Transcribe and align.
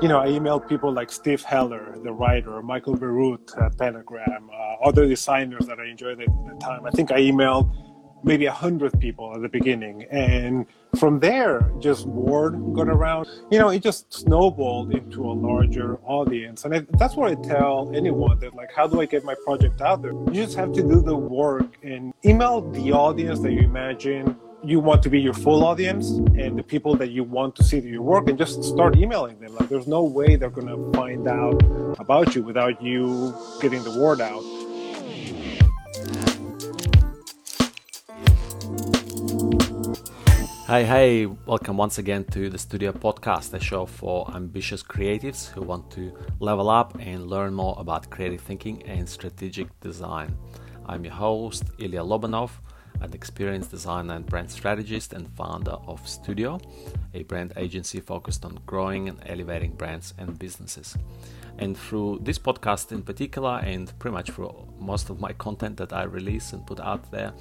you 0.00 0.08
know, 0.08 0.18
I 0.18 0.28
emailed 0.28 0.66
people 0.66 0.90
like 0.90 1.12
Steve 1.12 1.42
Heller, 1.42 1.94
the 2.02 2.12
writer, 2.12 2.62
Michael 2.62 2.96
Bierut 2.96 3.62
at 3.62 3.76
Pentagram, 3.76 4.48
uh, 4.50 4.76
other 4.82 5.06
designers 5.06 5.66
that 5.66 5.78
I 5.78 5.86
enjoyed 5.86 6.20
at 6.20 6.26
the 6.26 6.56
time. 6.58 6.86
I 6.86 6.90
think 6.90 7.12
I 7.12 7.20
emailed 7.20 7.70
maybe 8.24 8.46
a 8.46 8.52
hundred 8.52 8.98
people 8.98 9.34
at 9.34 9.42
the 9.42 9.48
beginning, 9.48 10.04
and 10.04 10.64
from 10.98 11.20
there, 11.20 11.70
just 11.80 12.06
word 12.06 12.52
got 12.74 12.88
around. 12.88 13.28
You 13.50 13.58
know, 13.58 13.68
it 13.68 13.82
just 13.82 14.12
snowballed 14.12 14.94
into 14.94 15.22
a 15.22 15.32
larger 15.32 15.98
audience, 16.04 16.64
and 16.64 16.74
I, 16.74 16.86
that's 16.98 17.14
what 17.14 17.30
I 17.30 17.34
tell 17.34 17.92
anyone 17.94 18.38
that 18.40 18.54
like, 18.54 18.72
how 18.74 18.86
do 18.86 19.02
I 19.02 19.04
get 19.06 19.22
my 19.22 19.34
project 19.44 19.82
out 19.82 20.00
there? 20.00 20.12
You 20.12 20.44
just 20.44 20.56
have 20.56 20.72
to 20.72 20.82
do 20.82 21.02
the 21.02 21.16
work 21.16 21.76
and 21.82 22.14
email 22.24 22.62
the 22.62 22.92
audience 22.92 23.40
that 23.40 23.52
you 23.52 23.60
imagine 23.60 24.34
you 24.62 24.78
want 24.78 25.02
to 25.02 25.08
be 25.08 25.18
your 25.18 25.32
full 25.32 25.64
audience 25.64 26.10
and 26.10 26.58
the 26.58 26.62
people 26.62 26.94
that 26.94 27.10
you 27.10 27.24
want 27.24 27.56
to 27.56 27.64
see 27.64 27.80
your 27.80 28.02
work 28.02 28.28
and 28.28 28.36
just 28.36 28.62
start 28.62 28.94
emailing 28.94 29.40
them. 29.40 29.54
Like 29.54 29.70
there's 29.70 29.86
no 29.86 30.02
way 30.02 30.36
they're 30.36 30.50
going 30.50 30.66
to 30.66 30.92
find 30.98 31.26
out 31.26 31.62
about 31.98 32.34
you 32.34 32.42
without 32.42 32.82
you 32.82 33.34
getting 33.62 33.82
the 33.84 33.98
word 33.98 34.20
out. 34.20 34.42
Hey, 40.66 40.84
hey, 40.84 41.26
welcome 41.26 41.78
once 41.78 41.98
again 41.98 42.24
to 42.26 42.50
the 42.50 42.58
Studeo 42.58 42.92
Podcast, 42.92 43.54
a 43.54 43.60
show 43.60 43.86
for 43.86 44.30
ambitious 44.36 44.82
creatives 44.82 45.48
who 45.48 45.62
want 45.62 45.90
to 45.92 46.12
level 46.38 46.68
up 46.68 46.96
and 47.00 47.26
learn 47.26 47.54
more 47.54 47.74
about 47.78 48.10
creative 48.10 48.42
thinking 48.42 48.82
and 48.82 49.08
strategic 49.08 49.68
design. 49.80 50.36
I'm 50.86 51.04
your 51.04 51.14
host, 51.14 51.64
Ilya 51.78 52.02
Lobanov, 52.02 52.50
an 53.00 53.12
experienced 53.12 53.70
designer 53.70 54.14
and 54.14 54.26
brand 54.26 54.50
strategist 54.50 55.12
and 55.12 55.28
founder 55.30 55.72
of 55.86 56.02
Studeo, 56.04 56.60
a 57.14 57.22
brand 57.24 57.52
agency 57.56 58.00
focused 58.00 58.44
on 58.44 58.60
growing 58.66 59.08
and 59.08 59.20
elevating 59.26 59.72
brands 59.72 60.14
and 60.18 60.38
businesses. 60.38 60.96
And 61.58 61.76
through 61.76 62.20
this 62.22 62.38
podcast 62.38 62.92
in 62.92 63.02
particular, 63.02 63.60
and 63.62 63.92
pretty 63.98 64.14
much 64.14 64.30
through 64.30 64.54
most 64.78 65.10
of 65.10 65.20
my 65.20 65.32
content 65.32 65.76
that 65.78 65.92
I 65.92 66.04
release 66.04 66.52
and 66.52 66.66
put 66.66 66.80
out 66.80 67.10
there, 67.10 67.32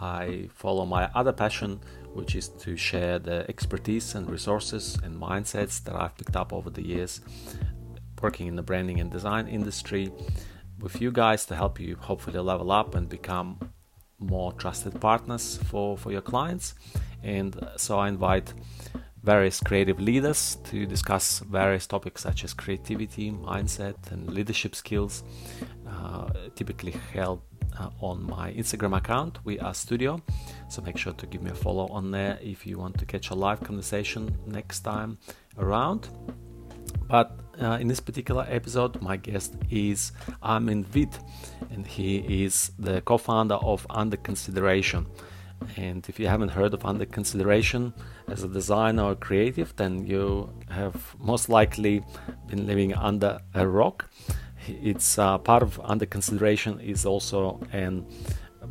I 0.00 0.48
follow 0.54 0.86
my 0.86 1.10
other 1.14 1.32
passion, 1.32 1.80
which 2.14 2.34
is 2.34 2.48
to 2.48 2.76
share 2.76 3.18
the 3.18 3.44
expertise 3.48 4.14
and 4.14 4.30
resources 4.30 4.98
and 5.04 5.14
mindsets 5.14 5.82
that 5.84 5.94
I've 5.94 6.16
picked 6.16 6.36
up 6.36 6.52
over 6.52 6.70
the 6.70 6.86
years 6.86 7.20
working 8.22 8.46
in 8.46 8.56
the 8.56 8.62
branding 8.62 9.00
and 9.00 9.10
design 9.10 9.46
industry 9.46 10.12
with 10.80 11.00
you 11.00 11.10
guys 11.10 11.44
to 11.46 11.54
help 11.54 11.78
you 11.78 11.96
hopefully 11.96 12.38
level 12.38 12.70
up 12.70 12.94
and 12.94 13.08
become 13.08 13.58
more 14.20 14.52
trusted 14.52 15.00
partners 15.00 15.58
for, 15.64 15.96
for 15.96 16.12
your 16.12 16.20
clients. 16.20 16.74
And 17.22 17.58
so 17.76 17.98
I 17.98 18.08
invite 18.08 18.54
various 19.22 19.60
creative 19.60 20.00
leaders 20.00 20.56
to 20.64 20.86
discuss 20.86 21.40
various 21.40 21.86
topics 21.86 22.22
such 22.22 22.44
as 22.44 22.54
creativity, 22.54 23.30
mindset, 23.30 24.10
and 24.12 24.30
leadership 24.30 24.74
skills, 24.74 25.24
uh, 25.88 26.28
typically 26.54 26.92
held 27.12 27.42
uh, 27.78 27.90
on 28.00 28.24
my 28.24 28.52
Instagram 28.52 28.96
account, 28.96 29.38
We 29.44 29.58
Are 29.60 29.72
Studeo. 29.72 30.22
So 30.68 30.82
make 30.82 30.96
sure 30.96 31.12
to 31.12 31.26
give 31.26 31.42
me 31.42 31.50
a 31.50 31.54
follow 31.54 31.86
on 31.88 32.10
there 32.10 32.38
if 32.42 32.66
you 32.66 32.78
want 32.78 32.98
to 32.98 33.06
catch 33.06 33.30
a 33.30 33.34
live 33.34 33.60
conversation 33.62 34.36
next 34.46 34.80
time 34.80 35.18
around. 35.58 36.08
But 37.08 37.39
uh, 37.60 37.78
in 37.80 37.88
this 37.88 38.00
particular 38.00 38.46
episode, 38.48 39.00
my 39.00 39.16
guest 39.16 39.54
is 39.70 40.12
Armin 40.42 40.84
Vit, 40.84 41.18
and 41.70 41.86
he 41.86 42.44
is 42.44 42.72
the 42.78 43.00
co 43.00 43.16
founder 43.18 43.56
of 43.56 43.86
Under 43.88 44.16
Consideration. 44.16 45.06
And 45.76 46.06
if 46.08 46.18
you 46.18 46.26
haven't 46.26 46.50
heard 46.50 46.74
of 46.74 46.84
Under 46.84 47.06
Consideration 47.06 47.92
as 48.28 48.42
a 48.42 48.48
designer 48.48 49.04
or 49.04 49.14
creative, 49.14 49.74
then 49.76 50.06
you 50.06 50.52
have 50.68 51.16
most 51.18 51.48
likely 51.48 52.02
been 52.46 52.66
living 52.66 52.94
under 52.94 53.40
a 53.54 53.66
rock 53.66 54.08
it's 54.68 55.18
uh, 55.18 55.38
part 55.38 55.62
of 55.62 55.80
under 55.84 56.06
consideration 56.06 56.80
is 56.80 57.06
also 57.06 57.60
an 57.72 58.06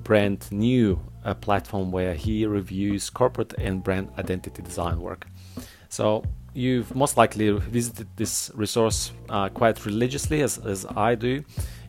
brand 0.03 0.51
new 0.51 0.99
uh, 1.25 1.33
platform 1.33 1.91
where 1.91 2.13
he 2.13 2.45
reviews 2.45 3.09
corporate 3.09 3.53
and 3.57 3.83
brand 3.83 4.09
identity 4.17 4.61
design 4.61 5.01
work. 5.01 5.27
So 5.89 6.23
you've 6.59 6.93
most 6.93 7.15
likely 7.15 7.51
visited 7.51 8.07
this 8.17 8.51
resource 8.53 9.13
uh, 9.29 9.47
quite 9.47 9.85
religiously 9.85 10.41
as, 10.41 10.57
as 10.57 10.85
I 10.95 11.15
do 11.15 11.43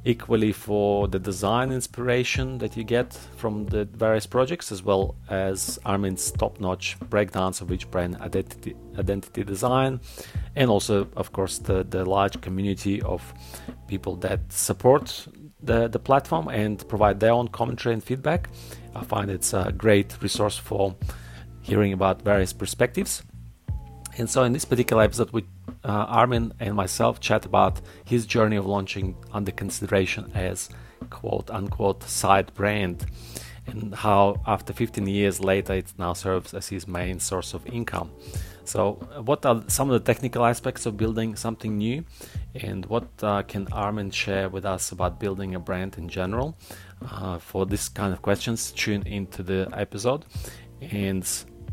equally 0.04 0.52
for 0.52 1.08
the 1.08 1.18
design 1.18 1.72
inspiration 1.72 2.56
that 2.58 2.76
you 2.76 2.84
get 2.84 3.12
from 3.36 3.66
the 3.66 3.84
various 3.84 4.26
projects 4.26 4.72
as 4.72 4.82
well 4.82 5.14
as 5.28 5.78
Armin's 5.84 6.30
top-notch 6.30 6.96
breakdowns 7.10 7.60
of 7.60 7.70
each 7.70 7.90
brand 7.90 8.16
identity 8.20 8.74
identity 8.96 9.44
design 9.44 10.00
and 10.56 10.70
also 10.70 11.06
of 11.16 11.32
course 11.32 11.58
the, 11.58 11.84
the 11.84 12.04
large 12.04 12.40
community 12.40 13.02
of 13.02 13.34
people 13.88 14.16
that 14.16 14.40
support 14.50 15.26
the, 15.62 15.88
the 15.88 15.98
platform 15.98 16.48
and 16.48 16.88
provide 16.88 17.20
their 17.20 17.32
own 17.32 17.48
commentary 17.48 17.92
and 17.92 18.02
feedback. 18.02 18.48
I 18.94 19.04
find 19.04 19.30
it's 19.30 19.52
a 19.52 19.72
great 19.76 20.16
resource 20.22 20.56
for 20.56 20.94
hearing 21.60 21.92
about 21.92 22.22
various 22.22 22.52
perspectives. 22.52 23.22
And 24.20 24.28
so 24.28 24.44
in 24.44 24.52
this 24.52 24.66
particular 24.66 25.02
episode 25.02 25.30
we 25.32 25.46
uh, 25.82 26.04
Armin 26.20 26.52
and 26.60 26.74
myself 26.74 27.20
chat 27.20 27.46
about 27.46 27.80
his 28.04 28.26
journey 28.26 28.56
of 28.56 28.66
launching 28.66 29.16
under 29.32 29.50
consideration 29.50 30.30
as 30.34 30.68
quote 31.08 31.50
unquote 31.50 32.02
side 32.02 32.52
brand 32.52 33.06
and 33.66 33.94
how 33.94 34.42
after 34.46 34.74
15 34.74 35.06
years 35.06 35.40
later 35.40 35.72
it 35.72 35.94
now 35.96 36.12
serves 36.12 36.52
as 36.52 36.68
his 36.68 36.86
main 36.86 37.18
source 37.18 37.54
of 37.54 37.66
income. 37.66 38.10
So, 38.64 38.92
what 39.24 39.46
are 39.46 39.64
some 39.68 39.90
of 39.90 39.94
the 39.94 40.12
technical 40.12 40.44
aspects 40.44 40.84
of 40.84 40.98
building 40.98 41.34
something 41.34 41.78
new, 41.78 42.04
and 42.54 42.84
what 42.86 43.08
uh, 43.22 43.42
can 43.44 43.68
Armin 43.72 44.10
share 44.10 44.50
with 44.50 44.66
us 44.66 44.92
about 44.92 45.18
building 45.18 45.54
a 45.54 45.58
brand 45.58 45.96
in 45.96 46.10
general? 46.10 46.58
Uh, 47.10 47.38
for 47.38 47.64
this 47.64 47.88
kind 47.88 48.12
of 48.12 48.20
questions, 48.20 48.70
tune 48.70 49.02
into 49.06 49.42
the 49.42 49.68
episode. 49.72 50.26
And 50.82 51.26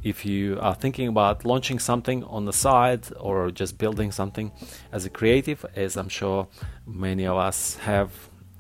if 0.04 0.26
you 0.26 0.60
are 0.62 0.76
thinking 0.76 1.08
about 1.08 1.46
launching 1.46 1.80
something 1.80 2.24
on 2.26 2.46
the 2.46 2.54
side 2.54 3.08
or 3.20 3.52
just 3.52 3.78
building 3.78 4.12
something 4.12 4.52
as 4.92 5.06
a 5.06 5.10
creative, 5.10 5.66
as 5.76 5.98
I'm 5.98 6.10
sure 6.10 6.48
many 6.86 7.26
of 7.26 7.38
us 7.38 7.76
have 7.78 8.12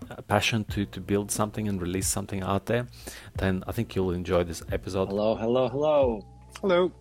a 0.09 0.21
passion 0.21 0.63
to, 0.65 0.85
to 0.85 0.99
build 0.99 1.31
something 1.31 1.67
and 1.67 1.81
release 1.81 2.07
something 2.07 2.41
out 2.43 2.65
there, 2.65 2.87
then 3.35 3.63
I 3.67 3.71
think 3.71 3.95
you'll 3.95 4.11
enjoy 4.11 4.43
this 4.43 4.61
episode. 4.71 5.07
Hello, 5.09 5.35
hello, 5.35 5.67
hello. 5.69 6.25
hello 6.61 6.91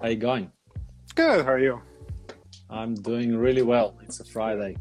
How 0.00 0.08
you 0.08 0.16
going? 0.16 0.50
good 1.14 1.44
how 1.44 1.52
are 1.52 1.60
you 1.60 1.80
I'm 2.70 2.94
doing 2.94 3.36
really 3.36 3.62
well. 3.62 3.94
It's 4.02 4.18
a 4.20 4.24
Friday. 4.24 4.76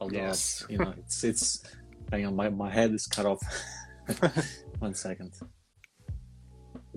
Although 0.00 0.16
Yes. 0.16 0.64
you 0.68 0.78
know, 0.78 0.92
it's 0.98 1.24
it's 1.24 1.62
hang 2.10 2.26
on, 2.26 2.36
my, 2.36 2.50
my 2.50 2.70
head 2.70 2.92
is 2.92 3.06
cut 3.06 3.24
off. 3.24 3.40
One 4.78 4.94
second. 4.94 5.32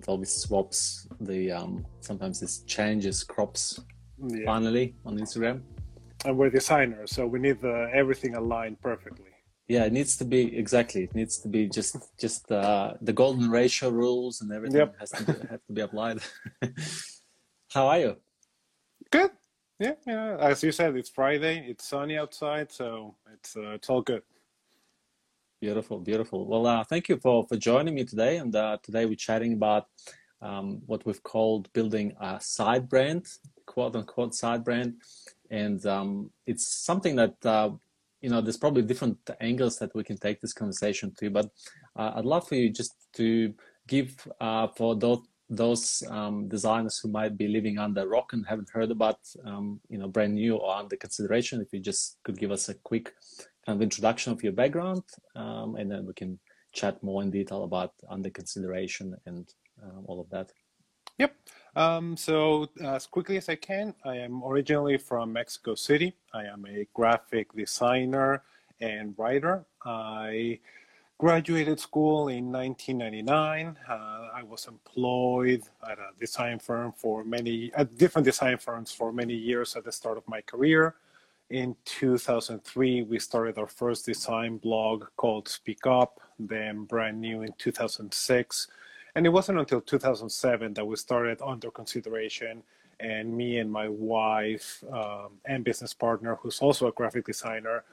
It 0.04 0.10
always 0.10 0.34
swaps 0.44 1.08
the 1.22 1.52
um 1.54 1.86
sometimes 2.02 2.40
this 2.42 2.60
changes 2.76 3.24
crops 3.24 3.80
yeah. 4.20 4.44
finally 4.46 4.96
on 5.06 5.18
Instagram. 5.18 5.62
and 6.26 6.38
we're 6.38 6.50
designers 6.50 7.10
so 7.16 7.26
we 7.26 7.40
need 7.40 7.62
the, 7.62 7.90
everything 7.94 8.36
aligned 8.36 8.78
perfectly 8.82 9.32
Yeah, 9.76 9.86
it 9.90 9.94
needs 9.94 10.18
to 10.18 10.26
be 10.26 10.42
exactly. 10.64 11.02
It 11.08 11.14
needs 11.16 11.36
to 11.44 11.48
be 11.56 11.62
just 11.78 11.96
just 12.24 12.52
uh, 12.52 12.88
the 13.08 13.14
golden 13.22 13.48
ratio 13.60 13.88
rules 14.04 14.42
and 14.42 14.52
everything 14.58 14.80
Yep. 14.82 14.90
has 15.00 15.10
to 15.18 15.24
be, 15.28 15.34
have 15.54 15.64
to 15.68 15.74
be 15.78 15.82
applied. 15.88 16.18
How 17.76 17.88
are 17.92 18.00
you? 18.06 18.14
good 19.18 19.32
yeah 19.86 19.96
yeah 20.08 20.38
as 20.50 20.64
you 20.66 20.72
said 20.80 20.96
it's 21.02 21.10
friday 21.20 21.56
it's 21.72 21.86
sunny 21.94 22.16
outside 22.24 22.68
so 22.80 23.16
it's 23.36 23.52
uh, 23.56 23.78
it's 23.78 23.90
all 23.92 24.02
good 24.12 24.24
Beautiful, 25.64 26.00
beautiful. 26.00 26.46
Well, 26.46 26.68
uh, 26.68 26.84
thank 26.84 27.08
you 27.08 27.16
for 27.16 27.48
for 27.48 27.56
joining 27.56 27.94
me 27.96 28.04
today. 28.04 28.36
And 28.36 28.54
uh, 28.54 28.80
today 28.84 29.06
we're 29.06 29.16
chatting 29.16 29.54
about 29.54 29.86
um, 30.42 30.82
what 30.88 31.06
we've 31.06 31.24
called 31.24 31.72
building 31.72 32.12
a 32.20 32.38
side 32.42 32.90
brand, 32.90 33.28
quote 33.66 33.96
unquote 33.96 34.36
side 34.36 34.66
brand, 34.66 34.96
and 35.52 35.86
um, 35.86 36.32
it's 36.46 36.68
something 36.84 37.16
that 37.16 37.36
uh, 37.46 37.70
you 38.20 38.30
know 38.30 38.42
there's 38.42 38.58
probably 38.58 38.82
different 38.82 39.18
angles 39.40 39.78
that 39.80 39.96
we 39.96 40.04
can 40.04 40.18
take 40.18 40.42
this 40.42 40.52
conversation 40.52 41.14
to. 41.20 41.30
But 41.30 41.46
uh, 41.96 42.12
I'd 42.16 42.26
love 42.26 42.46
for 42.46 42.56
you 42.56 42.70
just 42.70 42.94
to 43.14 43.54
give 43.88 44.28
uh, 44.42 44.68
for 44.76 44.98
those 44.98 45.20
those 45.50 46.04
um, 46.10 46.48
designers 46.48 47.00
who 47.00 47.10
might 47.10 47.38
be 47.38 47.48
living 47.48 47.78
under 47.78 48.02
a 48.02 48.08
rock 48.08 48.34
and 48.34 48.46
haven't 48.48 48.70
heard 48.70 48.92
about 48.92 49.20
um, 49.46 49.80
you 49.90 49.98
know 49.98 50.08
brand 50.08 50.36
new 50.36 50.56
or 50.56 50.76
under 50.76 50.96
consideration. 50.96 51.62
If 51.62 51.74
you 51.74 51.80
just 51.80 52.18
could 52.24 52.38
give 52.38 52.52
us 52.52 52.70
a 52.70 52.76
quick 52.76 53.14
kind 53.66 53.76
of 53.78 53.82
introduction 53.82 54.34
of 54.34 54.44
your 54.44 54.54
background, 54.54 55.04
um, 55.36 55.76
and 55.76 55.92
then 55.92 56.06
we 56.06 56.14
can 56.14 56.40
chat 56.74 57.02
more 57.04 57.22
in 57.22 57.32
detail 57.32 57.64
about 57.64 57.94
under 58.10 58.30
consideration 58.30 59.16
and 59.26 59.48
um, 59.84 60.04
all 60.08 60.20
of 60.20 60.30
that. 60.30 60.52
Yep. 61.20 61.36
Um, 61.76 62.18
so, 62.18 62.70
as 62.84 63.06
quickly 63.06 63.38
as 63.38 63.50
I 63.50 63.56
can, 63.56 63.94
I 64.04 64.18
am 64.18 64.44
originally 64.44 64.98
from 64.98 65.34
Mexico 65.34 65.76
City. 65.76 66.16
I 66.34 66.46
am 66.46 66.66
a 66.66 66.88
graphic 66.94 67.54
designer 67.54 68.44
and 68.80 69.14
writer. 69.18 69.66
I 69.86 70.60
graduated 71.18 71.80
school 71.80 72.28
in 72.28 72.52
1999. 72.52 73.78
Uh, 73.88 73.94
I 74.34 74.44
was 74.44 74.68
employed 74.68 75.64
at 75.90 76.00
a 76.00 76.10
design 76.20 76.60
firm 76.60 76.92
for 76.92 77.24
many, 77.24 77.72
at 77.76 77.98
different 77.98 78.26
design 78.26 78.58
firms 78.58 78.92
for 78.92 79.12
many 79.14 79.34
years 79.34 79.76
at 79.76 79.86
the 79.86 79.92
start 79.92 80.18
of 80.18 80.28
my 80.28 80.42
career. 80.42 80.96
In 81.50 81.76
2003, 81.86 83.04
we 83.04 83.20
started 83.20 83.58
our 83.58 83.68
first 83.68 84.06
design 84.06 84.58
blog 84.58 85.06
called 85.18 85.48
Speak 85.48 85.86
Up, 85.86 86.20
then 86.40 86.86
brand 86.86 87.22
new 87.22 87.44
in 87.44 87.54
2006. 87.58 88.68
And 89.16 89.26
it 89.26 89.30
wasn't 89.30 89.60
until 89.60 89.82
2007 89.82 90.74
that 90.74 90.86
we 90.86 90.96
started 90.96 91.40
under 91.46 91.70
consideration. 91.70 92.64
And 93.00 93.36
me 93.36 93.58
and 93.58 93.72
my 93.72 93.88
wife 93.88 94.84
um, 94.92 95.34
and 95.46 95.64
business 95.64 95.94
partner, 95.94 96.36
who's 96.42 96.60
also 96.60 96.88
a 96.88 96.92
graphic 96.92 97.26
designer, 97.26 97.84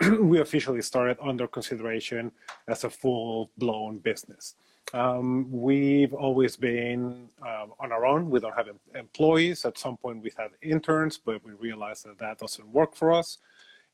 we 0.20 0.40
officially 0.40 0.82
started 0.82 1.16
under 1.20 1.46
consideration 1.48 2.30
as 2.68 2.84
a 2.84 2.90
full 2.90 3.50
blown 3.58 3.98
business. 3.98 4.54
Um, 4.94 5.50
we've 5.50 6.14
always 6.14 6.56
been 6.56 7.28
um, 7.42 7.72
on 7.78 7.92
our 7.92 8.06
own. 8.06 8.30
We 8.30 8.40
don't 8.40 8.56
have 8.56 8.68
employees. 8.94 9.64
At 9.64 9.76
some 9.76 9.96
point, 9.96 10.22
we 10.22 10.32
had 10.36 10.50
interns, 10.62 11.18
but 11.18 11.44
we 11.44 11.52
realized 11.52 12.06
that 12.06 12.18
that 12.18 12.38
doesn't 12.38 12.66
work 12.68 12.94
for 12.94 13.12
us. 13.12 13.38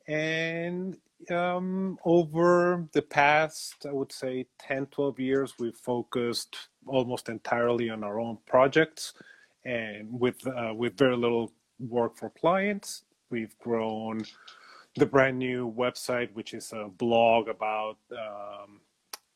And 0.06 0.96
um, 1.30 1.98
over 2.04 2.86
the 2.92 3.02
past, 3.02 3.86
I 3.88 3.92
would 3.92 4.12
say, 4.12 4.46
10, 4.60 4.86
12 4.86 5.18
years, 5.18 5.54
we've 5.58 5.76
focused 5.76 6.56
almost 6.86 7.28
entirely 7.28 7.90
on 7.90 8.04
our 8.04 8.20
own 8.20 8.38
projects 8.46 9.14
and 9.64 10.08
with, 10.20 10.46
uh, 10.46 10.74
with 10.74 10.96
very 10.98 11.16
little 11.16 11.50
work 11.80 12.16
for 12.16 12.30
clients. 12.30 13.04
We've 13.30 13.58
grown 13.58 14.24
the 14.96 15.06
brand 15.06 15.38
new 15.38 15.72
website, 15.72 16.32
which 16.34 16.54
is 16.54 16.72
a 16.72 16.88
blog 16.88 17.48
about. 17.48 17.98
Um, 18.12 18.80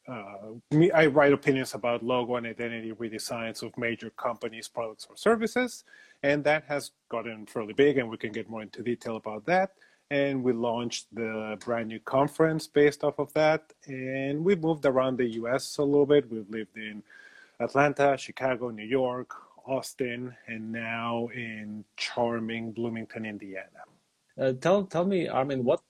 uh, 0.08 0.86
I 0.94 1.06
write 1.06 1.34
opinions 1.34 1.74
about 1.74 2.02
logo 2.02 2.36
and 2.36 2.46
identity 2.46 2.92
redesigns 2.92 3.62
of 3.62 3.76
major 3.76 4.08
companies, 4.10 4.66
products, 4.66 5.06
or 5.10 5.16
services, 5.16 5.84
and 6.22 6.42
that 6.44 6.64
has 6.64 6.92
gotten 7.10 7.44
fairly 7.44 7.74
big, 7.74 7.98
and 7.98 8.08
we 8.08 8.16
can 8.16 8.32
get 8.32 8.48
more 8.48 8.62
into 8.62 8.82
detail 8.82 9.16
about 9.16 9.44
that. 9.46 9.72
And 10.10 10.42
we 10.42 10.54
launched 10.54 11.14
the 11.14 11.58
brand 11.62 11.88
new 11.88 12.00
conference 12.00 12.66
based 12.66 13.04
off 13.04 13.18
of 13.18 13.30
that, 13.34 13.74
and 13.86 14.42
we 14.42 14.56
moved 14.56 14.86
around 14.86 15.18
the 15.18 15.26
U.S. 15.42 15.76
a 15.76 15.82
little 15.82 16.06
bit. 16.06 16.30
We've 16.30 16.48
lived 16.48 16.78
in 16.78 17.02
Atlanta, 17.60 18.16
Chicago, 18.16 18.70
New 18.70 18.86
York, 18.86 19.34
Austin, 19.66 20.34
and 20.46 20.72
now 20.72 21.28
in 21.34 21.84
charming 21.98 22.72
Bloomington, 22.72 23.26
Indiana. 23.26 23.84
Uh, 24.38 24.52
tell 24.52 24.84
tell 24.84 25.04
me, 25.04 25.26
Armin, 25.26 25.64
what 25.64 25.82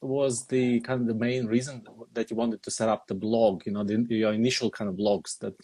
was 0.00 0.46
the 0.46 0.80
kind 0.80 1.02
of 1.02 1.06
the 1.06 1.14
main 1.14 1.46
reason 1.46 1.84
that 2.14 2.30
you 2.30 2.36
wanted 2.36 2.62
to 2.62 2.70
set 2.70 2.88
up 2.88 3.06
the 3.06 3.14
blog? 3.14 3.62
You 3.66 3.72
know, 3.72 3.84
the, 3.84 4.06
your 4.08 4.32
initial 4.32 4.70
kind 4.70 4.88
of 4.88 4.96
blogs. 4.96 5.38
That 5.38 5.54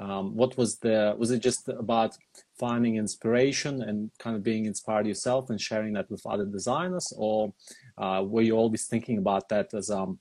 um, 0.00 0.34
what 0.34 0.56
was 0.56 0.78
the 0.78 1.14
was 1.18 1.30
it 1.30 1.40
just 1.40 1.68
about 1.68 2.16
finding 2.58 2.96
inspiration 2.96 3.82
and 3.82 4.10
kind 4.18 4.36
of 4.36 4.42
being 4.42 4.64
inspired 4.64 5.06
yourself 5.06 5.50
and 5.50 5.60
sharing 5.60 5.92
that 5.94 6.10
with 6.10 6.26
other 6.26 6.46
designers, 6.46 7.12
or 7.16 7.52
uh, 7.98 8.22
were 8.26 8.42
you 8.42 8.56
always 8.56 8.86
thinking 8.86 9.18
about 9.18 9.48
that 9.50 9.74
as 9.74 9.90
um, 9.90 10.18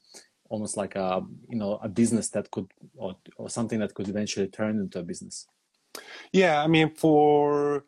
almost 0.50 0.76
like 0.76 0.96
a 0.96 1.22
you 1.50 1.58
know 1.58 1.80
a 1.82 1.88
business 1.88 2.30
that 2.30 2.52
could 2.52 2.68
or, 2.96 3.16
or 3.38 3.50
something 3.50 3.80
that 3.80 3.94
could 3.94 4.10
eventually 4.10 4.48
turn 4.48 4.78
into 4.78 5.00
a 5.00 5.04
business? 5.04 5.48
Yeah, 6.34 6.62
I 6.62 6.68
mean 6.68 6.94
for 6.94 7.86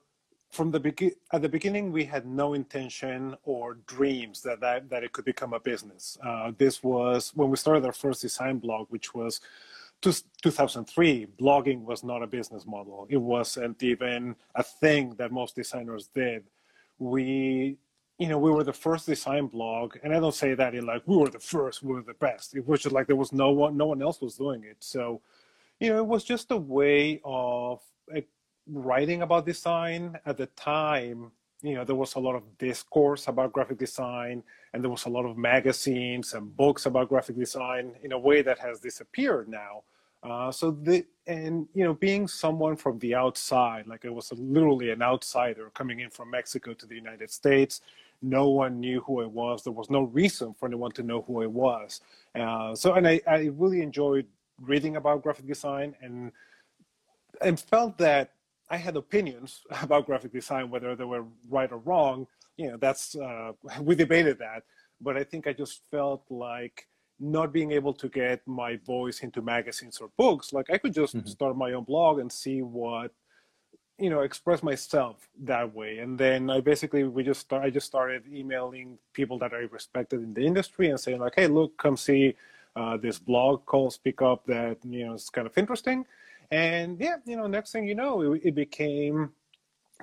from 0.50 0.72
the 0.72 0.80
begin 0.80 1.12
at 1.34 1.42
the 1.42 1.50
beginning 1.50 1.92
we 1.92 2.06
had 2.06 2.26
no 2.26 2.54
intention 2.54 3.36
or 3.44 3.76
dreams 3.86 4.42
that 4.42 4.60
that, 4.62 4.90
that 4.90 5.04
it 5.04 5.12
could 5.12 5.26
become 5.26 5.54
a 5.54 5.60
business. 5.60 6.18
Uh, 6.24 6.52
this 6.58 6.84
was 6.84 7.32
when 7.36 7.50
we 7.50 7.58
started 7.58 7.86
our 7.86 7.92
first 7.92 8.22
design 8.22 8.58
blog 8.58 8.88
which 8.90 9.14
was 9.14 9.42
two, 10.02 10.14
2003 10.42 11.28
blogging 11.40 11.84
was 11.84 12.04
not 12.04 12.24
a 12.24 12.28
business 12.28 12.66
model. 12.66 13.08
It 13.10 13.18
wasn't 13.18 13.82
even 13.84 14.36
a 14.56 14.64
thing 14.64 15.16
that 15.18 15.32
most 15.32 15.56
designers 15.56 16.08
did. 16.08 16.44
We 17.00 17.78
you 18.18 18.28
know 18.28 18.40
we 18.40 18.50
were 18.50 18.64
the 18.64 18.74
first 18.74 19.06
design 19.06 19.46
blog 19.46 19.96
and 20.02 20.12
i 20.12 20.20
don't 20.20 20.34
say 20.34 20.56
that 20.56 20.74
in 20.74 20.88
like 20.88 21.04
we 21.06 21.16
were 21.16 21.30
the 21.30 21.40
first 21.40 21.84
we 21.84 21.94
were 21.94 22.02
the 22.02 22.14
best. 22.16 22.56
It 22.56 22.68
was 22.68 22.82
just 22.82 22.94
like 22.94 23.08
there 23.08 23.16
was 23.16 23.34
no 23.34 23.52
one 23.52 23.76
no 23.76 23.88
one 23.88 24.02
else 24.02 24.22
was 24.22 24.38
doing 24.38 24.64
it. 24.64 24.78
So 24.80 25.22
you 25.80 25.90
know 25.90 25.98
it 25.98 26.08
was 26.08 26.24
just 26.24 26.52
a 26.52 26.58
way 26.58 27.20
of 27.24 27.82
writing 28.72 29.22
about 29.22 29.46
design 29.46 30.20
at 30.26 30.38
the 30.38 30.48
time 30.48 31.32
you 31.62 31.74
know 31.74 31.84
there 31.84 31.96
was 31.96 32.16
a 32.16 32.20
lot 32.20 32.36
of 32.36 32.44
discourse 32.58 33.28
about 33.28 33.52
graphic 33.52 33.78
design 33.78 34.44
and 34.74 34.84
there 34.84 34.92
was 34.92 35.06
a 35.06 35.10
lot 35.10 35.26
of 35.26 35.38
magazines 35.38 36.34
and 36.34 36.56
books 36.56 36.86
about 36.86 37.10
graphic 37.10 37.36
design 37.36 37.96
in 38.04 38.12
a 38.12 38.20
way 38.20 38.42
that 38.42 38.60
has 38.60 38.80
disappeared 38.80 39.50
now. 39.50 39.84
Uh, 40.24 40.52
so 40.52 40.72
the 40.72 41.06
and 41.26 41.68
you 41.74 41.84
know 41.84 41.94
being 41.94 42.28
someone 42.28 42.76
from 42.76 42.98
the 43.00 43.14
outside 43.14 43.86
like 43.88 44.04
it 44.04 44.14
was 44.14 44.32
literally 44.34 44.90
an 44.90 45.02
outsider 45.02 45.70
coming 45.76 46.00
in 46.00 46.10
from 46.10 46.32
mexico 46.32 46.74
to 46.74 46.88
the 46.88 46.96
united 46.96 47.30
states 47.30 47.82
no 48.22 48.50
one 48.50 48.80
knew 48.80 49.00
who 49.02 49.22
i 49.22 49.26
was. 49.26 49.64
There 49.64 49.74
was 49.74 49.90
no 49.90 50.04
reason 50.04 50.54
for 50.54 50.66
anyone 50.68 50.92
to 50.94 51.04
know 51.04 51.22
who 51.22 51.44
i 51.44 51.46
was. 51.46 52.02
Uh, 52.34 52.76
so 52.76 52.94
and 52.94 53.08
I, 53.08 53.22
I 53.28 53.52
really 53.54 53.82
enjoyed 53.82 54.26
reading 54.62 54.96
about 54.96 55.22
graphic 55.22 55.48
design 55.48 55.96
and 56.02 56.32
and 57.42 57.60
felt 57.60 57.98
that 58.00 58.32
I 58.70 58.78
had 58.78 58.96
opinions 58.96 59.62
about 59.82 60.06
graphic 60.06 60.34
design, 60.34 60.70
whether 60.70 60.96
they 60.96 61.06
were 61.06 61.26
right 61.50 61.72
or 61.72 61.80
wrong. 61.80 62.28
You 62.58 62.72
know, 62.72 62.78
that's 62.78 63.16
uh, 63.16 63.52
we 63.82 63.96
debated 63.96 64.40
that, 64.40 64.64
but 65.02 65.18
I 65.18 65.24
think 65.24 65.48
I 65.48 65.54
just 65.54 65.82
felt 65.92 66.24
like 66.30 66.88
not 67.20 67.52
being 67.52 67.72
able 67.72 67.94
to 67.94 68.08
get 68.10 68.42
my 68.46 68.78
voice 68.86 69.22
into 69.22 69.42
magazines 69.42 69.98
or 69.98 70.10
books. 70.18 70.54
Like 70.54 70.70
I 70.70 70.78
could 70.78 70.94
just 70.94 71.16
mm-hmm. 71.16 71.28
start 71.28 71.58
my 71.58 71.74
own 71.74 71.84
blog 71.84 72.20
and 72.20 72.32
see 72.32 72.62
what 72.62 73.12
you 74.00 74.10
know 74.10 74.22
express 74.22 74.62
myself 74.62 75.28
that 75.42 75.74
way 75.74 75.98
and 75.98 76.20
then 76.20 76.50
i 76.50 76.60
basically 76.60 77.04
we 77.04 77.24
just 77.24 77.42
start 77.42 77.64
i 77.64 77.70
just 77.70 77.88
started 77.88 78.24
emailing 78.32 78.98
people 79.14 79.40
that 79.40 79.54
i 79.54 79.66
respected 79.72 80.22
in 80.22 80.34
the 80.34 80.46
industry 80.46 80.90
and 80.90 81.00
saying 81.00 81.20
like 81.20 81.34
hey 81.36 81.48
look 81.48 81.76
come 81.78 81.98
see 81.98 82.36
uh, 82.76 82.96
this 82.96 83.18
blog 83.18 83.66
called 83.66 83.92
speak 83.92 84.22
up 84.22 84.46
that 84.46 84.78
you 84.88 85.06
know 85.06 85.16
is 85.16 85.30
kind 85.32 85.48
of 85.48 85.58
interesting 85.58 86.06
and 86.52 87.00
yeah, 87.00 87.18
you 87.26 87.36
know, 87.36 87.48
next 87.48 87.72
thing 87.72 87.88
you 87.88 87.96
know, 87.96 88.34
it, 88.34 88.42
it 88.44 88.56
became 88.56 89.32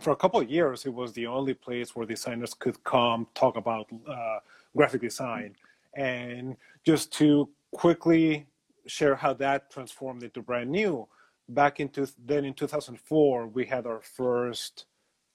for 0.01 0.11
a 0.11 0.17
couple 0.17 0.41
of 0.41 0.51
years, 0.51 0.87
it 0.87 0.93
was 0.93 1.13
the 1.13 1.27
only 1.27 1.55
place 1.55 1.95
where 1.95 2.07
designers 2.07 2.55
could 2.55 2.83
come 2.85 3.27
talk 3.35 3.57
about 3.57 3.87
uh, 4.09 4.39
graphic 4.77 5.03
design. 5.03 5.55
And 5.95 6.57
just 6.85 7.13
to 7.15 7.49
quickly 7.73 8.47
share 8.87 9.15
how 9.15 9.35
that 9.35 9.71
transformed 9.71 10.23
into 10.23 10.43
brand 10.43 10.71
new, 10.71 11.07
back 11.49 11.81
into 11.81 12.09
then 12.25 12.45
in 12.45 12.55
2004, 12.55 13.47
we 13.49 13.67
had 13.67 13.87
our 13.87 14.01
first 14.01 14.87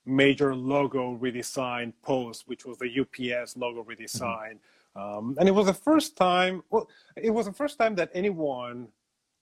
major 0.06 0.56
logo 0.56 1.17
redesign 1.17 1.94
post, 2.01 2.44
which 2.47 2.65
was 2.65 2.78
the 2.78 2.99
UPS 2.99 3.56
logo 3.56 3.83
redesign. 3.83 4.57
Mm-hmm. 4.97 4.99
Um, 4.99 5.35
and 5.39 5.47
it 5.47 5.54
was 5.54 5.68
the 5.68 5.73
first 5.73 6.18
time, 6.18 6.63
well, 6.69 6.89
it 7.16 7.30
was 7.30 7.45
the 7.45 7.54
first 7.54 7.78
time 7.78 7.95
that 7.95 8.09
anyone 8.13 8.89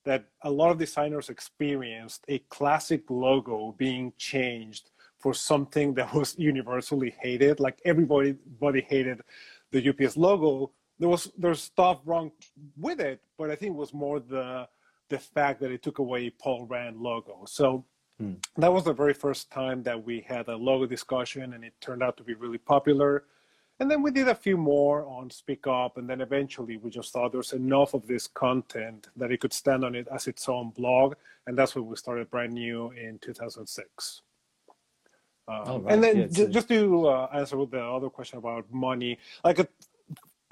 that 0.08 0.24
a 0.44 0.50
lot 0.50 0.72
of 0.72 0.78
designers 0.78 1.28
experienced 1.30 2.24
a 2.30 2.40
classic 2.48 3.04
logo 3.10 3.76
being 3.78 4.14
changed 4.18 4.92
for 5.20 5.34
something 5.34 5.94
that 5.96 6.14
was 6.14 6.34
universally 6.52 7.14
hated. 7.22 7.60
Like 7.60 7.80
everybody, 7.84 8.38
everybody 8.56 8.82
hated 8.82 9.20
the 9.72 9.90
UPS 9.90 10.16
logo. 10.16 10.72
There 10.98 11.10
was 11.10 11.30
there's 11.38 11.62
stuff 11.62 12.00
wrong 12.06 12.32
with 12.78 13.02
it, 13.02 13.20
but 13.38 13.52
I 13.52 13.56
think 13.56 13.72
it 13.72 13.78
was 13.78 13.94
more 13.94 14.22
the 14.22 14.68
the 15.10 15.20
fact 15.20 15.60
that 15.60 15.72
it 15.72 15.84
took 15.84 16.00
away 16.00 16.30
Paul 16.30 16.66
Rand 16.68 16.98
logo. 16.98 17.44
So 17.46 17.84
hmm. 18.18 18.36
that 18.56 18.72
was 18.72 18.86
the 18.86 18.94
very 18.94 19.14
first 19.14 19.52
time 19.52 19.84
that 19.84 20.02
we 20.02 20.22
had 20.22 20.48
a 20.48 20.56
logo 20.56 20.86
discussion, 20.86 21.54
and 21.54 21.66
it 21.66 21.74
turned 21.82 22.02
out 22.02 22.16
to 22.18 22.24
be 22.24 22.34
really 22.34 22.58
popular. 22.58 23.26
And 23.80 23.92
then 23.92 24.02
we 24.02 24.10
did 24.10 24.28
a 24.28 24.34
few 24.36 24.58
more 24.58 25.06
on 25.06 25.30
Speak 25.30 25.68
Up, 25.68 25.98
and 25.98 26.10
then 26.10 26.22
eventually 26.22 26.78
we 26.78 26.90
just 26.90 27.14
thought 27.14 27.32
there's 27.32 27.54
enough 27.54 27.94
of 27.94 28.08
this 28.08 28.26
content 28.26 29.10
that 29.16 29.32
it 29.32 29.40
could 29.40 29.54
stand 29.54 29.86
on 29.86 29.94
it 29.94 30.08
as 30.12 30.28
its 30.28 30.50
own 30.50 30.72
blog, 30.72 31.14
and 31.46 31.56
that's 31.58 31.76
when 31.76 31.86
we 31.86 31.96
started 31.96 32.30
brand 32.32 32.54
new 32.54 32.90
in 32.92 33.20
2006. 33.20 34.22
Um, 35.48 35.62
oh, 35.66 35.80
right. 35.80 35.94
And 35.94 36.04
then 36.04 36.18
yeah, 36.18 36.28
j- 36.28 36.48
just 36.48 36.68
to 36.70 37.08
uh, 37.08 37.30
answer 37.34 37.58
the 37.66 37.82
other 37.82 38.10
question 38.10 38.40
about 38.40 38.66
money, 38.72 39.20
like 39.44 39.60
uh, 39.60 39.66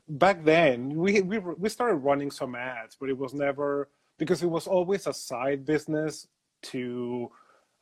back 0.08 0.44
then 0.44 0.90
we, 0.90 1.22
we 1.22 1.40
we 1.40 1.68
started 1.70 1.96
running 1.96 2.32
some 2.32 2.56
ads, 2.56 2.96
but 3.00 3.10
it 3.10 3.18
was 3.18 3.34
never 3.34 3.90
because 4.18 4.42
it 4.44 4.50
was 4.50 4.68
always 4.68 5.08
a 5.08 5.14
side 5.14 5.66
business 5.66 6.28
to 6.62 7.30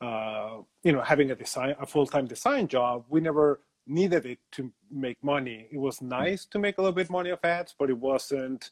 uh, 0.00 0.56
you 0.82 0.92
know 0.92 1.02
having 1.02 1.30
a 1.30 1.36
design 1.36 1.76
a 1.78 1.86
full 1.86 2.06
time 2.06 2.26
design 2.26 2.66
job. 2.66 3.04
We 3.08 3.20
never 3.20 3.60
needed 3.86 4.26
it 4.26 4.38
to 4.52 4.72
make 4.90 5.22
money. 5.22 5.68
It 5.70 5.78
was 5.78 6.00
nice 6.00 6.44
to 6.46 6.58
make 6.58 6.78
a 6.78 6.80
little 6.80 6.94
bit 6.94 7.10
money 7.10 7.30
off 7.30 7.44
ads, 7.44 7.74
but 7.78 7.90
it 7.90 7.98
wasn't. 7.98 8.70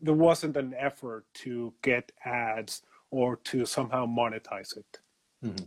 There 0.00 0.14
wasn't 0.14 0.56
an 0.56 0.74
effort 0.78 1.24
to 1.44 1.72
get 1.82 2.12
ads 2.24 2.82
or 3.10 3.36
to 3.36 3.64
somehow 3.64 4.06
monetize 4.06 4.76
it. 4.76 4.98
Mm-hmm. 5.44 5.64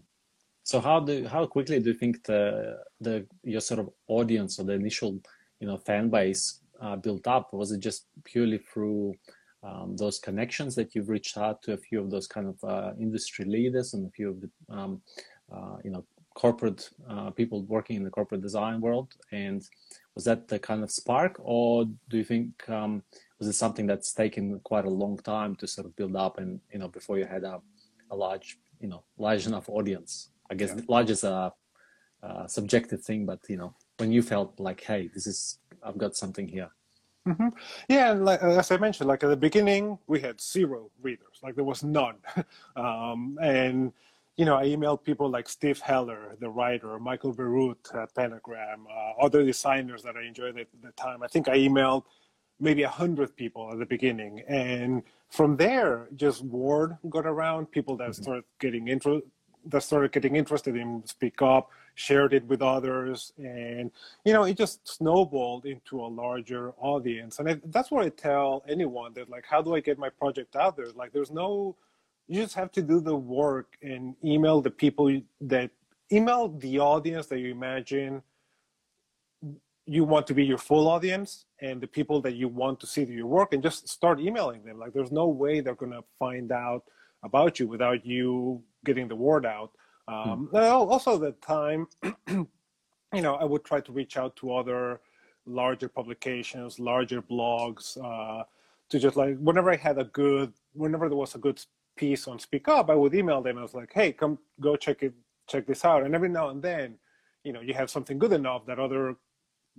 So 0.63 0.81
how 0.81 0.99
do 0.99 1.25
how 1.27 1.45
quickly 1.45 1.79
do 1.79 1.91
you 1.91 1.95
think 1.95 2.23
the 2.25 2.79
the 2.99 3.25
your 3.43 3.61
sort 3.61 3.79
of 3.79 3.89
audience 4.07 4.59
or 4.59 4.63
the 4.63 4.73
initial 4.73 5.19
you 5.61 5.67
know 5.67 5.77
fan 5.77 6.09
base 6.09 6.59
uh, 6.81 6.97
built 6.97 7.25
up? 7.25 7.53
Was 7.53 7.71
it 7.71 7.79
just 7.79 8.07
purely 8.25 8.57
through 8.57 9.15
um, 9.63 9.95
those 9.95 10.19
connections 10.19 10.75
that 10.75 10.93
you've 10.93 11.09
reached 11.09 11.37
out 11.37 11.61
to 11.63 11.73
a 11.73 11.77
few 11.77 12.01
of 12.01 12.11
those 12.11 12.27
kind 12.27 12.47
of 12.47 12.69
uh, 12.69 12.91
industry 12.99 13.45
leaders 13.45 13.93
and 13.93 14.05
a 14.05 14.11
few 14.11 14.29
of 14.29 14.41
the 14.41 14.49
um, 14.69 15.01
uh, 15.51 15.77
you 15.83 15.91
know 15.91 16.03
corporate 16.37 16.91
uh, 17.09 17.31
people 17.31 17.63
working 17.63 17.95
in 17.95 18.03
the 18.03 18.11
corporate 18.11 18.41
design 18.41 18.79
world 18.79 19.15
and 19.31 19.67
was 20.13 20.23
that 20.23 20.47
the 20.47 20.59
kind 20.59 20.83
of 20.83 20.91
spark 20.91 21.35
or 21.39 21.83
do 22.09 22.15
you 22.17 22.23
think 22.23 22.47
um, 22.69 23.01
was 23.39 23.47
it 23.47 23.53
something 23.53 23.87
that's 23.87 24.13
taken 24.13 24.59
quite 24.59 24.85
a 24.85 24.97
long 25.03 25.17
time 25.17 25.55
to 25.55 25.65
sort 25.65 25.87
of 25.87 25.95
build 25.95 26.15
up 26.15 26.37
and 26.37 26.59
you 26.71 26.77
know 26.77 26.87
before 26.87 27.17
you 27.17 27.25
had 27.25 27.43
a, 27.43 27.59
a 28.11 28.15
large 28.15 28.59
you 28.79 28.87
know 28.87 29.01
large 29.17 29.47
enough 29.47 29.67
audience 29.67 30.29
i 30.51 30.53
guess 30.53 30.73
yeah. 30.75 30.83
large 30.87 31.09
is 31.09 31.23
a, 31.23 31.51
a 32.21 32.47
subjective 32.47 33.01
thing 33.01 33.25
but 33.25 33.39
you 33.49 33.57
know 33.57 33.73
when 33.97 34.11
you 34.11 34.21
felt 34.21 34.59
like 34.59 34.81
hey 34.81 35.09
this 35.15 35.25
is 35.25 35.57
i've 35.83 35.97
got 35.97 36.15
something 36.15 36.47
here 36.47 36.69
Mm-hmm. 37.27 37.49
Yeah, 37.89 38.11
and 38.11 38.23
like, 38.23 38.41
as 38.41 38.71
I 38.71 38.77
mentioned, 38.77 39.09
like 39.09 39.21
at 39.21 39.27
the 39.27 39.35
beginning, 39.35 39.99
we 40.07 40.21
had 40.21 40.39
zero 40.39 40.89
readers. 41.01 41.41
Like 41.43 41.55
there 41.55 41.65
was 41.65 41.83
none, 41.83 42.15
um, 42.77 43.37
and 43.41 43.91
you 44.37 44.45
know, 44.45 44.55
I 44.55 44.65
emailed 44.65 45.03
people 45.03 45.29
like 45.29 45.49
Steve 45.49 45.79
Heller, 45.79 46.35
the 46.39 46.49
writer, 46.49 46.99
Michael 46.99 47.33
Bierut 47.33 47.93
at 47.95 48.13
Pentagram, 48.13 48.85
uh, 48.87 49.23
other 49.25 49.43
designers 49.43 50.03
that 50.03 50.15
I 50.15 50.23
enjoyed 50.25 50.59
at 50.59 50.67
the 50.83 50.91
time. 50.91 51.23
I 51.23 51.27
think 51.27 51.49
I 51.49 51.57
emailed 51.57 52.03
maybe 52.59 52.83
a 52.83 52.89
hundred 52.89 53.35
people 53.35 53.71
at 53.71 53.79
the 53.79 53.85
beginning, 53.85 54.41
and 54.47 55.01
from 55.29 55.57
there, 55.57 56.07
just 56.15 56.43
word 56.43 56.97
got 57.09 57.25
around. 57.25 57.71
People 57.71 57.97
that 57.97 58.11
mm-hmm. 58.11 58.21
started 58.21 58.43
getting 58.59 58.87
intro, 58.87 59.21
that 59.65 59.81
started 59.81 60.11
getting 60.11 60.35
interested 60.35 60.75
in 60.75 61.03
Speak 61.07 61.41
Up, 61.41 61.71
shared 61.95 62.31
it 62.31 62.45
with 62.45 62.61
others, 62.61 63.33
and 63.39 63.89
you 64.23 64.33
know, 64.33 64.43
it 64.43 64.55
just 64.55 64.87
snowballed 64.87 65.65
into 65.65 65.99
a 65.99 66.05
larger 66.05 66.73
audience. 66.77 67.39
And 67.39 67.49
I, 67.49 67.59
that's 67.65 67.89
what 67.89 68.05
I 68.05 68.09
tell 68.09 68.63
anyone 68.69 69.13
that 69.15 69.31
like, 69.31 69.45
how 69.49 69.63
do 69.63 69.73
I 69.73 69.79
get 69.79 69.97
my 69.97 70.09
project 70.09 70.55
out 70.55 70.77
there? 70.77 70.85
Like, 70.95 71.11
there's 71.11 71.31
no 71.31 71.75
you 72.27 72.41
just 72.41 72.55
have 72.55 72.71
to 72.73 72.81
do 72.81 72.99
the 72.99 73.15
work 73.15 73.77
and 73.81 74.15
email 74.23 74.61
the 74.61 74.69
people 74.69 75.21
that 75.41 75.71
email 76.11 76.49
the 76.49 76.79
audience 76.79 77.27
that 77.27 77.39
you 77.39 77.51
imagine 77.51 78.21
you 79.85 80.03
want 80.03 80.27
to 80.27 80.33
be 80.33 80.45
your 80.45 80.57
full 80.57 80.87
audience 80.89 81.45
and 81.61 81.79
the 81.79 81.87
people 81.87 82.21
that 82.21 82.35
you 82.35 82.49
want 82.49 82.79
to 82.79 82.85
see 82.85 83.03
your 83.05 83.25
work 83.25 83.53
and 83.53 83.63
just 83.63 83.87
start 83.87 84.19
emailing 84.19 84.63
them 84.63 84.77
like 84.77 84.93
there's 84.93 85.11
no 85.11 85.27
way 85.27 85.61
they're 85.61 85.75
going 85.75 85.91
to 85.91 86.03
find 86.19 86.51
out 86.51 86.83
about 87.23 87.59
you 87.59 87.67
without 87.67 88.05
you 88.05 88.61
getting 88.85 89.07
the 89.07 89.15
word 89.15 89.45
out 89.45 89.71
um, 90.09 90.47
hmm. 90.51 90.57
also 90.57 91.17
the 91.17 91.31
time 91.33 91.87
you 92.27 93.21
know 93.21 93.35
i 93.35 93.43
would 93.43 93.63
try 93.63 93.79
to 93.79 93.91
reach 93.91 94.17
out 94.17 94.35
to 94.35 94.53
other 94.53 94.99
larger 95.45 95.87
publications 95.87 96.79
larger 96.79 97.21
blogs 97.21 97.97
uh, 98.03 98.43
to 98.89 98.99
just 98.99 99.15
like 99.15 99.37
whenever 99.39 99.71
i 99.71 99.75
had 99.75 99.97
a 99.97 100.05
good 100.05 100.51
whenever 100.73 101.07
there 101.07 101.17
was 101.17 101.35
a 101.35 101.39
good 101.39 101.59
piece 101.97 102.27
on 102.27 102.39
Speak 102.39 102.67
Up, 102.67 102.89
I 102.89 102.95
would 102.95 103.13
email 103.13 103.41
them. 103.41 103.57
I 103.57 103.61
was 103.61 103.73
like, 103.73 103.91
"Hey, 103.93 104.11
come 104.13 104.37
go 104.59 104.75
check 104.75 105.03
it, 105.03 105.13
check 105.47 105.65
this 105.65 105.83
out." 105.83 106.03
And 106.03 106.15
every 106.15 106.29
now 106.29 106.49
and 106.49 106.61
then, 106.61 106.97
you 107.43 107.53
know, 107.53 107.61
you 107.61 107.73
have 107.73 107.89
something 107.89 108.17
good 108.19 108.33
enough 108.33 108.65
that 108.67 108.79
other 108.79 109.15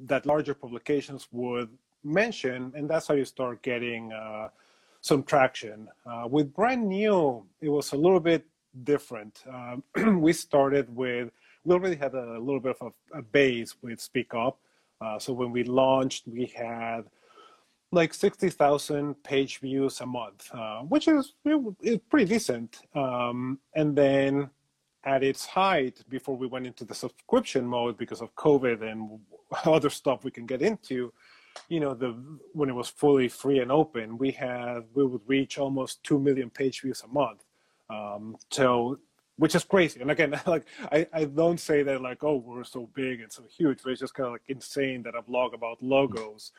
that 0.07 0.27
larger 0.27 0.55
publications 0.55 1.29
would 1.33 1.71
mention, 2.05 2.73
and 2.77 2.89
that's 2.89 3.07
how 3.09 3.15
you 3.15 3.25
start 3.25 3.63
getting 3.63 4.13
uh, 4.13 4.49
some 5.01 5.23
traction. 5.23 5.89
Uh, 6.07 6.27
with 6.29 6.53
brand 6.55 6.89
new, 6.89 7.45
it 7.61 7.69
was 7.69 7.93
a 7.93 7.97
little 7.97 8.21
bit 8.21 8.47
different. 8.85 9.43
Um, 9.49 9.83
we 10.21 10.33
started 10.33 10.95
with 10.95 11.31
we 11.65 11.75
already 11.75 11.97
had 11.97 12.15
a 12.15 12.39
little 12.39 12.61
bit 12.61 12.77
of 12.81 12.93
a, 13.13 13.19
a 13.19 13.23
base 13.23 13.75
with 13.83 14.01
Speak 14.01 14.33
Up. 14.35 14.59
Uh, 15.01 15.19
so 15.19 15.33
when 15.33 15.53
we 15.53 15.65
launched, 15.65 16.27
we 16.27 16.47
had 16.47 17.03
like 17.91 18.13
60,000 18.13 19.23
page 19.23 19.59
views 19.59 20.01
a 20.01 20.07
month, 20.07 20.51
uh, 20.53 20.81
which 20.81 21.09
is, 21.09 21.35
is 21.83 21.99
pretty 22.11 22.27
decent. 22.27 22.83
Um, 22.95 23.59
and 23.75 23.97
then 23.97 24.51
at 25.05 25.23
its 25.23 25.47
height, 25.47 26.05
before 26.09 26.37
we 26.37 26.47
went 26.47 26.67
into 26.67 26.85
the 26.85 26.95
subscription 26.95 27.67
mode 27.67 27.97
because 27.97 28.21
of 28.21 28.35
COVID 28.35 28.83
and 28.83 29.19
other 29.65 29.91
stuff 29.91 30.25
we 30.25 30.31
can 30.31 30.47
get 30.47 30.61
into, 30.61 31.13
you 31.69 31.81
know, 31.81 31.95
the 31.95 32.15
when 32.53 32.69
it 32.69 32.75
was 32.75 32.89
fully 32.89 33.29
free 33.29 33.61
and 33.61 33.73
open, 33.73 34.19
we 34.19 34.31
had 34.31 34.85
we 34.95 35.05
would 35.05 35.23
reach 35.27 35.59
almost 35.59 36.05
two 36.05 36.19
million 36.19 36.51
page 36.51 36.83
views 36.83 37.03
a 37.03 37.09
month. 37.09 37.45
Um, 37.91 38.37
so 38.51 38.99
which 39.39 39.55
is 39.55 39.65
crazy. 39.65 40.01
And 40.01 40.11
again, 40.11 40.39
like 40.47 40.67
I, 40.93 41.07
I 41.13 41.25
don't 41.25 41.59
say 41.59 41.83
that 41.83 42.03
like, 42.03 42.23
oh, 42.23 42.37
we're 42.37 42.65
so 42.65 42.89
big 42.95 43.21
and 43.21 43.33
so 43.33 43.45
huge, 43.49 43.81
but 43.83 43.91
it's 43.91 44.01
just 44.01 44.15
kind 44.15 44.27
of 44.27 44.33
like 44.33 44.43
insane 44.49 45.03
that 45.05 45.15
a 45.17 45.23
blog 45.23 45.55
about 45.55 45.83
logos 45.83 46.53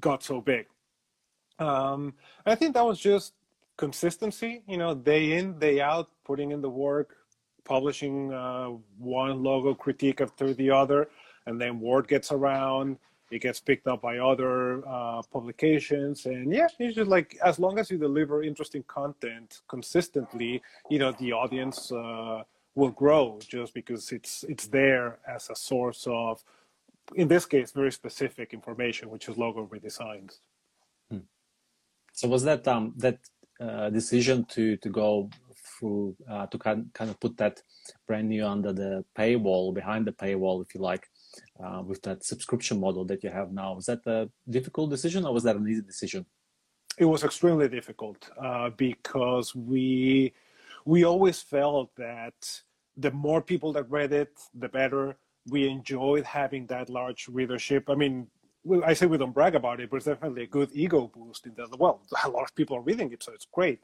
got 0.00 0.22
so 0.22 0.40
big. 0.40 0.66
Um, 1.58 2.14
I 2.46 2.54
think 2.54 2.74
that 2.74 2.84
was 2.84 2.98
just 2.98 3.34
consistency, 3.76 4.62
you 4.66 4.76
know, 4.76 4.94
day 4.94 5.32
in, 5.32 5.58
day 5.58 5.80
out, 5.80 6.08
putting 6.24 6.50
in 6.50 6.60
the 6.60 6.70
work, 6.70 7.16
publishing 7.64 8.32
uh, 8.32 8.70
one 8.98 9.42
logo 9.42 9.74
critique 9.74 10.20
after 10.20 10.52
the 10.52 10.70
other, 10.70 11.08
and 11.46 11.60
then 11.60 11.80
word 11.80 12.08
gets 12.08 12.32
around, 12.32 12.98
it 13.30 13.40
gets 13.40 13.60
picked 13.60 13.86
up 13.86 14.02
by 14.02 14.18
other 14.18 14.86
uh, 14.86 15.22
publications, 15.32 16.26
and 16.26 16.52
yeah, 16.52 16.66
it's 16.78 16.94
just 16.94 17.10
like 17.10 17.36
as 17.44 17.58
long 17.58 17.78
as 17.78 17.90
you 17.90 17.98
deliver 17.98 18.42
interesting 18.42 18.84
content 18.86 19.62
consistently, 19.68 20.62
you 20.90 20.98
know, 20.98 21.12
the 21.12 21.32
audience 21.32 21.90
uh, 21.90 22.42
will 22.74 22.90
grow 22.90 23.38
just 23.46 23.74
because 23.74 24.12
it's 24.12 24.44
it's 24.44 24.66
there 24.66 25.18
as 25.26 25.48
a 25.50 25.56
source 25.56 26.06
of 26.08 26.44
in 27.14 27.28
this 27.28 27.46
case, 27.46 27.72
very 27.72 27.92
specific 27.92 28.52
information, 28.52 29.10
which 29.10 29.28
is 29.28 29.36
logo 29.36 29.66
redesigns. 29.66 30.38
Hmm. 31.10 31.26
So 32.12 32.28
was 32.28 32.44
that 32.44 32.66
um, 32.68 32.94
that 32.96 33.18
uh, 33.60 33.90
decision 33.90 34.44
to 34.46 34.76
to 34.78 34.88
go 34.88 35.30
through 35.78 36.16
uh, 36.30 36.46
to 36.46 36.58
kind 36.58 36.90
kind 36.94 37.10
of 37.10 37.18
put 37.20 37.36
that 37.36 37.62
brand 38.06 38.28
new 38.28 38.46
under 38.46 38.72
the 38.72 39.04
paywall, 39.16 39.74
behind 39.74 40.06
the 40.06 40.12
paywall, 40.12 40.62
if 40.62 40.74
you 40.74 40.80
like, 40.80 41.08
uh, 41.62 41.82
with 41.84 42.02
that 42.02 42.24
subscription 42.24 42.80
model 42.80 43.04
that 43.04 43.22
you 43.22 43.30
have 43.30 43.52
now? 43.52 43.74
Was 43.74 43.86
that 43.86 44.06
a 44.06 44.30
difficult 44.48 44.90
decision, 44.90 45.24
or 45.24 45.32
was 45.32 45.44
that 45.44 45.56
an 45.56 45.68
easy 45.68 45.82
decision? 45.82 46.26
It 46.96 47.06
was 47.06 47.24
extremely 47.24 47.68
difficult 47.68 48.28
uh, 48.40 48.70
because 48.70 49.54
we 49.54 50.32
we 50.84 51.04
always 51.04 51.42
felt 51.42 51.90
that 51.96 52.62
the 52.96 53.10
more 53.10 53.42
people 53.42 53.72
that 53.72 53.90
read 53.90 54.12
it, 54.12 54.32
the 54.54 54.68
better 54.68 55.16
we 55.48 55.68
enjoyed 55.68 56.24
having 56.24 56.66
that 56.66 56.88
large 56.88 57.28
readership. 57.28 57.90
I 57.90 57.94
mean, 57.94 58.26
I 58.84 58.94
say 58.94 59.06
we 59.06 59.18
don't 59.18 59.32
brag 59.32 59.54
about 59.54 59.80
it, 59.80 59.90
but 59.90 59.96
it's 59.96 60.06
definitely 60.06 60.44
a 60.44 60.46
good 60.46 60.70
ego 60.72 61.10
boost 61.14 61.46
in 61.46 61.54
that, 61.56 61.78
well, 61.78 62.00
a 62.24 62.28
lot 62.28 62.44
of 62.44 62.54
people 62.54 62.76
are 62.76 62.80
reading 62.80 63.12
it, 63.12 63.22
so 63.22 63.32
it's 63.32 63.46
great. 63.50 63.80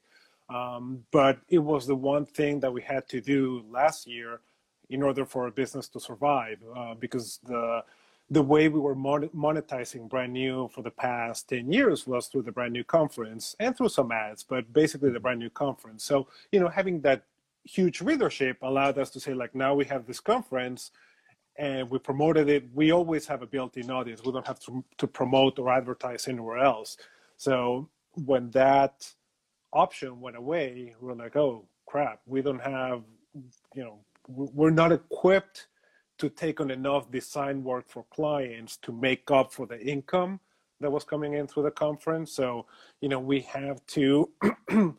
Um, 0.49 1.05
but 1.13 1.39
it 1.49 1.59
was 1.59 1.87
the 1.87 1.95
one 1.95 2.27
thing 2.27 2.61
that 2.61 2.73
we 2.73 2.83
had 2.83 3.09
to 3.11 3.21
do 3.21 3.63
last 3.71 4.07
year 4.07 4.41
in 4.89 5.03
order 5.03 5.25
for 5.25 5.47
a 5.47 5.51
business 5.53 5.89
to 5.89 6.01
survive 6.01 6.59
uh, 6.77 6.95
because 6.95 7.39
the 7.45 7.85
the 8.33 8.43
way 8.43 8.69
we 8.69 8.79
were 8.79 8.95
monetizing 8.95 10.09
brand 10.09 10.33
new 10.33 10.69
for 10.69 10.83
the 10.83 10.91
past 10.91 11.49
10 11.49 11.73
years 11.73 12.07
was 12.07 12.29
through 12.29 12.43
the 12.43 12.53
brand 12.53 12.73
new 12.73 12.85
conference 12.85 13.57
and 13.59 13.77
through 13.77 13.89
some 13.89 14.13
ads 14.13 14.45
but 14.45 14.73
basically 14.73 15.11
the 15.11 15.19
brand 15.19 15.41
new 15.41 15.51
conference 15.51 16.05
so 16.05 16.29
you 16.53 16.61
know 16.61 16.69
having 16.69 17.01
that 17.01 17.25
huge 17.65 18.01
readership 18.01 18.57
allowed 18.63 18.99
us 18.99 19.11
to 19.11 19.19
say 19.19 19.35
like 19.35 19.55
now 19.55 19.75
we 19.75 19.85
have 19.85 20.07
this 20.07 20.21
conference 20.21 20.93
and 21.61 21.91
we 21.91 21.99
promoted 21.99 22.49
it. 22.49 22.65
We 22.73 22.91
always 22.91 23.27
have 23.27 23.43
a 23.43 23.47
built-in 23.47 23.91
audience. 23.91 24.23
We 24.25 24.33
don't 24.33 24.47
have 24.47 24.61
to, 24.61 24.83
to 24.97 25.07
promote 25.07 25.59
or 25.59 25.71
advertise 25.71 26.27
anywhere 26.27 26.57
else. 26.57 26.97
So 27.37 27.91
when 28.15 28.51
that 28.53 29.07
option 29.71 30.23
went 30.23 30.37
away, 30.37 30.95
we're 31.01 31.13
like, 31.13 31.37
oh 31.37 31.67
crap, 31.87 32.21
we 32.25 32.41
don't 32.41 32.63
have, 32.63 33.03
you 33.75 33.85
know, 33.85 33.99
we're 34.27 34.71
not 34.71 34.91
equipped 34.91 35.67
to 36.17 36.31
take 36.31 36.63
on 36.63 36.71
enough 36.71 37.11
design 37.11 37.63
work 37.63 37.85
for 37.89 38.07
clients 38.11 38.79
to 38.79 38.91
make 38.91 39.31
up 39.31 39.53
for 39.53 39.67
the 39.67 39.79
income 39.79 40.41
that 40.81 40.91
was 40.91 41.05
coming 41.05 41.35
in 41.35 41.47
through 41.47 41.65
the 41.65 41.71
conference. 41.71 42.33
So, 42.33 42.65
you 43.03 43.11
know, 43.11 43.21
we 43.21 43.41
have 43.41 43.85
to. 43.89 44.31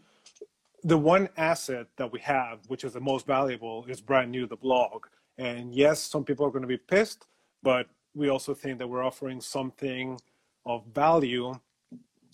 the 0.84 0.98
one 0.98 1.28
asset 1.38 1.88
that 1.98 2.12
we 2.12 2.20
have, 2.20 2.60
which 2.68 2.84
is 2.84 2.94
the 2.94 3.02
most 3.02 3.26
valuable, 3.26 3.86
is 3.88 4.00
brand 4.00 4.30
new 4.32 4.46
the 4.46 4.56
blog 4.56 5.06
and 5.42 5.74
yes, 5.74 6.00
some 6.00 6.24
people 6.24 6.46
are 6.46 6.52
going 6.52 6.62
to 6.62 6.68
be 6.68 6.78
pissed, 6.78 7.26
but 7.64 7.88
we 8.14 8.30
also 8.30 8.54
think 8.54 8.78
that 8.78 8.88
we're 8.88 9.04
offering 9.04 9.42
something 9.42 10.22
of 10.68 10.86
value 10.94 11.56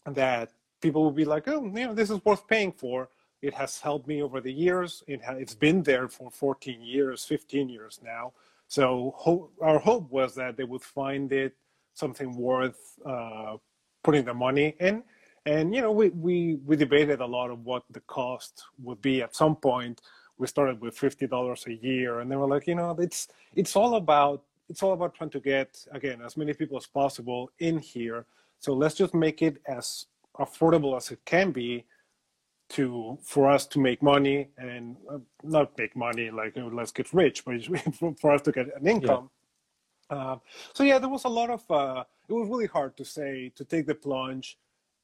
that 0.06 0.52
people 0.82 1.04
will 1.04 1.12
be 1.12 1.24
like, 1.24 1.48
oh, 1.48 1.64
you 1.64 1.88
know, 1.88 1.94
this 1.94 2.10
is 2.10 2.20
worth 2.26 2.46
paying 2.48 2.74
for. 2.74 3.08
It 3.42 3.54
has 3.54 3.80
helped 3.80 4.10
me 4.10 4.22
over 4.22 4.42
the 4.42 4.52
years. 4.52 5.04
It 5.08 5.24
ha- 5.24 5.36
it's 5.40 5.56
been 5.56 5.84
there 5.84 6.10
for 6.10 6.30
14 6.30 6.82
years, 6.82 7.24
15 7.24 7.70
years 7.70 8.02
now. 8.04 8.34
So 8.68 9.14
ho- 9.16 9.52
our 9.62 9.80
hope 9.80 10.12
was 10.12 10.36
that 10.36 10.58
they 10.58 10.66
would 10.66 10.82
find 10.82 11.32
it 11.32 11.54
something 11.94 12.36
worth 12.36 13.00
uh, 13.06 13.56
putting 14.04 14.26
their 14.26 14.34
money 14.34 14.76
in. 14.82 15.04
And 15.46 15.74
you 15.74 15.82
know, 15.82 15.94
we, 15.94 16.10
we 16.10 16.56
we 16.66 16.76
debated 16.76 17.22
a 17.22 17.26
lot 17.26 17.52
of 17.52 17.64
what 17.64 17.84
the 17.90 18.02
cost 18.02 18.66
would 18.84 19.02
be 19.02 19.22
at 19.22 19.34
some 19.34 19.56
point 19.56 20.02
we 20.38 20.48
started 20.48 20.82
with 20.82 20.98
fifty 20.98 21.28
dollars 21.28 21.66
a 21.68 21.74
year, 21.74 22.20
and 22.20 22.32
they 22.32 22.36
were 22.36 22.48
like, 22.48 22.68
you 22.68 22.76
know, 22.76 22.96
it's 23.00 23.28
it's 23.56 23.76
all 23.76 23.96
about 23.96 24.44
it's 24.70 24.84
all 24.84 24.94
about 24.94 25.16
trying 25.16 25.30
to 25.32 25.40
get 25.40 25.86
again 25.92 26.22
as 26.22 26.38
many 26.38 26.54
people 26.54 26.78
as 26.78 26.86
possible 26.86 27.52
in 27.60 27.78
here. 27.80 28.26
So 28.60 28.74
let's 28.74 28.96
just 28.96 29.14
make 29.14 29.42
it 29.42 29.62
as 29.68 30.06
affordable 30.40 30.96
as 30.98 31.12
it 31.12 31.20
can 31.26 31.52
be 31.52 31.86
to 32.70 33.18
for 33.24 33.50
us 33.50 33.66
to 33.66 33.80
make 33.80 34.04
money 34.04 34.50
and 34.58 34.98
uh, 35.10 35.20
not 35.44 35.78
make 35.78 35.96
money 35.96 36.30
like 36.30 36.58
uh, 36.58 36.66
let's 36.66 36.92
get 36.92 37.14
rich, 37.14 37.46
but 37.46 37.62
for 38.20 38.32
us 38.32 38.42
to 38.42 38.52
get 38.52 38.68
an 38.76 38.88
income. 38.88 39.30
Yeah. 40.12 40.18
Uh, 40.18 40.38
so 40.74 40.84
yeah, 40.84 41.00
there 41.00 41.10
was 41.10 41.26
a 41.26 41.30
lot 41.30 41.50
of. 41.50 41.70
Uh, 41.70 42.04
it 42.28 42.34
was 42.34 42.50
really 42.50 42.68
hard 42.68 42.96
to 42.98 43.06
say 43.06 43.52
to 43.56 43.64
take 43.64 43.88
the 43.88 43.96
plunge, 43.96 44.58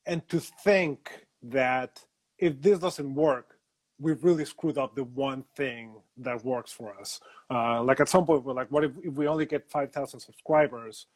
and 0.06 0.28
to 0.30 0.40
think 0.40 1.26
that 1.42 2.04
if 2.38 2.62
this 2.62 2.80
doesn't 2.80 3.14
work, 3.16 3.53
we've 4.04 4.24
really 4.24 4.46
screwed 4.46 4.78
up 4.78 4.96
the 4.96 5.06
one 5.06 5.44
thing 5.56 5.94
that 6.18 6.44
works 6.44 6.72
for 6.72 6.94
us. 7.00 7.22
Uh, 7.50 7.82
like 7.82 8.00
at 8.00 8.10
some 8.10 8.26
point, 8.26 8.44
we're 8.44 8.54
like, 8.54 8.70
what 8.70 8.84
if, 8.84 8.92
if 9.04 9.14
we 9.14 9.28
only 9.28 9.46
get 9.46 9.70
five 9.70 9.92
thousand 9.92 10.20
subscribers? 10.20 11.08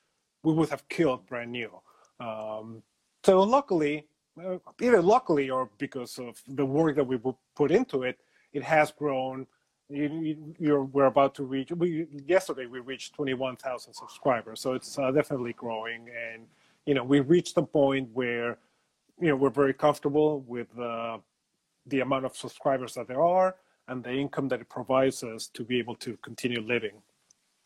We 0.43 0.53
would 0.53 0.69
have 0.69 0.87
killed 0.87 1.27
brand 1.27 1.51
new. 1.51 1.71
Um, 2.19 2.81
so 3.23 3.41
luckily, 3.41 4.07
uh, 4.43 4.57
either 4.81 5.01
luckily 5.01 5.49
or 5.49 5.69
because 5.77 6.17
of 6.17 6.41
the 6.47 6.65
work 6.65 6.95
that 6.95 7.03
we 7.03 7.19
put 7.55 7.71
into 7.71 8.03
it, 8.03 8.19
it 8.53 8.63
has 8.63 8.91
grown. 8.91 9.45
You, 9.89 10.53
you, 10.59 10.89
we're 10.91 11.05
about 11.05 11.35
to 11.35 11.43
reach. 11.43 11.71
We, 11.71 12.07
yesterday 12.25 12.65
we 12.65 12.79
reached 12.79 13.13
21,000 13.15 13.93
subscribers, 13.93 14.61
so 14.61 14.73
it's 14.73 14.97
uh, 14.97 15.11
definitely 15.11 15.53
growing. 15.53 16.07
And 16.09 16.45
you 16.85 16.93
know, 16.93 17.03
we 17.03 17.19
reached 17.19 17.57
a 17.57 17.61
point 17.61 18.09
where 18.13 18.57
you 19.19 19.29
know 19.29 19.35
we're 19.35 19.49
very 19.49 19.73
comfortable 19.73 20.41
with 20.41 20.67
uh, 20.79 21.17
the 21.87 22.01
amount 22.01 22.25
of 22.25 22.35
subscribers 22.35 22.93
that 22.95 23.07
there 23.07 23.21
are 23.21 23.55
and 23.87 24.03
the 24.03 24.11
income 24.11 24.47
that 24.49 24.61
it 24.61 24.69
provides 24.69 25.23
us 25.23 25.47
to 25.47 25.63
be 25.63 25.79
able 25.79 25.95
to 25.95 26.17
continue 26.17 26.61
living. 26.61 27.01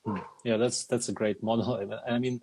Hmm. 0.05 0.17
Yeah, 0.43 0.57
that's 0.57 0.85
that's 0.85 1.09
a 1.09 1.13
great 1.13 1.41
model. 1.43 1.99
I 2.07 2.19
mean, 2.19 2.41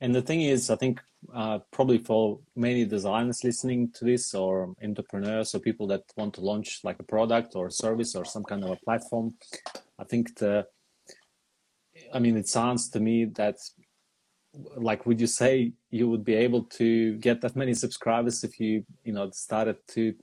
and 0.00 0.14
the 0.14 0.22
thing 0.22 0.42
is, 0.42 0.70
I 0.70 0.76
think 0.76 1.00
uh, 1.34 1.58
probably 1.72 1.98
for 1.98 2.38
many 2.54 2.84
designers 2.84 3.42
listening 3.42 3.90
to 3.94 4.04
this, 4.04 4.34
or 4.34 4.74
entrepreneurs, 4.82 5.54
or 5.54 5.58
people 5.58 5.86
that 5.88 6.02
want 6.16 6.34
to 6.34 6.40
launch 6.40 6.80
like 6.84 6.98
a 7.00 7.04
product 7.04 7.56
or 7.56 7.70
service 7.70 8.14
or 8.14 8.24
some 8.24 8.44
kind 8.44 8.62
of 8.64 8.70
a 8.70 8.76
platform, 8.76 9.34
I 9.98 10.04
think 10.04 10.36
the, 10.38 10.66
I 12.14 12.18
mean, 12.20 12.36
it 12.36 12.48
sounds 12.48 12.88
to 12.90 13.00
me 13.00 13.24
that, 13.36 13.56
like, 14.76 15.06
would 15.06 15.20
you 15.20 15.26
say 15.26 15.72
you 15.90 16.08
would 16.08 16.24
be 16.24 16.34
able 16.34 16.62
to 16.64 17.16
get 17.16 17.40
that 17.40 17.56
many 17.56 17.74
subscribers 17.74 18.44
if 18.44 18.60
you, 18.60 18.84
you 19.02 19.12
know, 19.12 19.30
started 19.30 19.76
to 19.88 20.14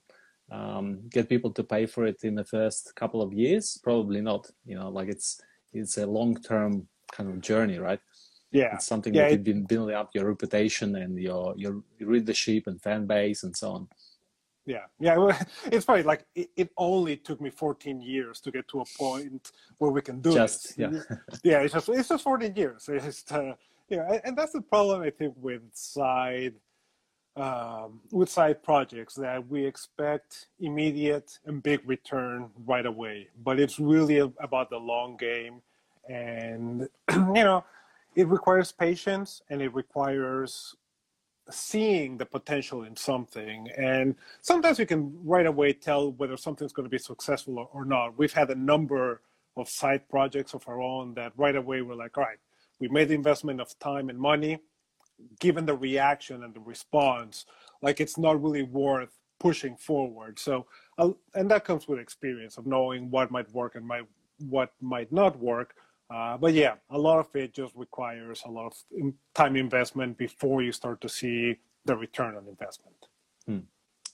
um, 0.55 0.85
get 1.09 1.29
people 1.29 1.51
to 1.51 1.63
pay 1.63 1.85
for 1.85 2.05
it 2.05 2.23
in 2.23 2.35
the 2.35 2.45
first 2.45 2.93
couple 2.95 3.21
of 3.21 3.33
years? 3.33 3.79
Probably 3.83 4.21
not. 4.21 4.49
You 4.65 4.75
know, 4.79 4.89
like 4.89 5.09
it's 5.09 5.41
it's 5.73 5.97
a 5.97 6.05
long 6.05 6.35
term 6.41 6.87
kind 7.11 7.29
of 7.29 7.41
journey, 7.41 7.77
right? 7.79 7.99
yeah 8.55 8.73
it's 8.75 8.87
something 8.87 9.13
yeah, 9.13 9.23
that 9.23 9.31
you've 9.31 9.43
been 9.43 9.63
building 9.63 9.95
up 9.95 10.09
your 10.13 10.25
reputation 10.25 10.95
and 10.95 11.19
your 11.19 11.53
your 11.57 11.83
readership 11.99 12.67
and 12.67 12.81
fan 12.81 13.05
base 13.05 13.43
and 13.43 13.55
so 13.55 13.71
on 13.71 13.87
yeah 14.65 14.85
yeah 14.99 15.17
well, 15.17 15.37
it's 15.71 15.85
funny 15.85 16.03
like 16.03 16.25
it, 16.35 16.49
it, 16.55 16.69
only 16.77 17.17
took 17.17 17.41
me 17.41 17.49
14 17.49 18.01
years 18.01 18.39
to 18.39 18.51
get 18.51 18.67
to 18.69 18.79
a 18.79 18.85
point 18.97 19.51
where 19.77 19.91
we 19.91 20.01
can 20.01 20.21
do 20.21 20.33
just, 20.33 20.77
this 20.77 20.77
yeah 20.77 21.17
yeah 21.43 21.59
it's 21.59 21.73
just 21.73 21.89
it's 21.89 22.09
just 22.09 22.23
14 22.23 22.55
years 22.55 22.89
it's 22.89 23.29
uh, 23.31 23.53
yeah 23.89 24.19
and 24.23 24.37
that's 24.37 24.53
the 24.53 24.61
problem 24.61 25.01
i 25.01 25.09
think 25.09 25.33
with 25.37 25.61
side 25.73 26.55
um, 27.35 28.01
with 28.11 28.29
side 28.29 28.63
projects 28.63 29.15
that 29.15 29.47
we 29.47 29.65
expect 29.65 30.47
immediate 30.59 31.39
and 31.45 31.61
big 31.61 31.81
return 31.87 32.49
right 32.65 32.85
away. 32.85 33.27
But 33.43 33.59
it's 33.59 33.79
really 33.79 34.19
about 34.19 34.69
the 34.69 34.77
long 34.77 35.17
game. 35.17 35.61
And 36.09 36.87
you 37.11 37.33
know 37.33 37.63
it 38.15 38.27
requires 38.27 38.71
patience 38.71 39.41
and 39.49 39.61
it 39.61 39.73
requires 39.73 40.75
seeing 41.51 42.17
the 42.17 42.25
potential 42.25 42.83
in 42.83 42.95
something. 42.95 43.67
And 43.77 44.15
sometimes 44.41 44.79
we 44.79 44.85
can 44.85 45.15
right 45.23 45.45
away 45.45 45.73
tell 45.73 46.13
whether 46.13 46.37
something's 46.37 46.73
going 46.73 46.85
to 46.85 46.89
be 46.89 46.97
successful 46.97 47.59
or, 47.59 47.69
or, 47.71 47.85
not. 47.85 48.17
We've 48.17 48.33
had 48.33 48.49
a 48.49 48.55
number 48.55 49.21
of 49.57 49.69
side 49.69 50.07
projects 50.09 50.53
of 50.53 50.67
our 50.67 50.81
own 50.81 51.13
that 51.15 51.33
right 51.37 51.55
away 51.55 51.81
we're 51.81 51.95
like 51.95 52.17
all 52.17 52.23
right 52.23 52.37
we 52.79 52.87
made 52.89 53.07
the 53.07 53.13
investment 53.13 53.61
of 53.61 53.77
time 53.79 54.09
and 54.09 54.19
money 54.19 54.59
given 55.39 55.65
the 55.65 55.75
reaction 55.75 56.43
and 56.43 56.53
the 56.53 56.59
response 56.59 57.45
like 57.81 57.99
it's 57.99 58.17
not 58.17 58.41
really 58.41 58.63
worth 58.63 59.17
pushing 59.39 59.75
forward 59.75 60.39
so 60.39 60.65
uh, 60.97 61.09
and 61.33 61.49
that 61.49 61.65
comes 61.65 61.87
with 61.87 61.99
experience 61.99 62.57
of 62.57 62.65
knowing 62.65 63.09
what 63.11 63.31
might 63.31 63.51
work 63.53 63.75
and 63.75 63.85
might 63.85 64.05
what 64.39 64.71
might 64.81 65.11
not 65.11 65.37
work 65.39 65.75
uh, 66.09 66.37
but 66.37 66.53
yeah, 66.53 66.75
a 66.91 66.97
lot 66.97 67.19
of 67.19 67.35
it 67.35 67.53
just 67.53 67.75
requires 67.75 68.43
a 68.45 68.51
lot 68.51 68.67
of 68.67 69.13
time 69.33 69.55
investment 69.55 70.17
before 70.17 70.61
you 70.61 70.71
start 70.71 71.01
to 71.01 71.09
see 71.09 71.57
the 71.85 71.95
return 71.95 72.35
on 72.35 72.47
investment. 72.47 72.95
Hmm. 73.45 73.59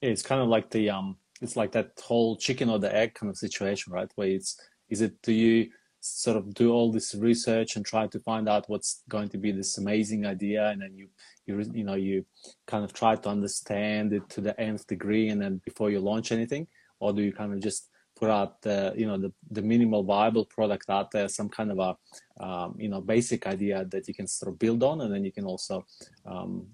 It's 0.01 0.21
kind 0.21 0.41
of 0.41 0.47
like 0.47 0.69
the 0.69 0.89
um, 0.89 1.17
it's 1.41 1.55
like 1.55 1.71
that 1.73 1.91
whole 2.01 2.37
chicken 2.37 2.69
or 2.69 2.79
the 2.79 2.93
egg 2.95 3.15
kind 3.15 3.29
of 3.29 3.37
situation, 3.37 3.91
right? 3.91 4.09
Where 4.15 4.29
it's 4.29 4.59
is 4.89 5.01
it 5.01 5.21
do 5.21 5.33
you 5.33 5.69
sort 6.01 6.35
of 6.35 6.53
do 6.53 6.71
all 6.71 6.91
this 6.91 7.15
research 7.15 7.75
and 7.75 7.85
try 7.85 8.07
to 8.07 8.19
find 8.19 8.49
out 8.49 8.67
what's 8.69 9.03
going 9.07 9.29
to 9.29 9.37
be 9.37 9.51
this 9.51 9.77
amazing 9.77 10.25
idea, 10.25 10.69
and 10.69 10.81
then 10.81 10.93
you 10.95 11.07
you 11.45 11.61
you 11.73 11.83
know 11.83 11.95
you 11.95 12.25
kind 12.67 12.83
of 12.83 12.91
try 12.93 13.15
to 13.15 13.29
understand 13.29 14.11
it 14.13 14.27
to 14.29 14.41
the 14.41 14.59
nth 14.59 14.87
degree, 14.87 15.29
and 15.29 15.41
then 15.41 15.61
before 15.63 15.89
you 15.89 15.99
launch 15.99 16.31
anything, 16.31 16.67
or 16.99 17.13
do 17.13 17.21
you 17.21 17.31
kind 17.31 17.53
of 17.53 17.59
just 17.59 17.89
put 18.21 18.29
out 18.29 18.61
the 18.61 18.93
you 18.95 19.07
know 19.07 19.17
the, 19.17 19.31
the 19.49 19.61
minimal 19.61 20.03
viable 20.03 20.45
product 20.45 20.89
out 20.89 21.09
there 21.11 21.27
some 21.27 21.49
kind 21.49 21.71
of 21.71 21.79
a 21.79 22.43
um, 22.43 22.75
you 22.77 22.87
know 22.87 23.01
basic 23.01 23.47
idea 23.47 23.85
that 23.85 24.07
you 24.07 24.13
can 24.13 24.27
sort 24.27 24.51
of 24.51 24.59
build 24.59 24.83
on 24.83 25.01
and 25.01 25.13
then 25.13 25.25
you 25.25 25.31
can 25.31 25.45
also 25.45 25.83
um, 26.25 26.67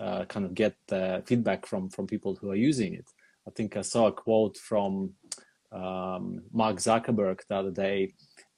uh, 0.00 0.24
kind 0.26 0.46
of 0.46 0.54
get 0.54 0.74
the 0.86 1.22
feedback 1.26 1.66
from 1.66 1.88
from 1.90 2.06
people 2.06 2.34
who 2.36 2.50
are 2.50 2.56
using 2.70 2.94
it? 2.94 3.06
I 3.46 3.50
think 3.50 3.76
i 3.76 3.82
saw 3.82 4.06
a 4.06 4.12
quote 4.12 4.56
from 4.56 5.14
um, 5.72 6.42
mark 6.52 6.76
zuckerberg 6.76 7.40
the 7.48 7.56
other 7.56 7.72
day 7.72 8.12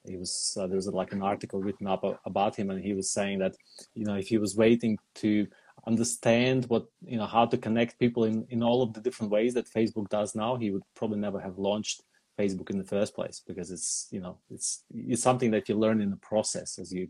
he 0.07 0.17
was 0.17 0.57
uh, 0.59 0.67
there 0.67 0.75
was 0.75 0.87
like 0.87 1.13
an 1.13 1.21
article 1.21 1.59
written 1.61 1.87
up 1.87 2.03
about 2.25 2.55
him 2.55 2.69
and 2.69 2.83
he 2.83 2.93
was 2.93 3.09
saying 3.11 3.39
that 3.39 3.55
you 3.93 4.05
know 4.05 4.15
if 4.15 4.27
he 4.27 4.37
was 4.37 4.55
waiting 4.55 4.97
to 5.15 5.47
understand 5.87 6.65
what 6.65 6.85
you 7.05 7.17
know 7.17 7.25
how 7.25 7.45
to 7.45 7.57
connect 7.57 7.99
people 7.99 8.23
in 8.23 8.45
in 8.49 8.63
all 8.63 8.81
of 8.81 8.93
the 8.93 9.01
different 9.01 9.31
ways 9.31 9.53
that 9.53 9.69
facebook 9.69 10.07
does 10.09 10.33
now 10.35 10.55
he 10.55 10.71
would 10.71 10.83
probably 10.95 11.19
never 11.19 11.39
have 11.39 11.57
launched 11.57 12.01
Facebook 12.37 12.69
in 12.69 12.77
the 12.77 12.83
first 12.83 13.15
place 13.15 13.41
because 13.45 13.71
it's 13.71 14.07
you 14.11 14.19
know 14.19 14.37
it's 14.49 14.83
it's 14.93 15.21
something 15.21 15.51
that 15.51 15.69
you 15.69 15.75
learn 15.75 16.01
in 16.01 16.09
the 16.09 16.17
process 16.17 16.77
as 16.79 16.91
you 16.91 17.07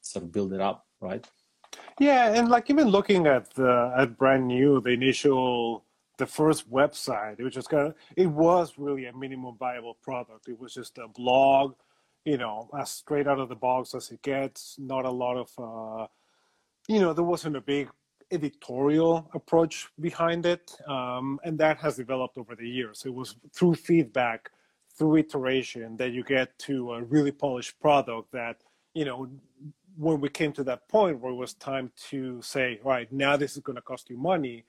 sort 0.00 0.24
of 0.24 0.32
build 0.32 0.52
it 0.52 0.60
up, 0.60 0.86
right? 1.00 1.26
Yeah, 1.98 2.34
and 2.34 2.48
like 2.48 2.70
even 2.70 2.88
looking 2.88 3.26
at 3.26 3.52
the 3.54 3.92
at 3.96 4.18
brand 4.18 4.46
new, 4.46 4.80
the 4.80 4.90
initial 4.90 5.84
the 6.18 6.26
first 6.26 6.70
website, 6.70 7.38
it 7.38 7.44
was 7.44 7.54
just 7.54 7.68
kind 7.68 7.88
of 7.88 7.94
it 8.16 8.26
was 8.26 8.74
really 8.76 9.06
a 9.06 9.16
minimum 9.16 9.56
viable 9.58 9.96
product. 10.02 10.48
It 10.48 10.58
was 10.58 10.74
just 10.74 10.98
a 10.98 11.08
blog, 11.08 11.74
you 12.24 12.38
know, 12.38 12.68
as 12.78 12.90
straight 12.90 13.26
out 13.26 13.38
of 13.38 13.48
the 13.48 13.54
box 13.54 13.94
as 13.94 14.10
it 14.10 14.22
gets. 14.22 14.76
Not 14.78 15.04
a 15.04 15.10
lot 15.10 15.36
of, 15.36 15.50
uh, 15.58 16.06
you 16.88 17.00
know, 17.00 17.12
there 17.12 17.24
wasn't 17.24 17.56
a 17.56 17.60
big 17.60 17.88
editorial 18.30 19.30
approach 19.34 19.88
behind 20.00 20.46
it, 20.46 20.74
um, 20.88 21.38
and 21.44 21.58
that 21.58 21.78
has 21.78 21.96
developed 21.96 22.38
over 22.38 22.54
the 22.56 22.68
years. 22.68 23.04
It 23.04 23.14
was 23.14 23.36
through 23.52 23.74
feedback 23.74 24.50
through 24.96 25.16
iteration 25.16 25.96
that 25.96 26.12
you 26.12 26.22
get 26.22 26.56
to 26.58 26.92
a 26.92 27.02
really 27.02 27.32
polished 27.32 27.78
product 27.80 28.30
that 28.32 28.62
you 28.94 29.04
know 29.04 29.28
when 29.96 30.20
we 30.20 30.28
came 30.28 30.52
to 30.52 30.64
that 30.64 30.88
point 30.88 31.20
where 31.20 31.32
it 31.32 31.36
was 31.36 31.54
time 31.54 31.90
to 31.96 32.40
say 32.42 32.80
right 32.84 33.12
now 33.12 33.36
this 33.36 33.56
is 33.56 33.62
going 33.62 33.76
to 33.76 33.82
cost 33.82 34.08
you 34.08 34.16
money 34.16 34.64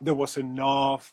there 0.00 0.14
was 0.14 0.36
enough 0.36 1.12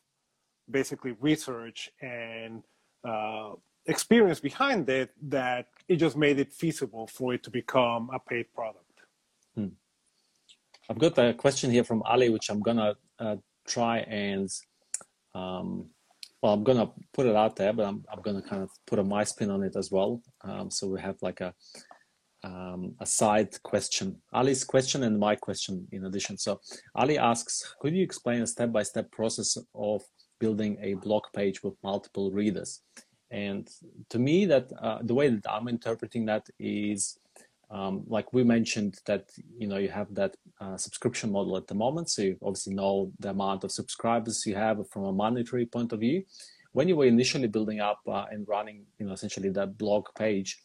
basically 0.70 1.14
research 1.20 1.90
and 2.02 2.64
uh, 3.04 3.52
experience 3.96 4.40
behind 4.40 4.84
it 4.90 5.10
that 5.38 5.64
it 5.92 5.98
just 6.06 6.16
made 6.26 6.38
it 6.44 6.52
feasible 6.62 7.06
for 7.08 7.28
it 7.36 7.42
to 7.44 7.52
become 7.62 8.04
a 8.18 8.20
paid 8.30 8.48
product 8.58 8.96
hmm. 9.56 9.74
i've 10.90 11.02
got 11.06 11.18
a 11.18 11.34
question 11.34 11.68
here 11.76 11.86
from 11.90 12.02
ali 12.04 12.30
which 12.36 12.48
i'm 12.52 12.62
gonna 12.68 12.92
uh, 13.20 13.38
try 13.76 13.96
and 14.00 14.50
um, 15.34 15.90
well, 16.42 16.54
I'm 16.54 16.64
gonna 16.64 16.90
put 17.14 17.28
it 17.28 17.36
out 17.36 17.56
there, 17.56 17.74
but 17.74 17.86
I'm 17.86 18.04
I'm 18.12 18.22
gonna 18.22 18.42
kind 18.42 18.64
of 18.64 18.70
put 18.88 19.00
a 19.00 19.04
my 19.04 19.24
spin 19.24 19.52
on 19.52 19.64
it 19.64 19.76
as 19.76 19.92
well. 19.92 20.22
Um, 20.44 20.72
so 20.72 20.88
we 20.88 21.00
have 21.00 21.18
like 21.22 21.40
a 21.42 21.54
um, 22.44 22.96
a 23.00 23.06
side 23.06 23.62
question, 23.62 24.20
Ali's 24.34 24.64
question 24.64 25.04
and 25.04 25.20
my 25.20 25.36
question 25.36 25.88
in 25.92 26.06
addition. 26.06 26.40
So 26.40 26.60
Ali 26.96 27.20
asks, 27.20 27.76
could 27.80 27.96
you 27.96 28.04
explain 28.04 28.42
a 28.42 28.48
step-by-step 28.48 29.12
process 29.12 29.58
of 29.76 30.02
building 30.40 30.80
a 30.82 30.96
blog 30.96 31.22
page 31.36 31.62
with 31.62 31.76
multiple 31.84 32.32
readers? 32.32 32.82
And 33.32 33.70
to 34.10 34.20
me, 34.20 34.46
that 34.46 34.72
uh, 34.80 35.00
the 35.02 35.16
way 35.16 35.30
that 35.30 35.50
I'm 35.50 35.68
interpreting 35.68 36.26
that 36.26 36.48
is 36.60 37.18
um, 37.70 38.04
like 38.08 38.34
we 38.34 38.44
mentioned 38.44 39.00
that 39.06 39.30
you 39.58 39.68
know 39.68 39.78
you 39.78 39.88
have 39.90 40.14
that 40.16 40.36
uh, 40.60 40.76
subscription 40.76 41.32
model 41.32 41.56
at 41.56 41.68
the 41.68 41.76
moment. 41.76 42.10
So 42.10 42.22
you 42.22 42.38
obviously 42.44 42.74
know 42.74 43.12
the 43.20 43.30
amount 43.30 43.64
of 43.64 43.72
subscribers 43.72 44.46
you 44.46 44.56
have 44.56 44.78
from 44.90 45.06
a 45.06 45.14
monetary 45.14 45.66
point 45.66 45.94
of 45.94 46.02
view. 46.02 46.24
When 46.74 46.88
you 46.88 46.96
were 46.96 47.06
initially 47.06 47.48
building 47.48 47.80
up 47.80 48.00
uh, 48.08 48.26
and 48.32 48.48
running 48.48 48.86
you 49.00 49.06
know 49.06 49.14
essentially 49.14 49.50
that 49.50 49.78
blog 49.78 50.08
page 50.18 50.60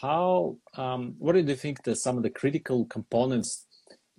how 0.00 0.56
um, 0.74 1.14
what 1.18 1.32
do 1.32 1.40
you 1.40 1.56
think 1.56 1.82
that 1.82 1.96
some 1.96 2.16
of 2.16 2.22
the 2.22 2.30
critical 2.30 2.84
components 2.86 3.66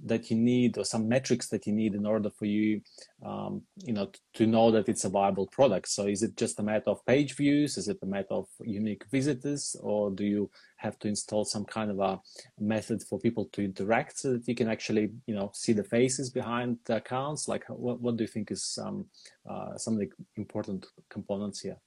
that 0.06 0.30
you 0.30 0.38
need 0.38 0.78
or 0.78 0.86
some 0.86 1.08
metrics 1.08 1.48
that 1.50 1.68
you 1.68 1.74
need 1.74 1.94
in 1.94 2.06
order 2.06 2.30
for 2.30 2.46
you 2.46 2.82
um, 3.26 3.62
you 3.84 3.94
know 3.94 4.10
to 4.34 4.46
know 4.46 4.72
that 4.72 4.88
it's 4.88 5.04
a 5.04 5.10
viable 5.10 5.48
product. 5.48 5.88
So 5.90 6.08
is 6.08 6.24
it 6.24 6.38
just 6.38 6.60
a 6.60 6.64
matter 6.64 6.90
of 6.90 7.06
page 7.06 7.36
views? 7.36 7.78
Is 7.78 7.88
it 7.88 7.98
a 8.02 8.06
matter 8.06 8.34
of 8.34 8.48
unique 8.62 9.04
visitors? 9.12 9.76
Or 9.82 10.12
do 10.12 10.24
you 10.24 10.50
have 10.78 10.98
to 11.00 11.08
install 11.08 11.44
some 11.44 11.66
kind 11.66 11.92
of 11.92 12.00
a 12.00 12.20
method 12.60 13.04
for 13.04 13.20
people 13.20 13.46
to 13.54 13.64
interact 13.64 14.20
so 14.20 14.34
that 14.34 14.48
you 14.48 14.56
can 14.56 14.70
actually 14.70 15.12
you 15.26 15.36
know 15.36 15.52
see 15.54 15.74
the 15.74 15.84
faces 15.84 16.30
behind 16.30 16.78
the 16.86 16.98
accounts? 16.98 17.48
Like 17.48 17.66
what, 17.68 18.02
what 18.02 18.18
do 18.18 18.24
you 18.24 18.28
think 18.28 18.52
is 18.52 18.80
um, 18.82 19.06
uh, 19.50 19.78
some 19.78 19.96
of 19.96 20.00
the 20.00 20.10
important 20.38 20.86
components 21.10 21.62
here? 21.62 21.78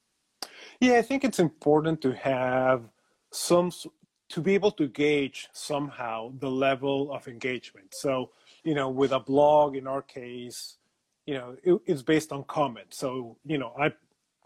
Yeah 0.80 0.98
i 0.98 1.02
think 1.02 1.24
it's 1.24 1.38
important 1.38 2.00
to 2.02 2.12
have 2.12 2.88
some 3.30 3.70
to 4.32 4.40
be 4.40 4.54
able 4.54 4.72
to 4.72 4.88
gauge 4.88 5.48
somehow 5.52 6.32
the 6.38 6.50
level 6.50 7.12
of 7.12 7.28
engagement. 7.28 7.94
So, 7.94 8.30
you 8.64 8.74
know, 8.74 8.88
with 8.88 9.12
a 9.12 9.20
blog, 9.20 9.76
in 9.76 9.86
our 9.86 10.02
case, 10.02 10.78
you 11.26 11.34
know, 11.34 11.56
it, 11.62 11.80
it's 11.86 12.02
based 12.02 12.32
on 12.32 12.44
comments. 12.44 12.96
So, 12.96 13.36
you 13.44 13.58
know, 13.58 13.72
I 13.78 13.92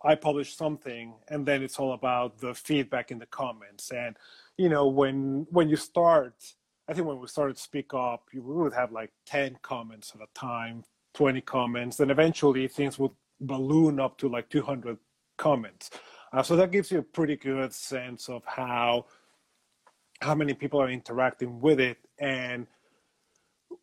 I 0.04 0.14
publish 0.14 0.56
something, 0.56 1.14
and 1.28 1.46
then 1.46 1.62
it's 1.62 1.78
all 1.78 1.94
about 1.94 2.38
the 2.38 2.52
feedback 2.54 3.10
in 3.10 3.18
the 3.18 3.26
comments. 3.26 3.90
And 3.92 4.16
you 4.56 4.68
know, 4.68 4.86
when 4.88 5.46
when 5.50 5.68
you 5.68 5.76
start, 5.76 6.34
I 6.88 6.92
think 6.92 7.06
when 7.06 7.20
we 7.20 7.28
started 7.28 7.56
Speak 7.58 7.94
Up, 7.94 8.22
you 8.32 8.42
would 8.42 8.74
have 8.74 8.92
like 8.92 9.12
ten 9.24 9.56
comments 9.62 10.12
at 10.14 10.20
a 10.20 10.30
time, 10.38 10.84
twenty 11.14 11.40
comments, 11.40 12.00
and 12.00 12.10
eventually 12.10 12.66
things 12.68 12.98
would 12.98 13.12
balloon 13.40 14.00
up 14.00 14.18
to 14.18 14.28
like 14.28 14.48
two 14.48 14.62
hundred 14.62 14.98
comments. 15.36 15.90
Uh, 16.32 16.42
so 16.42 16.56
that 16.56 16.72
gives 16.72 16.90
you 16.90 16.98
a 16.98 17.02
pretty 17.02 17.36
good 17.36 17.72
sense 17.72 18.28
of 18.28 18.42
how 18.44 19.06
how 20.20 20.34
many 20.34 20.54
people 20.54 20.80
are 20.80 20.90
interacting 20.90 21.60
with 21.60 21.80
it 21.80 21.98
and 22.18 22.66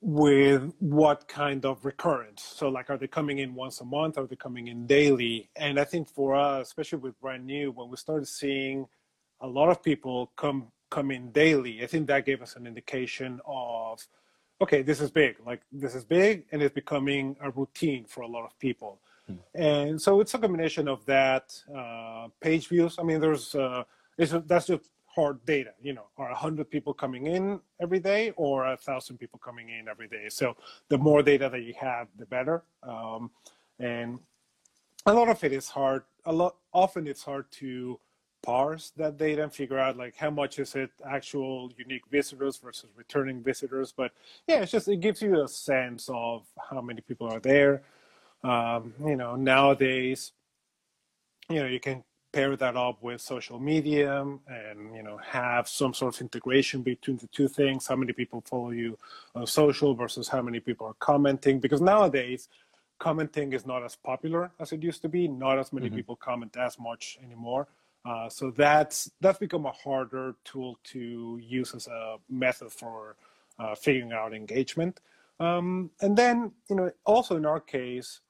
with 0.01 0.73
what 0.79 1.27
kind 1.27 1.65
of 1.65 1.85
recurrence. 1.85 2.43
So 2.43 2.67
like 2.69 2.89
are 2.89 2.97
they 2.97 3.07
coming 3.07 3.39
in 3.39 3.55
once 3.55 3.79
a 3.79 3.85
month? 3.85 4.17
Are 4.17 4.27
they 4.27 4.35
coming 4.35 4.67
in 4.67 4.85
daily? 4.85 5.49
And 5.55 5.79
i 5.79 5.83
think 5.83 6.09
for 6.09 6.35
us 6.35 6.67
especially 6.67 6.99
with 6.99 7.19
brand 7.21 7.45
new 7.45 7.71
when 7.71 7.89
we 7.89 7.97
started 7.97 8.27
seeing 8.27 8.87
a 9.41 9.47
lot 9.47 9.69
of 9.69 9.81
people 9.81 10.31
come 10.35 10.67
come 10.89 11.09
in 11.09 11.31
daily 11.31 11.83
i 11.83 11.87
think 11.87 12.05
that 12.07 12.23
gave 12.23 12.39
us 12.41 12.55
an 12.55 12.67
indication 12.67 13.41
of 13.47 14.05
okay 14.61 14.81
this 14.81 14.99
is 15.01 15.11
big. 15.11 15.35
Like 15.45 15.61
this 15.71 15.93
is 15.95 16.03
big 16.05 16.45
and 16.51 16.61
it's 16.61 16.73
becoming 16.73 17.35
a 17.41 17.49
routine 17.51 18.05
for 18.05 18.21
a 18.21 18.27
lot 18.27 18.45
of 18.45 18.57
people. 18.59 18.99
Mm. 19.29 19.39
and 19.55 20.01
so 20.01 20.19
it's 20.19 20.33
a 20.33 20.37
combination 20.37 20.89
of 20.89 21.05
that 21.05 21.45
uh, 21.73 22.27
page 22.41 22.67
views. 22.67 22.97
I 22.99 23.03
mean 23.03 23.19
there's 23.21 23.55
uh, 23.55 23.83
that's 24.17 24.67
just 24.67 24.89
hard 25.15 25.45
data 25.45 25.71
you 25.81 25.93
know 25.93 26.05
are 26.17 26.29
100 26.29 26.69
people 26.69 26.93
coming 26.93 27.27
in 27.27 27.59
every 27.79 27.99
day 27.99 28.31
or 28.35 28.71
a 28.71 28.77
thousand 28.77 29.17
people 29.17 29.39
coming 29.39 29.69
in 29.69 29.87
every 29.87 30.07
day? 30.07 30.27
So 30.29 30.55
the 30.89 30.97
more 30.97 31.21
data 31.21 31.49
that 31.49 31.61
you 31.61 31.73
have 31.79 32.07
the 32.17 32.25
better. 32.25 32.63
Um, 32.81 33.31
and 33.79 34.19
a 35.05 35.13
lot 35.13 35.29
of 35.29 35.43
it 35.43 35.51
is 35.51 35.67
hard 35.67 36.03
a 36.25 36.31
lot 36.31 36.55
often 36.71 37.07
it's 37.07 37.23
hard 37.23 37.51
to 37.51 37.99
parse 38.41 38.91
that 38.97 39.17
data 39.17 39.43
and 39.43 39.53
figure 39.53 39.79
out 39.79 39.97
like 39.97 40.15
how 40.15 40.29
much 40.29 40.59
is 40.59 40.75
it 40.75 40.91
actual 41.05 41.71
unique 41.77 42.03
visitors 42.11 42.57
versus 42.57 42.89
returning 42.95 43.41
visitors. 43.41 43.93
But 43.95 44.11
yeah 44.47 44.61
it's 44.61 44.71
just 44.71 44.87
it 44.87 44.99
gives 44.99 45.21
you 45.21 45.43
a 45.43 45.47
sense 45.47 46.09
of 46.11 46.45
how 46.69 46.81
many 46.81 47.01
people 47.01 47.27
are 47.27 47.39
there. 47.39 47.83
Um, 48.43 48.93
you 49.05 49.15
know 49.15 49.35
nowadays 49.35 50.33
you 51.49 51.59
know 51.59 51.67
you 51.67 51.79
can 51.79 52.03
pair 52.33 52.55
that 52.55 52.75
up 52.75 53.01
with 53.01 53.21
social 53.21 53.59
media 53.59 54.21
and 54.47 54.95
you 54.95 55.03
know 55.03 55.17
have 55.17 55.69
some 55.69 55.93
sort 55.93 56.15
of 56.15 56.21
integration 56.21 56.81
between 56.81 57.15
the 57.17 57.27
two 57.27 57.47
things 57.47 57.85
how 57.87 57.95
many 57.95 58.11
people 58.11 58.41
follow 58.41 58.71
you 58.71 58.97
on 59.35 59.45
social 59.45 59.93
versus 59.93 60.27
how 60.27 60.41
many 60.41 60.59
people 60.59 60.87
are 60.87 60.95
commenting 60.99 61.59
because 61.59 61.79
nowadays 61.79 62.49
commenting 62.99 63.53
is 63.53 63.65
not 63.67 63.83
as 63.83 63.95
popular 63.95 64.51
as 64.59 64.71
it 64.71 64.81
used 64.81 65.01
to 65.01 65.07
be 65.07 65.27
not 65.27 65.59
as 65.59 65.71
many 65.71 65.87
mm-hmm. 65.87 65.97
people 65.97 66.15
comment 66.15 66.57
as 66.57 66.79
much 66.79 67.19
anymore 67.23 67.67
uh, 68.05 68.27
so 68.27 68.51
that's 68.51 69.11
that's 69.21 69.37
become 69.37 69.67
a 69.67 69.71
harder 69.71 70.35
tool 70.43 70.77
to 70.83 71.39
use 71.41 71.75
as 71.75 71.87
a 71.87 72.17
method 72.29 72.71
for 72.71 73.15
uh, 73.59 73.75
figuring 73.75 74.11
out 74.11 74.33
engagement 74.33 75.01
um, 75.39 75.91
and 76.01 76.17
then 76.17 76.51
you 76.67 76.75
know 76.75 76.91
also 77.05 77.35
in 77.37 77.45
our 77.45 77.59
case 77.59 78.21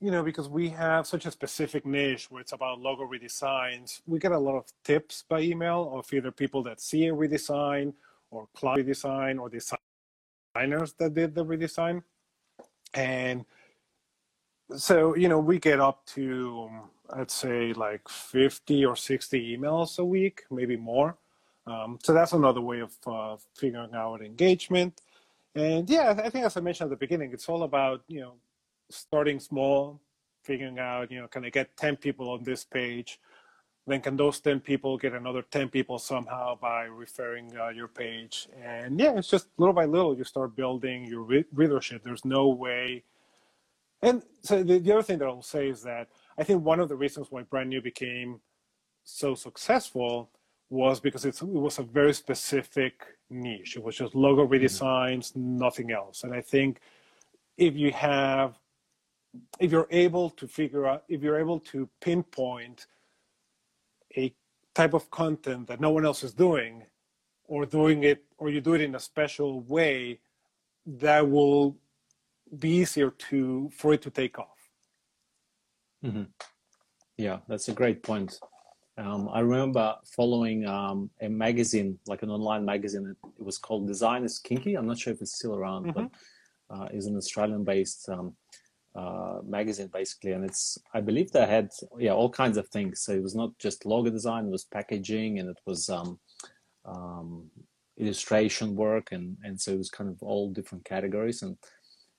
you 0.00 0.10
know, 0.10 0.22
because 0.22 0.48
we 0.48 0.68
have 0.70 1.06
such 1.06 1.26
a 1.26 1.30
specific 1.30 1.86
niche 1.86 2.30
where 2.30 2.40
it's 2.42 2.52
about 2.52 2.80
logo 2.80 3.04
redesigns, 3.04 4.02
we 4.06 4.18
get 4.18 4.32
a 4.32 4.38
lot 4.38 4.56
of 4.56 4.66
tips 4.84 5.24
by 5.28 5.40
email 5.40 5.90
of 5.94 6.12
either 6.12 6.30
people 6.30 6.62
that 6.64 6.80
see 6.80 7.06
a 7.06 7.14
redesign 7.14 7.94
or 8.30 8.48
client 8.54 8.86
redesign 8.86 9.40
or 9.40 9.48
designers 10.40 10.94
that 10.98 11.14
did 11.14 11.34
the 11.34 11.44
redesign. 11.44 12.02
And 12.94 13.44
so, 14.76 15.16
you 15.16 15.28
know, 15.28 15.40
we 15.40 15.58
get 15.58 15.80
up 15.80 16.04
to, 16.08 16.70
I'd 17.10 17.30
say 17.30 17.72
like 17.72 18.08
50 18.08 18.84
or 18.86 18.96
60 18.96 19.56
emails 19.56 19.98
a 19.98 20.04
week, 20.04 20.44
maybe 20.50 20.76
more. 20.76 21.16
Um, 21.66 21.98
so 22.02 22.12
that's 22.12 22.32
another 22.32 22.60
way 22.60 22.80
of 22.80 22.92
uh, 23.06 23.36
figuring 23.56 23.94
out 23.94 24.22
engagement. 24.22 25.00
And 25.54 25.88
yeah, 25.90 26.10
I 26.22 26.30
think 26.30 26.44
as 26.44 26.56
I 26.56 26.60
mentioned 26.60 26.92
at 26.92 26.98
the 26.98 27.04
beginning, 27.06 27.32
it's 27.32 27.48
all 27.48 27.62
about, 27.64 28.02
you 28.08 28.20
know, 28.20 28.34
starting 28.90 29.40
small, 29.40 30.00
figuring 30.42 30.78
out, 30.78 31.10
you 31.10 31.20
know, 31.20 31.28
can 31.28 31.44
I 31.44 31.50
get 31.50 31.76
10 31.76 31.96
people 31.96 32.30
on 32.30 32.44
this 32.44 32.64
page? 32.64 33.20
Then 33.86 34.00
can 34.00 34.16
those 34.16 34.40
10 34.40 34.60
people 34.60 34.98
get 34.98 35.12
another 35.12 35.42
10 35.42 35.68
people 35.68 35.98
somehow 35.98 36.56
by 36.56 36.84
referring 36.84 37.56
uh, 37.56 37.68
your 37.68 37.88
page? 37.88 38.48
And 38.62 38.98
yeah, 38.98 39.16
it's 39.16 39.28
just 39.28 39.48
little 39.58 39.74
by 39.74 39.84
little 39.84 40.16
you 40.16 40.24
start 40.24 40.56
building 40.56 41.04
your 41.06 41.22
re- 41.22 41.44
readership. 41.52 42.02
There's 42.02 42.24
no 42.24 42.48
way. 42.48 43.04
And 44.02 44.22
so 44.42 44.62
the, 44.62 44.78
the 44.78 44.92
other 44.92 45.02
thing 45.02 45.18
that 45.18 45.28
I'll 45.28 45.42
say 45.42 45.68
is 45.68 45.82
that 45.82 46.08
I 46.36 46.42
think 46.42 46.64
one 46.64 46.80
of 46.80 46.88
the 46.88 46.96
reasons 46.96 47.28
why 47.30 47.42
Brand 47.42 47.70
New 47.70 47.80
became 47.80 48.40
so 49.04 49.34
successful 49.34 50.30
was 50.68 50.98
because 50.98 51.24
it 51.24 51.40
was 51.42 51.78
a 51.78 51.82
very 51.82 52.12
specific 52.12 53.04
niche. 53.30 53.76
It 53.76 53.84
was 53.84 53.96
just 53.96 54.14
logo 54.14 54.44
mm-hmm. 54.44 54.52
redesigns, 54.52 55.32
mm-hmm. 55.32 55.58
nothing 55.58 55.92
else. 55.92 56.24
And 56.24 56.34
I 56.34 56.40
think 56.40 56.80
if 57.56 57.74
you 57.74 57.92
have 57.92 58.54
if 59.60 59.70
you're 59.72 59.88
able 59.90 60.30
to 60.30 60.46
figure 60.46 60.86
out, 60.86 61.04
if 61.08 61.22
you're 61.22 61.38
able 61.38 61.60
to 61.60 61.88
pinpoint 62.00 62.86
a 64.16 64.34
type 64.74 64.94
of 64.94 65.10
content 65.10 65.66
that 65.68 65.80
no 65.80 65.90
one 65.90 66.04
else 66.04 66.22
is 66.22 66.32
doing, 66.32 66.84
or 67.48 67.66
doing 67.66 68.04
it, 68.04 68.24
or 68.38 68.50
you 68.50 68.60
do 68.60 68.74
it 68.74 68.80
in 68.80 68.94
a 68.94 69.00
special 69.00 69.60
way, 69.62 70.18
that 70.86 71.28
will 71.28 71.76
be 72.58 72.70
easier 72.70 73.10
to 73.10 73.70
for 73.74 73.94
it 73.94 74.02
to 74.02 74.10
take 74.10 74.38
off. 74.38 74.70
Mm-hmm. 76.04 76.24
Yeah, 77.16 77.38
that's 77.48 77.68
a 77.68 77.72
great 77.72 78.02
point. 78.02 78.38
Um, 78.98 79.28
I 79.30 79.40
remember 79.40 79.94
following 80.04 80.66
um, 80.66 81.10
a 81.20 81.28
magazine, 81.28 81.98
like 82.06 82.22
an 82.22 82.30
online 82.30 82.64
magazine. 82.64 83.14
It, 83.38 83.42
was 83.42 83.58
called 83.58 83.86
Design 83.86 84.24
is 84.24 84.38
Kinky. 84.38 84.74
I'm 84.74 84.86
not 84.86 84.98
sure 84.98 85.12
if 85.12 85.20
it's 85.20 85.34
still 85.34 85.54
around, 85.54 85.86
mm-hmm. 85.86 86.06
but 86.68 86.74
uh, 86.74 86.88
is 86.92 87.06
an 87.06 87.16
Australian-based 87.16 88.08
um, 88.08 88.34
uh, 88.96 89.38
magazine 89.46 89.90
basically. 89.92 90.32
And 90.32 90.44
it's 90.44 90.78
i 90.94 91.00
believe 91.00 91.30
they 91.30 91.46
had 91.46 91.70
yeah 91.98 92.12
all 92.12 92.30
kinds 92.30 92.56
of 92.56 92.68
things. 92.68 93.00
So 93.00 93.12
it 93.12 93.22
was 93.22 93.34
not 93.34 93.50
just 93.58 93.86
logo 93.86 94.10
design 94.10 94.46
it 94.46 94.50
was 94.50 94.64
packaging 94.64 95.38
and 95.38 95.48
it 95.48 95.60
was 95.66 95.88
um, 95.88 96.18
um, 96.84 97.50
illustration 97.98 98.74
work. 98.74 99.12
And 99.12 99.36
and 99.44 99.60
so 99.60 99.72
it 99.72 99.78
was 99.78 99.90
kind 99.90 100.10
of 100.10 100.22
all 100.22 100.50
different 100.50 100.84
categories 100.84 101.42
and 101.42 101.56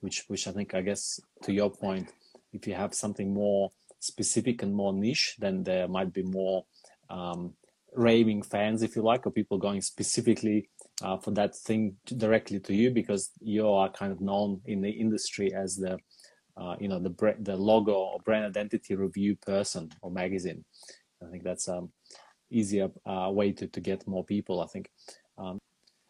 which 0.01 0.23
which 0.27 0.47
i 0.47 0.51
think 0.51 0.73
i 0.73 0.81
guess 0.81 1.19
to 1.43 1.53
your 1.53 1.69
point 1.69 2.11
if 2.53 2.67
you 2.67 2.73
have 2.73 2.93
something 2.93 3.33
more 3.33 3.69
specific 3.99 4.61
and 4.63 4.73
more 4.73 4.93
niche 4.93 5.35
then 5.39 5.63
there 5.63 5.87
might 5.87 6.13
be 6.13 6.23
more 6.23 6.65
um, 7.09 7.53
raving 7.93 8.41
fans 8.43 8.83
if 8.83 8.95
you 8.95 9.01
like 9.01 9.25
or 9.25 9.31
people 9.31 9.57
going 9.57 9.81
specifically 9.81 10.69
uh, 11.01 11.17
for 11.17 11.31
that 11.31 11.55
thing 11.55 11.95
directly 12.17 12.59
to 12.59 12.75
you 12.75 12.91
because 12.91 13.31
you 13.39 13.67
are 13.67 13.89
kind 13.91 14.11
of 14.11 14.21
known 14.21 14.61
in 14.65 14.81
the 14.81 14.89
industry 14.89 15.53
as 15.53 15.77
the 15.77 15.97
uh, 16.57 16.75
you 16.79 16.87
know 16.87 16.99
the 16.99 17.35
the 17.39 17.55
logo 17.55 17.93
or 17.93 18.19
brand 18.25 18.45
identity 18.45 18.95
review 18.95 19.35
person 19.35 19.91
or 20.01 20.11
magazine. 20.11 20.63
I 21.23 21.29
think 21.29 21.43
that's 21.43 21.67
um 21.67 21.91
easier 22.49 22.89
uh, 23.05 23.29
way 23.31 23.51
to, 23.51 23.67
to 23.67 23.79
get 23.79 24.07
more 24.07 24.25
people. 24.25 24.61
I 24.61 24.67
think. 24.67 24.89
Um, 25.37 25.59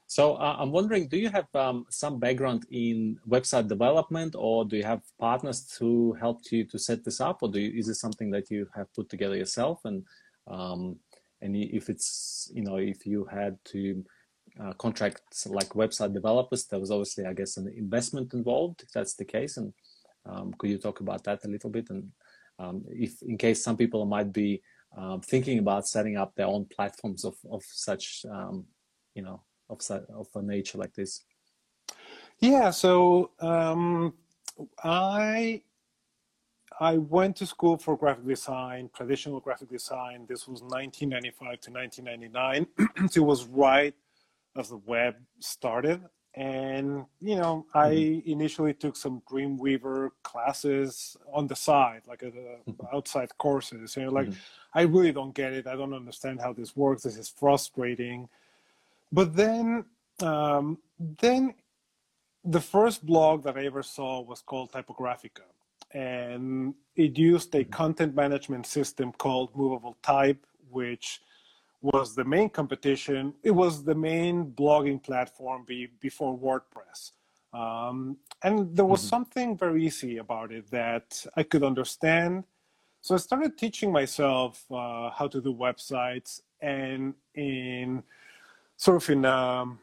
so 0.09 0.35
uh, 0.35 0.55
I'm 0.57 0.71
wondering, 0.71 1.09
do 1.09 1.17
you 1.17 1.29
have 1.29 1.53
um, 1.53 1.85
some 1.89 2.17
background 2.17 2.65
in 2.71 3.17
website 3.27 3.67
development, 3.67 4.35
or 4.37 4.63
do 4.63 4.77
you 4.77 4.83
have 4.83 5.01
partners 5.19 5.75
who 5.77 6.13
helped 6.13 6.49
you 6.49 6.63
to 6.63 6.79
set 6.79 7.03
this 7.03 7.19
up, 7.19 7.39
or 7.41 7.49
do 7.49 7.59
you, 7.59 7.77
is 7.77 7.89
it 7.89 7.95
something 7.95 8.31
that 8.31 8.49
you 8.49 8.69
have 8.73 8.91
put 8.93 9.09
together 9.09 9.35
yourself? 9.35 9.81
And 9.83 10.05
um, 10.47 10.97
and 11.41 11.55
if 11.55 11.89
it's 11.89 12.49
you 12.53 12.63
know 12.63 12.77
if 12.77 13.05
you 13.05 13.25
had 13.25 13.57
to 13.65 14.05
uh, 14.59 14.73
contract 14.73 15.21
like 15.47 15.69
website 15.69 16.13
developers, 16.13 16.65
there 16.65 16.79
was 16.79 16.89
obviously 16.89 17.25
I 17.25 17.33
guess 17.33 17.57
an 17.57 17.67
investment 17.75 18.33
involved. 18.33 18.83
If 18.83 18.91
that's 18.93 19.15
the 19.15 19.25
case, 19.25 19.57
and 19.57 19.73
um, 20.27 20.53
could 20.57 20.69
you 20.69 20.77
talk 20.77 20.99
about 20.99 21.23
that 21.23 21.43
a 21.45 21.47
little 21.47 21.69
bit? 21.69 21.89
And 21.89 22.11
um, 22.59 22.83
if, 22.89 23.21
in 23.21 23.37
case 23.37 23.63
some 23.63 23.77
people 23.77 24.05
might 24.05 24.31
be 24.33 24.61
uh, 24.97 25.17
thinking 25.19 25.59
about 25.59 25.87
setting 25.87 26.17
up 26.17 26.33
their 26.35 26.47
own 26.47 26.65
platforms 26.65 27.25
of, 27.25 27.35
of 27.51 27.63
such, 27.65 28.25
um, 28.31 28.65
you 29.13 29.21
know, 29.21 29.41
of, 29.69 29.79
of 29.89 30.27
a 30.35 30.41
nature 30.41 30.77
like 30.77 30.93
this. 30.93 31.23
Yeah, 32.39 32.69
so 32.69 33.31
um, 33.39 34.13
I 34.83 35.61
I 36.79 36.97
went 36.97 37.35
to 37.37 37.45
school 37.47 37.77
for 37.77 37.97
graphic 37.97 38.27
design, 38.27 38.89
traditional 38.95 39.39
graphic 39.39 39.69
design. 39.69 40.25
This 40.29 40.47
was 40.47 40.61
1995 40.61 41.59
to 41.61 41.71
1999. 41.71 42.67
it 43.15 43.19
was 43.19 43.45
right 43.45 43.95
as 44.55 44.69
the 44.69 44.77
web 44.77 45.15
started. 45.39 46.01
And, 46.37 47.05
you 47.19 47.35
know, 47.35 47.65
I 47.73 47.89
mm-hmm. 47.89 48.29
initially 48.29 48.73
took 48.75 48.95
some 48.95 49.23
Dreamweaver 49.29 50.11
classes 50.21 51.17
on 51.33 51.47
the 51.47 51.55
side, 51.55 52.03
like 52.07 52.21
a, 52.21 52.27
mm-hmm. 52.27 52.95
outside 52.95 53.35
courses. 53.39 53.97
You 53.97 54.03
know, 54.03 54.11
like, 54.11 54.27
mm-hmm. 54.27 54.77
I 54.79 54.83
really 54.83 55.11
don't 55.11 55.33
get 55.33 55.53
it. 55.53 55.65
I 55.65 55.75
don't 55.75 55.95
understand 55.95 56.39
how 56.39 56.53
this 56.53 56.75
works. 56.75 57.03
This 57.03 57.17
is 57.17 57.27
frustrating. 57.27 58.29
But 59.11 59.35
then, 59.35 59.85
um, 60.21 60.77
then 60.99 61.55
the 62.45 62.61
first 62.61 63.03
blog 63.03 63.43
that 63.45 63.57
I 63.57 63.65
ever 63.65 63.81
saw 63.81 64.21
was 64.21 64.41
called 64.41 64.71
Typographica 64.71 65.47
and 65.91 66.73
it 66.95 67.17
used 67.17 67.53
a 67.55 67.63
content 67.63 68.15
management 68.15 68.65
system 68.65 69.11
called 69.13 69.55
Movable 69.55 69.97
Type, 70.03 70.45
which 70.69 71.21
was 71.81 72.15
the 72.15 72.23
main 72.23 72.49
competition. 72.49 73.33
It 73.43 73.51
was 73.51 73.83
the 73.83 73.95
main 73.95 74.51
blogging 74.51 75.01
platform 75.01 75.63
be, 75.65 75.89
before 75.99 76.37
WordPress. 76.37 77.11
Um, 77.53 78.17
and 78.43 78.75
there 78.75 78.85
was 78.85 79.01
mm-hmm. 79.01 79.09
something 79.09 79.57
very 79.57 79.85
easy 79.85 80.17
about 80.17 80.51
it 80.51 80.69
that 80.71 81.25
I 81.35 81.43
could 81.43 81.63
understand. 81.63 82.43
So 83.01 83.15
I 83.15 83.17
started 83.19 83.57
teaching 83.57 83.91
myself 83.91 84.65
uh, 84.71 85.11
how 85.11 85.27
to 85.27 85.41
do 85.41 85.53
websites 85.53 86.41
and 86.61 87.13
in 87.35 88.03
sort 88.75 88.97
of 88.97 89.09
in 89.09 89.25
um, 89.25 89.79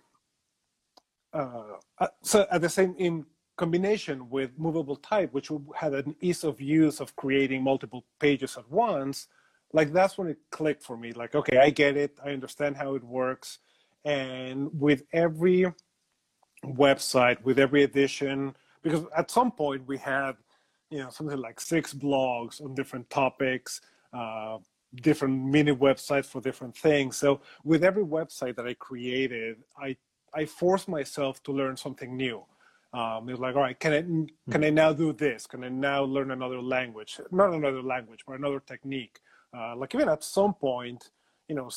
uh, 1.33 1.63
uh 1.99 2.09
so 2.23 2.47
at 2.51 2.61
the 2.61 2.69
same 2.69 2.95
in 2.99 3.25
combination 3.57 4.29
with 4.31 4.51
movable 4.59 4.97
type, 4.97 5.33
which 5.33 5.51
had 5.77 5.95
an 5.95 6.17
ease 6.21 6.45
of 6.45 6.61
use 6.61 7.01
of 7.01 7.15
creating 7.17 7.63
multiple 7.63 8.05
pages 8.19 8.57
at 8.57 8.69
once, 8.71 9.29
like 9.75 9.93
that's 9.93 10.17
when 10.17 10.29
it 10.29 10.39
clicked 10.51 10.83
for 10.85 10.97
me. 10.97 11.13
Like, 11.13 11.35
okay, 11.35 11.59
I 11.59 11.69
get 11.71 11.97
it. 11.97 12.19
I 12.25 12.31
understand 12.31 12.77
how 12.77 12.95
it 12.95 13.03
works. 13.03 13.59
And 14.05 14.71
with 14.73 15.03
every 15.13 15.67
website, 16.65 17.43
with 17.43 17.59
every 17.59 17.83
edition, 17.83 18.55
because 18.83 19.03
at 19.17 19.31
some 19.31 19.51
point 19.51 19.87
we 19.87 19.99
had, 19.99 20.37
you 20.91 20.99
know, 20.99 21.11
something 21.11 21.39
like 21.39 21.61
six 21.61 21.93
blogs 21.93 22.65
on 22.65 22.75
different 22.75 23.11
topics, 23.11 23.81
uh, 24.13 24.59
different 25.03 25.45
mini 25.45 25.75
websites 25.75 26.27
for 26.27 26.41
different 26.41 26.77
things. 26.77 27.17
So 27.17 27.41
with 27.65 27.83
every 27.83 28.05
website 28.05 28.55
that 28.57 28.67
I 28.67 28.75
created, 28.75 29.57
I 29.77 29.97
I 30.33 30.45
forced 30.47 30.89
myself 30.89 31.43
to 31.45 31.53
learn 31.53 31.77
something 31.77 32.17
new. 32.17 32.45
Um, 32.93 33.29
it's 33.29 33.41
like, 33.41 33.57
all 33.57 33.63
right, 33.63 33.79
can 33.79 33.93
I 33.93 34.53
can 34.53 34.63
I 34.63 34.71
now 34.71 34.93
do 34.93 35.13
this? 35.13 35.49
Can 35.49 35.65
I 35.65 35.69
now 35.69 36.05
learn 36.05 36.31
another 36.31 36.63
language? 36.63 37.19
Not 37.33 37.53
another 37.53 37.83
language, 37.83 38.21
but 38.25 38.39
another 38.39 38.61
technique. 38.61 39.19
Uh, 39.57 39.77
like 39.77 39.95
even 39.95 40.09
at 40.09 40.25
some 40.25 40.55
point, 40.55 41.11
you 41.49 41.55
know, 41.55 41.71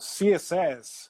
CSS, 0.00 1.08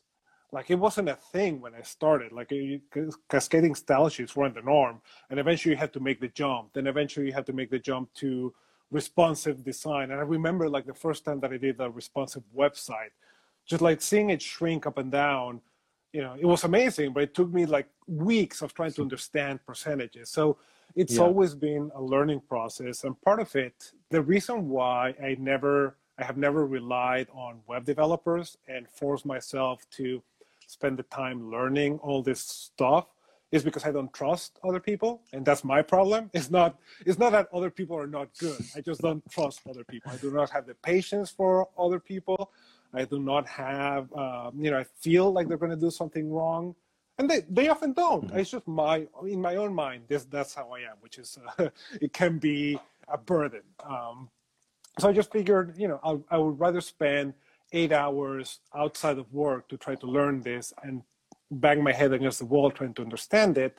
like 0.53 0.71
it 0.71 0.75
wasn't 0.75 1.09
a 1.09 1.17
thing 1.17 1.61
when 1.61 1.75
I 1.75 1.83
started. 1.83 2.33
Like 2.33 2.53
it, 2.53 2.83
cascading 3.29 3.75
style 3.75 4.09
sheets 4.09 4.37
weren't 4.37 4.55
the 4.55 4.63
norm, 4.63 5.01
and 5.31 5.41
eventually 5.41 5.75
you 5.75 5.79
had 5.79 5.93
to 5.95 6.01
make 6.01 6.21
the 6.21 6.29
jump. 6.29 6.75
Then 6.75 6.87
eventually 6.87 7.27
you 7.27 7.33
had 7.33 7.47
to 7.47 7.53
make 7.53 7.71
the 7.71 7.79
jump 7.79 8.13
to 8.15 8.53
responsive 8.91 9.65
design. 9.65 10.11
And 10.11 10.21
I 10.21 10.25
remember 10.25 10.69
like 10.69 10.87
the 10.87 10.95
first 10.95 11.25
time 11.25 11.41
that 11.41 11.53
I 11.53 11.57
did 11.57 11.81
a 11.81 11.89
responsive 11.89 12.43
website, 12.55 13.13
just 13.65 13.81
like 13.81 14.03
seeing 14.03 14.31
it 14.31 14.43
shrink 14.43 14.87
up 14.87 14.99
and 14.99 15.11
down 15.11 15.63
you 16.13 16.21
know 16.21 16.37
it 16.39 16.47
was 16.47 16.65
amazing 16.65 17.13
but 17.13 17.23
it 17.23 17.35
took 17.35 17.53
me 17.53 17.67
like 17.67 17.89
weeks 18.07 18.63
of 18.63 18.75
trying 18.75 18.93
to 18.93 19.03
understand 19.03 19.65
percentages 19.67 20.31
so 20.31 20.59
it's 20.95 21.15
yeah. 21.15 21.23
always 21.23 21.55
been 21.55 21.91
a 21.95 22.03
learning 22.03 22.41
process 22.49 23.05
and 23.05 23.21
part 23.23 23.41
of 23.41 23.55
it 23.57 23.93
the 24.11 24.21
reason 24.21 24.69
why 24.69 25.15
i 25.23 25.37
never 25.39 25.97
i 26.19 26.25
have 26.25 26.37
never 26.37 26.67
relied 26.67 27.29
on 27.33 27.61
web 27.67 27.85
developers 27.85 28.57
and 28.69 28.89
forced 28.89 29.27
myself 29.27 29.87
to 29.91 30.23
spend 30.67 30.99
the 30.99 31.03
time 31.05 31.51
learning 31.51 31.99
all 31.99 32.23
this 32.23 32.41
stuff 32.41 33.07
is 33.51 33.63
because 33.63 33.85
i 33.85 33.93
don't 33.93 34.13
trust 34.13 34.59
other 34.65 34.81
people 34.81 35.23
and 35.33 35.45
that's 35.45 35.65
my 35.65 35.83
problem 35.83 36.31
it's 36.33 36.51
not 36.51 36.79
it's 37.05 37.19
not 37.19 37.33
that 37.33 37.49
other 37.53 37.71
people 37.71 37.97
are 37.97 38.07
not 38.07 38.29
good 38.39 38.61
i 38.77 38.81
just 38.81 39.01
don't 39.01 39.23
trust 39.31 39.61
other 39.69 39.85
people 39.85 40.11
i 40.11 40.17
do 40.17 40.31
not 40.31 40.49
have 40.51 40.67
the 40.67 40.75
patience 40.75 41.31
for 41.31 41.69
other 41.79 42.01
people 42.01 42.51
I 42.95 43.05
do 43.05 43.19
not 43.19 43.47
have, 43.49 44.13
uh, 44.13 44.51
you 44.57 44.71
know, 44.71 44.79
I 44.79 44.85
feel 44.85 45.33
like 45.33 45.49
they're 45.49 45.57
going 45.57 45.71
to 45.71 45.77
do 45.77 45.91
something 45.91 46.31
wrong, 46.31 46.75
and 47.19 47.29
they, 47.29 47.41
they 47.49 47.69
often 47.69 47.93
don't. 47.93 48.27
Mm-hmm. 48.27 48.39
It's 48.39 48.51
just 48.51 48.69
my 48.69 49.07
in 49.27 49.41
my 49.41 49.57
own 49.57 49.75
mind. 49.75 50.05
This 50.09 50.25
that's 50.25 50.55
how 50.55 50.71
I 50.71 50.81
am, 50.81 50.97
which 51.01 51.19
is 51.19 51.39
uh, 51.59 51.69
it 52.01 52.13
can 52.13 52.39
be 52.39 52.79
a 53.09 53.17
burden. 53.17 53.63
Um, 53.85 54.29
so 54.99 55.09
I 55.09 55.13
just 55.13 55.33
figured, 55.33 55.75
you 55.77 55.89
know, 55.89 56.01
I, 56.05 56.37
I 56.37 56.39
would 56.39 56.59
rather 56.59 56.81
spend 56.81 57.35
eight 57.73 57.93
hours 57.93 58.61
outside 58.75 59.19
of 59.19 59.33
work 59.33 59.69
to 59.69 59.77
try 59.77 59.95
to 59.95 60.07
learn 60.07 60.43
this 60.43 60.73
and 60.83 61.03
bang 61.51 61.83
my 61.83 61.93
head 61.93 62.13
against 62.13 62.39
the 62.39 62.47
wall 62.47 62.71
trying 62.71 62.95
to 62.95 63.03
understand 63.03 63.59
it. 63.59 63.79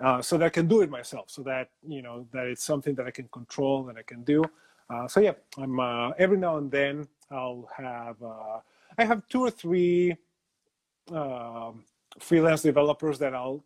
Uh, 0.00 0.22
so 0.22 0.38
that 0.38 0.46
I 0.46 0.48
can 0.48 0.66
do 0.66 0.80
it 0.80 0.88
myself, 0.88 1.26
so 1.28 1.42
that 1.42 1.68
you 1.86 2.00
know 2.00 2.26
that 2.32 2.46
it's 2.46 2.64
something 2.64 2.94
that 2.94 3.06
I 3.06 3.10
can 3.10 3.28
control 3.28 3.90
and 3.90 3.98
I 3.98 4.02
can 4.02 4.24
do. 4.24 4.42
Uh, 4.88 5.06
so 5.06 5.20
yeah, 5.20 5.32
I'm 5.58 5.78
uh, 5.78 6.10
every 6.18 6.38
now 6.38 6.56
and 6.56 6.70
then 6.70 7.06
I'll 7.30 7.68
have 7.76 8.16
uh, 8.22 8.60
I 8.96 9.04
have 9.04 9.28
two 9.28 9.42
or 9.42 9.50
three 9.50 10.16
um, 11.12 11.84
freelance 12.18 12.62
developers 12.62 13.18
that 13.18 13.34
I'll 13.34 13.62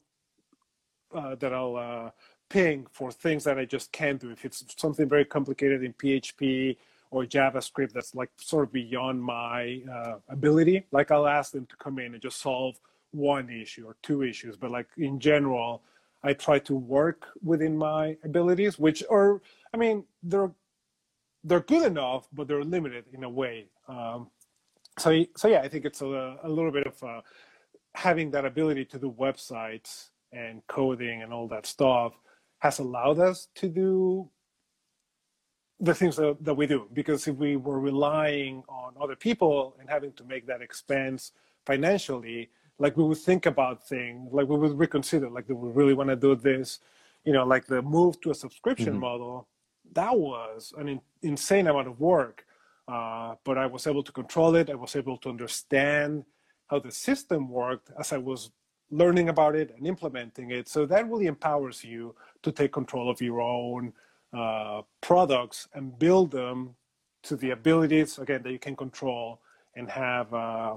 uh, 1.15 1.37
that 1.37 1.53
I'll 1.53 1.77
uh, 1.77 2.11
ping 2.49 2.87
for 2.93 3.11
things 3.11 3.45
that 3.45 3.59
I 3.59 3.65
just 3.65 3.93
can't 3.93 4.21
do. 4.21 4.31
If 4.31 4.45
it's 4.45 4.65
something 4.77 5.09
very 5.09 5.25
complicated 5.25 5.83
in 5.83 5.93
PHP 5.95 6.77
or 7.11 7.25
JavaScript 7.25 7.93
that's 7.93 8.15
like 8.15 8.31
sort 8.37 8.65
of 8.65 8.73
beyond 8.73 9.23
my 9.23 9.83
uh, 9.91 10.15
ability, 10.29 10.87
like 10.93 11.11
I'll 11.11 11.27
ask 11.27 11.53
them 11.53 11.67
to 11.67 11.77
come 11.77 11.99
in 11.99 12.15
and 12.15 12.23
just 12.23 12.41
solve 12.41 12.79
one 13.13 13.51
issue 13.51 13.87
or 13.87 13.97
two 14.03 14.23
issues. 14.23 14.57
But 14.57 14.71
like 14.71 14.89
in 14.97 15.19
general, 15.19 15.83
I 16.23 16.33
try 16.33 16.59
to 16.61 16.75
work 16.75 17.27
within 17.43 17.77
my 17.77 18.17
abilities, 18.25 18.79
which 18.79 19.03
are 19.11 19.41
I 19.73 19.77
mean 19.77 20.05
they're 20.23 20.51
they're 21.45 21.61
good 21.61 21.87
enough, 21.87 22.27
but 22.33 22.49
they're 22.49 22.65
limited 22.65 23.05
in 23.13 23.23
a 23.23 23.31
way. 23.31 23.67
Um, 23.89 24.31
so, 24.99 25.25
so 25.37 25.47
yeah, 25.47 25.61
I 25.61 25.69
think 25.69 25.85
it's 25.85 26.03
a, 26.03 26.39
a 26.43 26.49
little 26.49 26.73
bit 26.73 26.89
of 26.89 27.03
uh, 27.05 27.21
having 27.95 28.33
that 28.33 28.45
ability 28.45 28.85
to 28.87 28.99
do 28.99 29.15
websites 29.17 30.09
and 30.33 30.67
coding 30.67 31.23
and 31.23 31.33
all 31.33 31.47
that 31.49 31.65
stuff 31.65 32.15
has 32.59 32.79
allowed 32.79 33.19
us 33.19 33.49
to 33.55 33.69
do 33.69 34.29
the 35.79 35.95
things 35.95 36.17
that, 36.17 36.37
that 36.41 36.55
we 36.55 36.67
do. 36.67 36.89
Because 36.93 37.29
if 37.29 37.37
we 37.37 37.57
were 37.57 37.79
relying 37.79 38.63
on 38.69 38.95
other 39.01 39.17
people 39.17 39.77
and 39.79 39.89
having 39.89 40.13
to 40.15 40.25
make 40.25 40.47
that 40.47 40.63
expense 40.63 41.33
financially, 41.67 42.51
like 42.79 42.97
we 42.97 43.05
would 43.05 43.19
think 43.19 43.47
about 43.47 43.87
things, 43.87 44.33
like 44.33 44.49
we 44.49 44.57
would 44.57 44.79
reconsider, 44.79 45.29
like 45.29 45.47
do 45.47 45.55
we 45.55 45.71
really 45.71 45.95
want 45.95 46.09
to 46.09 46.17
do 46.17 46.35
this? 46.35 46.81
You 47.25 47.33
know, 47.33 47.45
like 47.45 47.67
the 47.67 47.83
move 47.83 48.21
to 48.23 48.31
a 48.31 48.35
subscription 48.35 48.93
mm-hmm. 48.93 49.01
model 49.01 49.49
that 49.93 50.17
was 50.17 50.73
an 50.77 50.89
in, 50.89 51.01
insane 51.23 51.67
amount 51.67 51.89
of 51.89 52.01
work. 52.01 52.45
Uh, 52.89 53.35
but 53.45 53.59
I 53.59 53.67
was 53.67 53.87
able 53.87 54.03
to 54.05 54.13
control 54.13 54.55
it. 54.55 54.71
I 54.71 54.75
was 54.75 54.95
able 54.95 55.17
to 55.19 55.29
understand 55.29 56.25
how 56.69 56.79
the 56.79 56.93
system 56.93 57.49
worked 57.49 57.91
as 57.99 58.13
I 58.13 58.19
was 58.19 58.51
learning 58.91 59.29
about 59.29 59.55
it 59.57 59.75
and 59.77 59.87
implementing 59.87 60.51
it. 60.51 60.69
So 60.69 60.87
that 60.87 61.09
really 61.09 61.27
empowers 61.27 61.83
you 61.85 62.15
to 62.43 62.53
take 62.53 62.73
control 62.73 63.11
of 63.11 63.21
your 63.21 63.41
own 63.41 63.93
uh, 64.33 64.83
products 65.01 65.69
and 65.75 65.99
build 65.99 66.31
them 66.31 66.75
to 67.25 67.37
the 67.37 67.51
abilities 67.51 68.19
again 68.19 68.43
that 68.43 68.53
you 68.53 68.59
can 68.59 68.77
control 68.77 69.41
and 69.75 69.91
have 69.91 70.33
uh, 70.33 70.75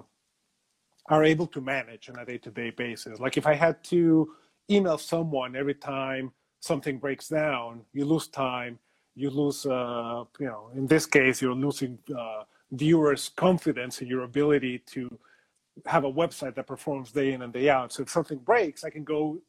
are 1.08 1.24
able 1.24 1.48
to 1.48 1.62
manage 1.62 2.10
on 2.10 2.17
a 2.19 2.26
day-to-day 2.26 2.72
basis. 2.72 3.19
Like 3.19 3.38
if 3.38 3.48
I 3.48 3.54
had 3.54 3.84
to 3.86 4.34
email 4.69 4.98
someone 4.98 5.56
every 5.56 5.74
time 5.74 6.32
something 6.60 6.98
breaks 7.00 7.30
down, 7.30 7.82
you 7.93 8.06
lose 8.06 8.28
time 8.28 8.80
you 9.19 9.30
lose, 9.30 9.65
uh, 9.65 10.24
you 10.39 10.45
know, 10.45 10.69
in 10.76 10.88
this 10.88 11.06
case, 11.06 11.41
you're 11.41 11.54
losing 11.54 12.00
uh, 12.17 12.43
viewers' 12.72 13.30
confidence 13.36 14.02
in 14.02 14.08
your 14.08 14.24
ability 14.24 14.80
to 14.93 15.10
have 15.86 16.04
a 16.04 16.12
website 16.12 16.56
that 16.56 16.68
performs 16.68 17.12
day 17.12 17.34
in 17.34 17.42
and 17.42 17.54
day 17.54 17.70
out. 17.70 17.94
So 17.94 18.04
if 18.04 18.10
something 18.10 18.39
breaks, 18.39 18.84
I 18.84 18.89
can 18.89 19.04
go 19.04 19.39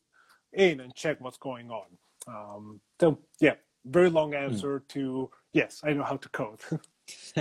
in 0.52 0.80
and 0.80 0.94
check 0.94 1.20
what's 1.20 1.38
going 1.38 1.70
on. 1.70 1.86
Um, 2.26 2.80
so 3.00 3.18
yeah, 3.40 3.54
very 3.84 4.10
long 4.10 4.30
hmm. 4.30 4.44
answer 4.44 4.80
mm. 4.80 4.88
to 4.88 5.30
yes, 5.52 5.80
I 5.84 5.92
know 5.92 6.04
how 6.04 6.16
to 6.16 6.28
code. 6.30 6.60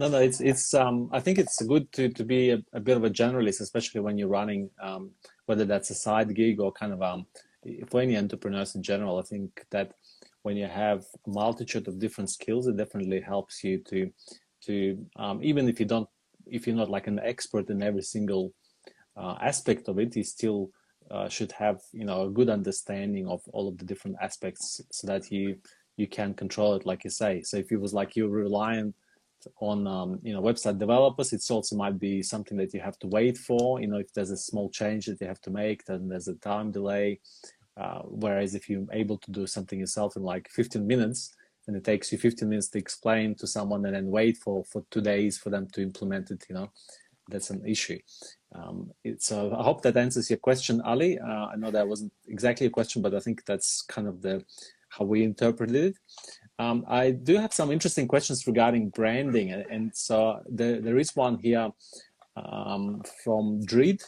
no, 0.00 0.08
no, 0.08 0.18
it's 0.18 0.40
it's. 0.40 0.74
Um, 0.74 1.08
I 1.12 1.20
think 1.20 1.38
it's 1.38 1.62
good 1.62 1.90
to 1.92 2.08
to 2.08 2.24
be 2.24 2.50
a, 2.50 2.62
a 2.72 2.80
bit 2.80 2.96
of 2.96 3.04
a 3.04 3.10
generalist, 3.10 3.60
especially 3.60 4.00
when 4.00 4.18
you're 4.18 4.28
running, 4.28 4.70
um, 4.82 5.12
whether 5.46 5.64
that's 5.64 5.90
a 5.90 5.94
side 5.94 6.34
gig 6.34 6.60
or 6.60 6.72
kind 6.72 6.92
of 6.92 7.02
um, 7.02 7.26
for 7.88 8.00
any 8.00 8.16
entrepreneurs 8.16 8.74
in 8.74 8.82
general. 8.82 9.18
I 9.18 9.22
think 9.22 9.64
that 9.70 9.92
when 10.42 10.56
you 10.56 10.66
have 10.66 11.04
a 11.26 11.30
multitude 11.30 11.86
of 11.88 11.98
different 11.98 12.30
skills, 12.30 12.66
it 12.66 12.76
definitely 12.76 13.20
helps 13.20 13.62
you 13.62 13.78
to 13.90 14.10
to 14.62 15.06
um, 15.16 15.40
even 15.42 15.68
if 15.68 15.78
you 15.80 15.86
don't 15.86 16.08
if 16.46 16.66
you're 16.66 16.76
not 16.76 16.90
like 16.90 17.06
an 17.06 17.20
expert 17.20 17.70
in 17.70 17.82
every 17.82 18.02
single 18.02 18.52
uh, 19.16 19.36
aspect 19.40 19.88
of 19.88 19.98
it, 19.98 20.16
you 20.16 20.24
still 20.24 20.70
uh, 21.10 21.28
should 21.28 21.52
have 21.52 21.80
you 21.92 22.04
know 22.04 22.22
a 22.22 22.30
good 22.30 22.48
understanding 22.48 23.26
of 23.28 23.42
all 23.52 23.68
of 23.68 23.76
the 23.78 23.84
different 23.84 24.16
aspects 24.20 24.80
so 24.90 25.06
that 25.06 25.30
you 25.30 25.56
you 25.96 26.06
can 26.06 26.34
control 26.34 26.74
it 26.74 26.86
like 26.86 27.04
you 27.04 27.10
say. 27.10 27.42
So 27.42 27.58
if 27.58 27.70
it 27.70 27.80
was 27.80 27.92
like 27.92 28.16
you're 28.16 28.30
reliant 28.30 28.94
on 29.60 29.86
um, 29.86 30.20
you 30.22 30.32
know 30.32 30.40
website 30.40 30.78
developers 30.78 31.32
it's 31.32 31.50
also 31.50 31.74
might 31.74 31.98
be 31.98 32.22
something 32.22 32.56
that 32.56 32.72
you 32.72 32.80
have 32.80 32.98
to 33.00 33.08
wait 33.08 33.36
for. 33.36 33.80
You 33.80 33.88
know 33.88 33.98
if 33.98 34.12
there's 34.14 34.30
a 34.30 34.36
small 34.36 34.70
change 34.70 35.06
that 35.06 35.20
you 35.20 35.26
have 35.26 35.40
to 35.42 35.50
make 35.50 35.84
then 35.84 36.08
there's 36.08 36.28
a 36.28 36.34
time 36.34 36.70
delay. 36.70 37.20
Uh, 37.76 38.02
whereas 38.04 38.54
if 38.54 38.68
you're 38.68 38.86
able 38.92 39.16
to 39.16 39.30
do 39.30 39.46
something 39.46 39.80
yourself 39.80 40.14
in 40.16 40.22
like 40.22 40.46
15 40.50 40.86
minutes 40.86 41.34
and 41.66 41.76
it 41.76 41.84
takes 41.84 42.10
you 42.12 42.18
15 42.18 42.48
minutes 42.48 42.68
to 42.68 42.78
explain 42.78 43.34
to 43.36 43.46
someone 43.46 43.84
and 43.86 43.94
then 43.94 44.08
wait 44.10 44.36
for 44.36 44.64
for 44.64 44.84
two 44.90 45.00
days 45.00 45.38
for 45.38 45.50
them 45.50 45.66
to 45.72 45.82
implement 45.82 46.30
it 46.30 46.44
you 46.48 46.54
know? 46.54 46.70
That's 47.28 47.50
an 47.50 47.64
issue. 47.66 48.00
Um, 48.54 48.90
so 49.18 49.54
i 49.58 49.62
hope 49.62 49.82
that 49.82 49.96
answers 49.96 50.28
your 50.28 50.38
question 50.38 50.82
ali. 50.82 51.18
Uh, 51.18 51.46
i 51.52 51.56
know 51.56 51.70
that 51.70 51.88
wasn't 51.88 52.12
exactly 52.28 52.66
a 52.66 52.70
question 52.70 53.00
but 53.00 53.14
i 53.14 53.20
think 53.20 53.44
that's 53.44 53.82
kind 53.82 54.06
of 54.06 54.20
the 54.22 54.44
how 54.90 55.06
we 55.06 55.22
interpreted 55.22 55.76
it. 55.76 55.94
Um, 56.58 56.84
i 56.88 57.10
do 57.10 57.36
have 57.36 57.54
some 57.54 57.70
interesting 57.70 58.06
questions 58.06 58.46
regarding 58.46 58.90
branding 58.90 59.52
and, 59.52 59.64
and 59.70 59.96
so 59.96 60.40
the, 60.48 60.80
there 60.82 60.98
is 60.98 61.16
one 61.16 61.38
here 61.38 61.70
um, 62.36 63.02
from 63.22 63.64
Drid, 63.64 64.02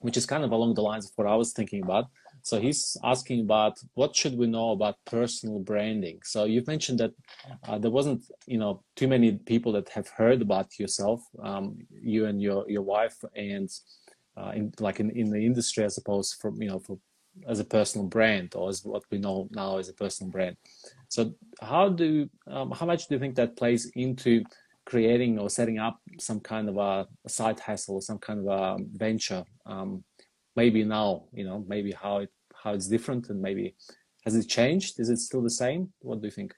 which 0.00 0.16
is 0.16 0.26
kind 0.26 0.44
of 0.44 0.50
along 0.50 0.74
the 0.74 0.82
lines 0.82 1.06
of 1.06 1.12
what 1.16 1.26
i 1.26 1.34
was 1.34 1.52
thinking 1.52 1.82
about 1.82 2.06
so 2.44 2.60
he's 2.60 2.98
asking 3.02 3.40
about 3.40 3.78
what 3.94 4.14
should 4.14 4.36
we 4.36 4.46
know 4.46 4.72
about 4.72 5.02
personal 5.06 5.60
branding. 5.60 6.20
So 6.24 6.44
you've 6.44 6.66
mentioned 6.66 7.00
that 7.00 7.12
uh, 7.66 7.78
there 7.78 7.90
wasn't, 7.90 8.22
you 8.46 8.58
know, 8.58 8.82
too 8.96 9.08
many 9.08 9.32
people 9.32 9.72
that 9.72 9.88
have 9.88 10.08
heard 10.08 10.42
about 10.42 10.78
yourself, 10.78 11.22
um, 11.42 11.78
you 11.90 12.26
and 12.26 12.42
your 12.42 12.68
your 12.68 12.82
wife, 12.82 13.16
and 13.34 13.70
uh, 14.36 14.52
in, 14.54 14.72
like 14.78 15.00
in, 15.00 15.10
in 15.12 15.30
the 15.30 15.44
industry, 15.44 15.84
I 15.84 15.88
suppose, 15.88 16.34
from 16.34 16.60
you 16.60 16.68
know, 16.68 16.80
for 16.80 16.98
as 17.48 17.60
a 17.60 17.64
personal 17.64 18.06
brand 18.06 18.54
or 18.54 18.68
as 18.68 18.84
what 18.84 19.04
we 19.10 19.16
know 19.16 19.48
now 19.50 19.78
as 19.78 19.88
a 19.88 19.94
personal 19.94 20.30
brand. 20.30 20.56
So 21.08 21.34
how 21.62 21.88
do 21.88 22.28
um, 22.46 22.72
how 22.72 22.84
much 22.84 23.08
do 23.08 23.14
you 23.14 23.20
think 23.20 23.36
that 23.36 23.56
plays 23.56 23.90
into 23.96 24.44
creating 24.84 25.38
or 25.38 25.48
setting 25.48 25.78
up 25.78 25.98
some 26.18 26.40
kind 26.40 26.68
of 26.68 26.76
a, 26.76 27.08
side 27.26 27.58
hustle 27.58 27.94
or 27.94 28.02
some 28.02 28.18
kind 28.18 28.40
of 28.40 28.46
a 28.46 28.84
venture? 28.92 29.44
Um, 29.64 30.04
maybe 30.56 30.84
now 30.84 31.24
you 31.32 31.44
know 31.44 31.64
maybe 31.66 31.92
how 31.92 32.18
it 32.18 32.30
how 32.54 32.72
it's 32.72 32.88
different 32.88 33.28
and 33.30 33.40
maybe 33.40 33.74
has 34.24 34.34
it 34.34 34.48
changed? 34.48 34.98
Is 34.98 35.10
it 35.10 35.18
still 35.18 35.42
the 35.42 35.50
same? 35.50 35.92
What 36.00 36.20
do 36.20 36.26
you 36.26 36.30
think? 36.30 36.54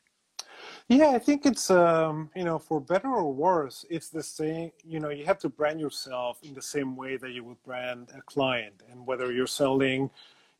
Yeah 0.88 1.10
i 1.10 1.18
think 1.18 1.46
it's 1.46 1.70
um 1.70 2.30
you 2.34 2.44
know 2.44 2.58
for 2.58 2.80
better 2.80 3.08
or 3.08 3.32
worse 3.32 3.84
it's 3.90 4.08
the 4.08 4.22
same 4.22 4.70
you 4.84 5.00
know 5.00 5.10
you 5.10 5.24
have 5.24 5.38
to 5.40 5.48
brand 5.48 5.80
yourself 5.80 6.38
in 6.42 6.54
the 6.54 6.62
same 6.62 6.96
way 6.96 7.16
that 7.16 7.32
you 7.32 7.42
would 7.44 7.62
brand 7.64 8.10
a 8.16 8.22
client. 8.22 8.82
And 8.90 9.06
whether 9.06 9.32
you're 9.32 9.46
selling 9.46 10.10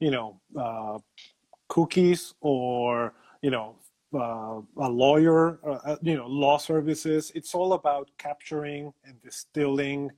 you 0.01 0.11
know 0.11 0.41
uh, 0.59 0.99
cookies 1.69 2.35
or 2.41 3.15
you 3.43 3.51
know 3.51 3.77
uh, 4.15 4.61
a 4.79 4.89
lawyer 4.89 5.59
uh, 5.65 5.79
uh 5.91 5.97
you 6.03 6.17
know 6.17 6.27
law 6.27 6.59
services 6.59 7.33
it's 7.35 7.55
all 7.55 7.73
about 7.73 8.11
capturing 8.19 8.93
and 9.05 9.21
distilling 9.23 10.11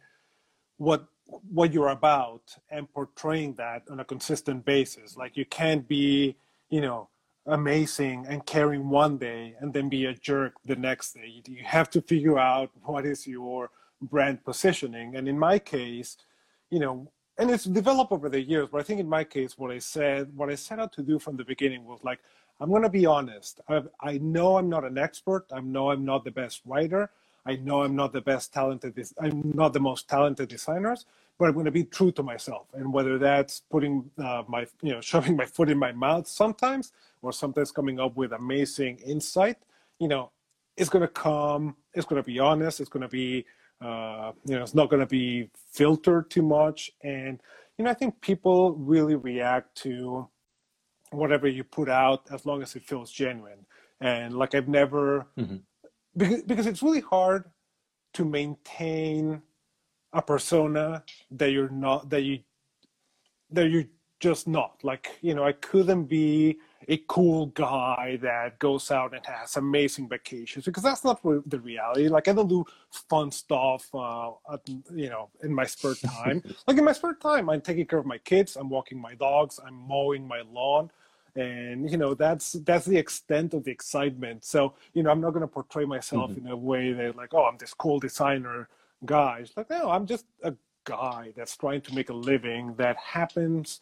what 0.78 1.06
what 1.28 1.72
you're 1.72 1.88
about 1.88 2.56
and 2.70 2.90
portraying 2.92 3.54
that 3.54 3.82
on 3.90 4.00
a 4.00 4.04
consistent 4.04 4.64
basis. 4.64 5.16
Like 5.16 5.36
you 5.36 5.44
can't 5.44 5.86
be, 5.86 6.36
you 6.70 6.80
know, 6.80 7.08
amazing 7.46 8.26
and 8.28 8.44
caring 8.44 8.88
one 8.88 9.18
day 9.18 9.54
and 9.60 9.72
then 9.72 9.88
be 9.88 10.06
a 10.06 10.14
jerk 10.14 10.54
the 10.64 10.76
next 10.76 11.14
day. 11.14 11.42
You 11.46 11.62
have 11.64 11.90
to 11.90 12.02
figure 12.02 12.38
out 12.38 12.70
what 12.82 13.06
is 13.06 13.26
your 13.26 13.70
brand 14.02 14.44
positioning. 14.44 15.16
And 15.16 15.28
in 15.28 15.38
my 15.38 15.58
case, 15.58 16.16
you 16.70 16.78
know, 16.78 17.10
and 17.38 17.50
it's 17.50 17.64
developed 17.64 18.12
over 18.12 18.28
the 18.28 18.40
years, 18.40 18.68
but 18.70 18.80
I 18.80 18.84
think 18.84 19.00
in 19.00 19.08
my 19.08 19.24
case, 19.24 19.56
what 19.56 19.70
I 19.70 19.78
said, 19.78 20.36
what 20.36 20.50
I 20.50 20.56
set 20.56 20.80
out 20.80 20.92
to 20.94 21.02
do 21.02 21.18
from 21.18 21.36
the 21.36 21.44
beginning 21.44 21.84
was 21.84 22.00
like, 22.02 22.18
I'm 22.60 22.70
going 22.70 22.82
to 22.82 22.88
be 22.88 23.06
honest. 23.06 23.60
I, 23.68 23.82
I 24.00 24.18
know 24.18 24.58
I'm 24.58 24.68
not 24.68 24.84
an 24.84 24.98
expert. 24.98 25.46
I 25.52 25.60
know 25.60 25.90
I'm 25.90 26.04
not 26.04 26.24
the 26.24 26.32
best 26.32 26.62
writer. 26.66 27.10
I 27.48 27.56
know 27.56 27.82
I'm 27.82 27.96
not 27.96 28.12
the 28.12 28.20
best 28.20 28.52
talented, 28.52 28.94
I'm 29.18 29.52
not 29.54 29.72
the 29.72 29.80
most 29.80 30.06
talented 30.06 30.50
designers, 30.50 31.06
but 31.38 31.46
I'm 31.46 31.54
going 31.54 31.64
to 31.64 31.70
be 31.70 31.84
true 31.84 32.12
to 32.12 32.22
myself. 32.22 32.66
And 32.74 32.92
whether 32.92 33.16
that's 33.16 33.62
putting 33.70 34.10
uh, 34.22 34.42
my, 34.46 34.66
you 34.82 34.92
know, 34.92 35.00
shoving 35.10 35.34
my 35.34 35.46
foot 35.46 35.70
in 35.70 35.78
my 35.78 35.92
mouth 35.92 36.28
sometimes, 36.28 36.92
or 37.22 37.32
sometimes 37.32 37.72
coming 37.72 37.98
up 37.98 38.16
with 38.16 38.32
amazing 38.32 38.98
insight, 38.98 39.56
you 39.98 40.08
know, 40.08 40.30
it's 40.76 40.90
going 40.90 41.00
to 41.00 41.08
come, 41.08 41.74
it's 41.94 42.04
going 42.04 42.22
to 42.22 42.26
be 42.26 42.38
honest, 42.38 42.80
it's 42.80 42.90
going 42.90 43.02
to 43.02 43.08
be, 43.08 43.46
uh, 43.80 44.32
you 44.44 44.54
know, 44.54 44.62
it's 44.62 44.74
not 44.74 44.90
going 44.90 45.00
to 45.00 45.06
be 45.06 45.48
filtered 45.72 46.30
too 46.30 46.42
much. 46.42 46.92
And, 47.02 47.40
you 47.78 47.84
know, 47.86 47.90
I 47.90 47.94
think 47.94 48.20
people 48.20 48.72
really 48.74 49.14
react 49.14 49.74
to 49.82 50.28
whatever 51.12 51.48
you 51.48 51.64
put 51.64 51.88
out 51.88 52.26
as 52.30 52.44
long 52.44 52.62
as 52.62 52.76
it 52.76 52.82
feels 52.82 53.10
genuine. 53.10 53.64
And 54.02 54.34
like 54.34 54.54
I've 54.54 54.68
never, 54.68 55.26
mm-hmm 55.38 55.56
because, 56.18 56.42
because 56.42 56.66
it's 56.66 56.82
really 56.82 57.02
hard 57.02 57.44
to 58.14 58.26
maintain 58.26 59.42
a 60.12 60.22
persona 60.22 61.04
that 61.30 61.52
you're 61.52 61.70
not 61.70 62.10
that 62.10 62.22
you 62.22 62.40
that 63.50 63.70
you're 63.70 63.86
just 64.20 64.48
not. 64.48 64.82
Like 64.82 65.18
you 65.22 65.34
know 65.34 65.44
i 65.44 65.52
couldn't 65.52 66.06
be 66.06 66.58
a 66.88 66.98
cool 67.08 67.46
guy 67.48 68.18
that 68.22 68.58
goes 68.58 68.90
out 68.90 69.14
and 69.14 69.24
has 69.26 69.56
amazing 69.56 70.08
vacations 70.08 70.64
because 70.64 70.82
that's 70.82 71.04
not 71.04 71.22
the 71.22 71.60
reality. 71.60 72.08
Like 72.08 72.28
i 72.28 72.34
don't 72.34 72.48
do 72.48 72.64
fun 72.90 73.30
stuff 73.30 73.88
uh 73.94 74.32
at, 74.52 74.60
you 74.94 75.10
know 75.10 75.30
in 75.44 75.54
my 75.54 75.66
spare 75.66 75.94
time. 75.94 76.42
Like 76.66 76.78
in 76.78 76.84
my 76.84 76.92
spare 76.92 77.14
time 77.14 77.50
i'm 77.50 77.60
taking 77.60 77.86
care 77.86 78.00
of 78.00 78.06
my 78.06 78.18
kids 78.18 78.56
i'm 78.56 78.70
walking 78.70 79.00
my 79.00 79.14
dogs 79.14 79.60
i'm 79.66 79.74
mowing 79.74 80.26
my 80.26 80.42
lawn 80.52 80.90
and 81.38 81.88
you 81.88 81.96
know 81.96 82.14
that's 82.14 82.52
that's 82.64 82.84
the 82.84 82.96
extent 82.96 83.54
of 83.54 83.62
the 83.62 83.70
excitement 83.70 84.44
so 84.44 84.74
you 84.92 85.02
know 85.02 85.10
i'm 85.10 85.20
not 85.20 85.30
going 85.30 85.40
to 85.40 85.46
portray 85.46 85.84
myself 85.84 86.30
mm-hmm. 86.30 86.46
in 86.46 86.52
a 86.52 86.56
way 86.56 86.92
that 86.92 87.16
like 87.16 87.32
oh 87.32 87.44
i'm 87.44 87.56
this 87.58 87.72
cool 87.74 88.00
designer 88.00 88.68
guy 89.06 89.38
it's 89.42 89.56
like 89.56 89.70
no 89.70 89.88
i'm 89.90 90.06
just 90.06 90.26
a 90.42 90.52
guy 90.84 91.32
that's 91.36 91.56
trying 91.56 91.80
to 91.80 91.94
make 91.94 92.10
a 92.10 92.14
living 92.14 92.74
that 92.76 92.96
happens 92.96 93.80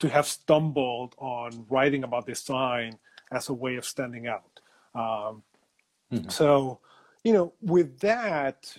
to 0.00 0.08
have 0.08 0.26
stumbled 0.26 1.14
on 1.18 1.64
writing 1.70 2.04
about 2.04 2.26
design 2.26 2.98
as 3.30 3.48
a 3.48 3.54
way 3.54 3.76
of 3.76 3.84
standing 3.84 4.26
out 4.26 4.60
um, 4.94 5.42
mm-hmm. 6.12 6.28
so 6.28 6.78
you 7.24 7.32
know 7.32 7.52
with 7.62 7.98
that 8.00 8.76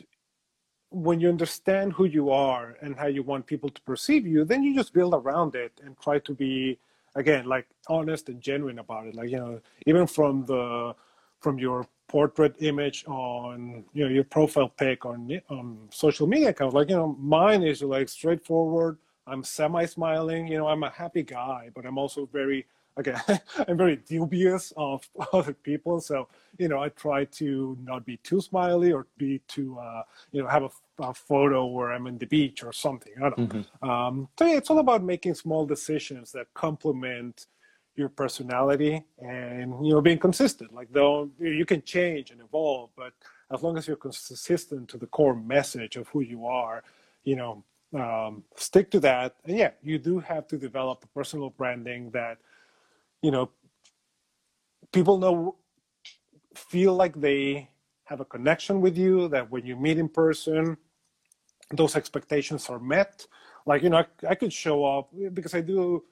when 0.91 1.19
you 1.19 1.27
understand 1.27 1.91
who 1.93 2.05
you 2.05 2.29
are 2.29 2.77
and 2.81 2.95
how 2.95 3.07
you 3.07 3.23
want 3.23 3.47
people 3.47 3.69
to 3.69 3.81
perceive 3.81 4.27
you 4.27 4.45
then 4.45 4.61
you 4.61 4.75
just 4.75 4.93
build 4.93 5.15
around 5.15 5.55
it 5.55 5.71
and 5.83 5.99
try 5.99 6.19
to 6.19 6.35
be 6.35 6.77
again 7.15 7.45
like 7.45 7.67
honest 7.87 8.29
and 8.29 8.41
genuine 8.41 8.79
about 8.79 9.07
it. 9.07 9.15
Like 9.15 9.29
you 9.29 9.37
know 9.37 9.59
even 9.85 10.07
from 10.07 10.45
the 10.45 10.95
from 11.39 11.59
your 11.59 11.85
portrait 12.07 12.55
image 12.59 13.05
on 13.07 13.83
you 13.93 14.05
know 14.05 14.09
your 14.09 14.23
profile 14.23 14.69
pic 14.69 15.05
on 15.05 15.41
on 15.49 15.77
social 15.89 16.27
media 16.27 16.49
account 16.49 16.73
like 16.73 16.89
you 16.89 16.95
know 16.95 17.15
mine 17.19 17.63
is 17.63 17.81
like 17.81 18.09
straightforward. 18.09 18.97
I'm 19.25 19.43
semi 19.43 19.85
smiling 19.85 20.47
you 20.47 20.57
know 20.57 20.67
i'm 20.67 20.83
a 20.83 20.89
happy 20.89 21.23
guy 21.23 21.69
but 21.73 21.85
i'm 21.85 21.97
also 21.97 22.25
very 22.25 22.65
again 22.97 23.21
i'm 23.67 23.77
very 23.77 23.95
dubious 23.95 24.73
of 24.77 25.07
other 25.33 25.53
people 25.53 25.99
so 25.99 26.27
you 26.57 26.67
know 26.67 26.81
i 26.81 26.89
try 26.89 27.25
to 27.25 27.77
not 27.83 28.05
be 28.05 28.17
too 28.17 28.41
smiley 28.41 28.91
or 28.91 29.07
be 29.17 29.39
too 29.47 29.77
uh 29.79 30.03
you 30.31 30.41
know 30.41 30.47
have 30.47 30.63
a 30.63 30.69
a 30.99 31.13
photo 31.13 31.65
where 31.65 31.91
I'm 31.91 32.07
in 32.07 32.17
the 32.17 32.25
beach 32.25 32.63
or 32.63 32.71
something. 32.71 33.13
I 33.17 33.29
don't 33.29 33.37
know. 33.37 33.45
Mm-hmm. 33.45 33.89
Um, 33.89 34.29
so 34.37 34.45
yeah, 34.45 34.57
it's 34.57 34.69
all 34.69 34.79
about 34.79 35.03
making 35.03 35.33
small 35.35 35.65
decisions 35.65 36.31
that 36.33 36.53
complement 36.53 37.47
your 37.95 38.09
personality 38.09 39.03
and 39.19 39.85
you 39.85 39.93
know 39.93 40.01
being 40.01 40.19
consistent. 40.19 40.73
Like 40.73 40.91
though 40.91 41.29
you 41.39 41.65
can 41.65 41.81
change 41.83 42.31
and 42.31 42.41
evolve, 42.41 42.89
but 42.95 43.13
as 43.51 43.61
long 43.61 43.77
as 43.77 43.87
you're 43.87 43.97
consistent 43.97 44.89
to 44.89 44.97
the 44.97 45.07
core 45.07 45.35
message 45.35 45.95
of 45.95 46.07
who 46.09 46.21
you 46.21 46.45
are, 46.45 46.83
you 47.23 47.35
know, 47.35 47.63
um, 47.93 48.43
stick 48.55 48.89
to 48.91 48.99
that. 49.01 49.35
And 49.45 49.57
yeah, 49.57 49.71
you 49.83 49.99
do 49.99 50.19
have 50.19 50.47
to 50.47 50.57
develop 50.57 51.03
a 51.03 51.07
personal 51.07 51.51
branding 51.51 52.09
that 52.11 52.37
you 53.23 53.31
know 53.31 53.49
people 54.91 55.17
know 55.17 55.55
feel 56.55 56.93
like 56.93 57.19
they 57.19 57.69
have 58.05 58.19
a 58.19 58.25
connection 58.25 58.81
with 58.81 58.97
you, 58.97 59.27
that 59.29 59.49
when 59.49 59.65
you 59.65 59.75
meet 59.75 59.97
in 59.97 60.07
person, 60.07 60.77
those 61.71 61.95
expectations 61.95 62.69
are 62.69 62.79
met. 62.79 63.25
Like, 63.65 63.81
you 63.83 63.89
know, 63.89 63.97
I, 63.97 64.05
I 64.29 64.35
could 64.35 64.53
show 64.53 64.85
up 64.85 65.09
because 65.33 65.55
I 65.55 65.61
do, 65.61 66.03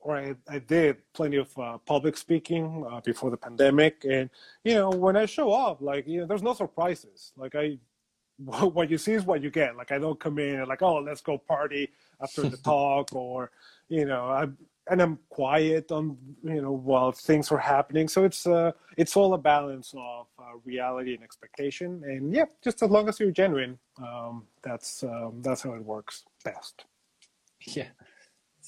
or 0.00 0.16
I, 0.16 0.34
I 0.48 0.60
did 0.60 0.98
plenty 1.12 1.36
of 1.36 1.58
uh, 1.58 1.78
public 1.78 2.16
speaking 2.16 2.86
uh, 2.90 3.00
before 3.00 3.30
the 3.30 3.36
pandemic. 3.36 4.04
And, 4.08 4.30
you 4.64 4.74
know, 4.74 4.90
when 4.90 5.16
I 5.16 5.26
show 5.26 5.52
up, 5.52 5.80
like, 5.80 6.06
you 6.06 6.20
know, 6.20 6.26
there's 6.26 6.42
no 6.42 6.54
surprises. 6.54 7.32
Like, 7.36 7.54
I, 7.54 7.78
what 8.38 8.88
you 8.88 8.98
see 8.98 9.12
is 9.12 9.24
what 9.24 9.42
you 9.42 9.50
get. 9.50 9.76
Like, 9.76 9.90
I 9.90 9.98
don't 9.98 10.20
come 10.20 10.38
in 10.38 10.60
and 10.60 10.68
like, 10.68 10.82
oh, 10.82 10.98
let's 10.98 11.20
go 11.20 11.36
party 11.36 11.90
after 12.22 12.42
the 12.42 12.56
talk 12.72 13.12
or, 13.12 13.50
you 13.88 14.04
know, 14.04 14.26
I, 14.26 14.46
and 14.90 15.00
I'm 15.00 15.18
quiet 15.28 15.90
on 15.92 16.16
you 16.42 16.62
know 16.62 16.72
while 16.72 17.12
things 17.12 17.50
are 17.52 17.58
happening. 17.58 18.08
So 18.08 18.24
it's 18.24 18.46
uh 18.46 18.72
it's 18.96 19.16
all 19.16 19.34
a 19.34 19.38
balance 19.38 19.94
of 19.96 20.26
uh, 20.38 20.58
reality 20.64 21.14
and 21.14 21.22
expectation. 21.22 22.02
And 22.04 22.32
yeah, 22.32 22.46
just 22.62 22.82
as 22.82 22.90
long 22.90 23.08
as 23.08 23.20
you're 23.20 23.30
genuine, 23.30 23.78
um, 23.98 24.44
that's 24.62 25.02
um, 25.02 25.40
that's 25.42 25.62
how 25.62 25.74
it 25.74 25.84
works 25.84 26.24
best. 26.44 26.84
Yeah, 27.66 27.88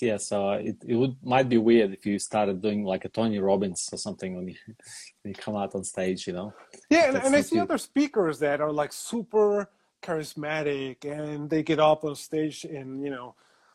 yeah. 0.01 0.17
So 0.17 0.51
it, 0.51 0.77
it 0.85 0.95
would 0.95 1.17
might 1.23 1.49
be 1.49 1.59
weird 1.59 1.93
if 1.93 2.05
you 2.05 2.19
started 2.19 2.61
doing 2.61 2.85
like 2.85 3.05
a 3.05 3.09
Tony 3.09 3.39
Robbins 3.39 3.89
or 3.93 3.99
something 3.99 4.35
when 4.35 4.49
you, 4.49 4.57
when 5.23 5.33
you 5.33 5.35
come 5.35 5.57
out 5.57 5.75
on 5.75 5.85
stage, 5.85 6.27
you 6.27 6.33
know. 6.33 6.53
Yeah, 6.91 7.09
and, 7.09 7.17
and 7.17 7.37
I 7.37 7.41
see 7.41 7.61
other 7.61 7.79
speakers 7.79 8.41
that 8.41 8.61
are 8.61 8.73
like 8.73 8.93
super 8.93 9.71
charismatic 10.03 11.05
and 11.05 11.49
they 11.49 11.63
get 11.63 11.79
up 11.79 12.05
on 12.05 12.15
stage 12.15 12.65
and 12.65 13.03
you 13.05 13.11
know 13.11 13.35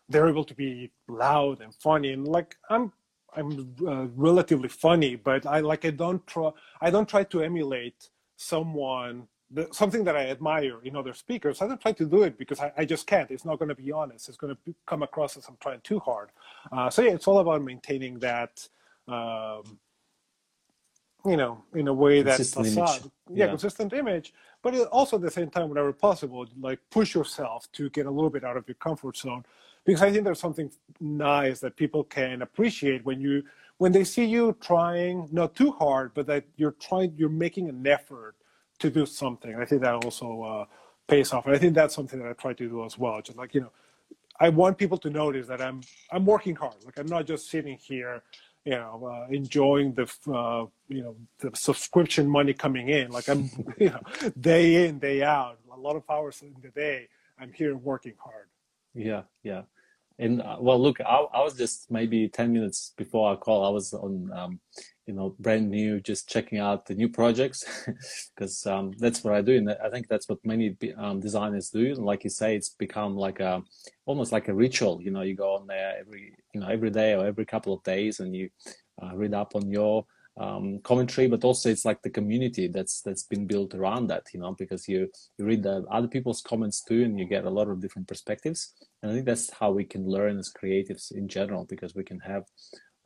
they're 0.09 0.27
able 0.27 0.43
to 0.43 0.53
be 0.53 0.91
loud 1.07 1.61
and 1.61 1.73
funny 1.73 2.13
and 2.13 2.27
like 2.27 2.57
I'm 2.69 2.91
I'm 3.37 3.75
uh, 3.85 4.07
relatively 4.15 4.69
funny, 4.69 5.15
but 5.15 5.45
I 5.45 5.59
like 5.59 5.85
I 5.85 5.91
don't 5.91 6.25
try 6.25 6.51
I 6.81 6.89
don't 6.89 7.07
try 7.07 7.23
to 7.25 7.41
emulate 7.41 8.09
someone 8.37 9.27
something 9.71 10.03
that 10.03 10.15
I 10.15 10.27
admire 10.27 10.79
in 10.83 10.95
other 10.95 11.13
speakers. 11.13 11.61
I 11.61 11.67
don't 11.67 11.79
try 11.79 11.91
to 11.93 12.05
do 12.05 12.23
it 12.23 12.37
because 12.37 12.59
I, 12.59 12.71
I 12.77 12.85
just 12.85 13.05
can't. 13.07 13.29
It's 13.29 13.45
not 13.45 13.59
going 13.59 13.69
to 13.69 13.75
be 13.75 13.91
honest. 13.91 14.27
It's 14.27 14.37
going 14.37 14.55
to 14.55 14.75
come 14.85 15.03
across 15.03 15.37
as 15.37 15.47
I'm 15.47 15.57
trying 15.59 15.81
too 15.81 15.99
hard. 15.99 16.29
Uh, 16.71 16.89
so 16.89 17.03
yeah, 17.03 17.11
it's 17.11 17.27
all 17.27 17.39
about 17.39 17.63
maintaining 17.63 18.19
that. 18.19 18.67
Um, 19.07 19.79
you 21.25 21.37
know, 21.37 21.63
in 21.73 21.87
a 21.87 21.93
way 21.93 22.21
that's 22.21 22.53
facade, 22.53 23.09
yeah, 23.31 23.45
yeah, 23.45 23.47
consistent 23.47 23.93
image, 23.93 24.31
but 24.61 24.75
also 24.87 25.15
at 25.15 25.23
the 25.23 25.31
same 25.31 25.49
time, 25.49 25.69
whenever 25.69 25.91
possible, 25.91 26.45
like 26.59 26.79
push 26.91 27.15
yourself 27.15 27.71
to 27.71 27.89
get 27.89 28.05
a 28.05 28.11
little 28.11 28.29
bit 28.29 28.43
out 28.43 28.57
of 28.57 28.67
your 28.67 28.75
comfort 28.75 29.17
zone 29.17 29.43
because 29.85 30.01
I 30.01 30.11
think 30.11 30.23
there's 30.23 30.39
something 30.39 30.71
nice 30.99 31.59
that 31.59 31.75
people 31.75 32.03
can 32.03 32.41
appreciate 32.41 33.05
when 33.05 33.21
you 33.21 33.43
when 33.77 33.91
they 33.91 34.03
see 34.03 34.25
you 34.25 34.57
trying 34.61 35.27
not 35.31 35.55
too 35.55 35.71
hard, 35.71 36.13
but 36.13 36.27
that 36.27 36.45
you're 36.55 36.71
trying, 36.73 37.13
you're 37.17 37.29
making 37.29 37.67
an 37.67 37.85
effort 37.85 38.35
to 38.79 38.89
do 38.89 39.05
something. 39.05 39.55
I 39.55 39.65
think 39.65 39.81
that 39.81 39.95
also 39.95 40.41
uh, 40.43 40.65
pays 41.07 41.33
off, 41.33 41.45
and 41.45 41.55
I 41.55 41.57
think 41.57 41.75
that's 41.75 41.93
something 41.93 42.19
that 42.19 42.29
I 42.29 42.33
try 42.33 42.53
to 42.53 42.69
do 42.69 42.85
as 42.85 42.97
well. 42.97 43.21
Just 43.21 43.37
like 43.37 43.53
you 43.53 43.61
know, 43.61 43.71
I 44.39 44.49
want 44.49 44.77
people 44.77 44.97
to 44.99 45.09
notice 45.09 45.47
that 45.47 45.61
I'm 45.61 45.81
I'm 46.11 46.25
working 46.25 46.55
hard. 46.55 46.75
Like 46.83 46.97
I'm 46.97 47.07
not 47.07 47.25
just 47.25 47.49
sitting 47.49 47.77
here, 47.77 48.23
you 48.63 48.71
know, 48.73 49.07
uh, 49.11 49.31
enjoying 49.33 49.93
the 49.93 50.03
uh, 50.33 50.65
you 50.87 51.03
know 51.03 51.15
the 51.39 51.51
subscription 51.55 52.27
money 52.27 52.53
coming 52.53 52.89
in. 52.89 53.11
Like 53.11 53.29
I'm 53.29 53.49
you 53.77 53.89
know 53.89 54.01
day 54.39 54.87
in 54.87 54.99
day 54.99 55.21
out, 55.21 55.59
a 55.71 55.79
lot 55.79 55.95
of 55.95 56.03
hours 56.09 56.41
in 56.41 56.55
the 56.61 56.69
day. 56.69 57.07
I'm 57.39 57.51
here 57.51 57.75
working 57.75 58.13
hard. 58.17 58.47
Yeah, 58.93 59.23
yeah. 59.43 59.63
And 60.17 60.41
uh, 60.41 60.57
well, 60.59 60.81
look, 60.81 61.01
I, 61.01 61.25
I, 61.33 61.43
was 61.43 61.57
just 61.57 61.91
maybe 61.91 62.29
10 62.29 62.53
minutes 62.53 62.93
before 62.95 63.29
our 63.29 63.35
call, 63.35 63.65
I 63.65 63.69
was 63.69 63.93
on, 63.93 64.31
um, 64.31 64.59
you 65.05 65.13
know, 65.13 65.35
brand 65.39 65.69
new, 65.69 65.99
just 65.99 66.29
checking 66.29 66.57
out 66.57 66.85
the 66.85 66.95
new 66.95 67.09
projects 67.09 67.65
because 68.35 68.65
um, 68.65 68.93
that's 68.97 69.23
what 69.23 69.33
I 69.33 69.41
do. 69.41 69.57
And 69.57 69.69
I 69.69 69.89
think 69.89 70.07
that's 70.07 70.29
what 70.29 70.39
many 70.45 70.77
um, 70.97 71.19
designers 71.19 71.69
do. 71.69 71.87
And 71.87 72.05
like 72.05 72.23
you 72.23 72.29
say, 72.29 72.55
it's 72.55 72.69
become 72.69 73.17
like 73.17 73.41
a, 73.41 73.61
almost 74.05 74.31
like 74.31 74.47
a 74.47 74.53
ritual. 74.53 75.01
You 75.01 75.11
know, 75.11 75.21
you 75.21 75.35
go 75.35 75.55
on 75.55 75.67
there 75.67 75.97
every, 75.99 76.33
you 76.53 76.61
know, 76.61 76.67
every 76.67 76.91
day 76.91 77.13
or 77.13 77.25
every 77.25 77.45
couple 77.45 77.73
of 77.73 77.83
days 77.83 78.21
and 78.21 78.33
you 78.33 78.49
uh, 79.03 79.13
read 79.15 79.33
up 79.33 79.53
on 79.53 79.69
your 79.69 80.05
um, 80.37 80.79
commentary, 80.83 81.27
but 81.27 81.43
also 81.43 81.69
it's 81.69 81.85
like 81.85 82.01
the 82.01 82.09
community 82.09 82.67
that's 82.67 83.01
that's 83.01 83.23
been 83.23 83.47
built 83.47 83.73
around 83.73 84.07
that, 84.07 84.23
you 84.33 84.39
know, 84.39 84.53
because 84.57 84.87
you 84.87 85.09
you 85.37 85.45
read 85.45 85.63
the 85.63 85.85
other 85.89 86.07
people's 86.07 86.41
comments 86.41 86.83
too, 86.83 87.03
and 87.03 87.17
you 87.19 87.25
get 87.25 87.45
a 87.45 87.49
lot 87.49 87.69
of 87.69 87.81
different 87.81 88.07
perspectives. 88.07 88.73
And 89.01 89.11
I 89.11 89.15
think 89.15 89.25
that's 89.25 89.49
how 89.51 89.71
we 89.71 89.85
can 89.85 90.05
learn 90.05 90.37
as 90.37 90.51
creatives 90.51 91.11
in 91.11 91.27
general, 91.27 91.65
because 91.65 91.95
we 91.95 92.03
can 92.03 92.19
have, 92.19 92.43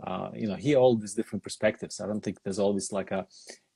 uh, 0.06 0.30
you 0.34 0.48
know, 0.48 0.56
hear 0.56 0.78
all 0.78 0.96
these 0.96 1.14
different 1.14 1.44
perspectives. 1.44 2.00
I 2.00 2.08
don't 2.08 2.24
think 2.24 2.38
there's 2.44 2.60
always 2.60 2.92
like 2.92 3.12
a 3.12 3.28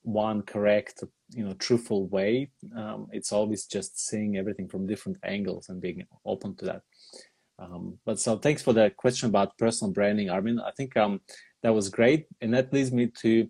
one 0.02 0.42
correct, 0.42 1.04
you 1.30 1.44
know, 1.44 1.54
truthful 1.54 2.08
way. 2.08 2.50
Um, 2.76 3.06
it's 3.12 3.32
always 3.32 3.66
just 3.66 3.98
seeing 4.08 4.36
everything 4.36 4.68
from 4.68 4.86
different 4.86 5.18
angles 5.24 5.68
and 5.68 5.80
being 5.80 6.06
open 6.26 6.56
to 6.56 6.64
that. 6.66 6.82
Um, 7.58 7.98
but 8.04 8.18
so 8.18 8.36
thanks 8.36 8.62
for 8.62 8.72
the 8.72 8.90
question 8.90 9.28
about 9.28 9.56
personal 9.58 9.92
branding, 9.92 10.28
Armin. 10.28 10.60
I 10.60 10.72
think 10.76 10.96
um, 10.96 11.20
that 11.64 11.74
was 11.74 11.88
great. 11.88 12.26
And 12.42 12.52
that 12.52 12.72
leads 12.72 12.92
me 12.92 13.06
to 13.22 13.48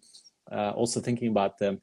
uh, 0.50 0.70
also 0.70 1.00
thinking 1.00 1.28
about 1.28 1.58
the, 1.58 1.80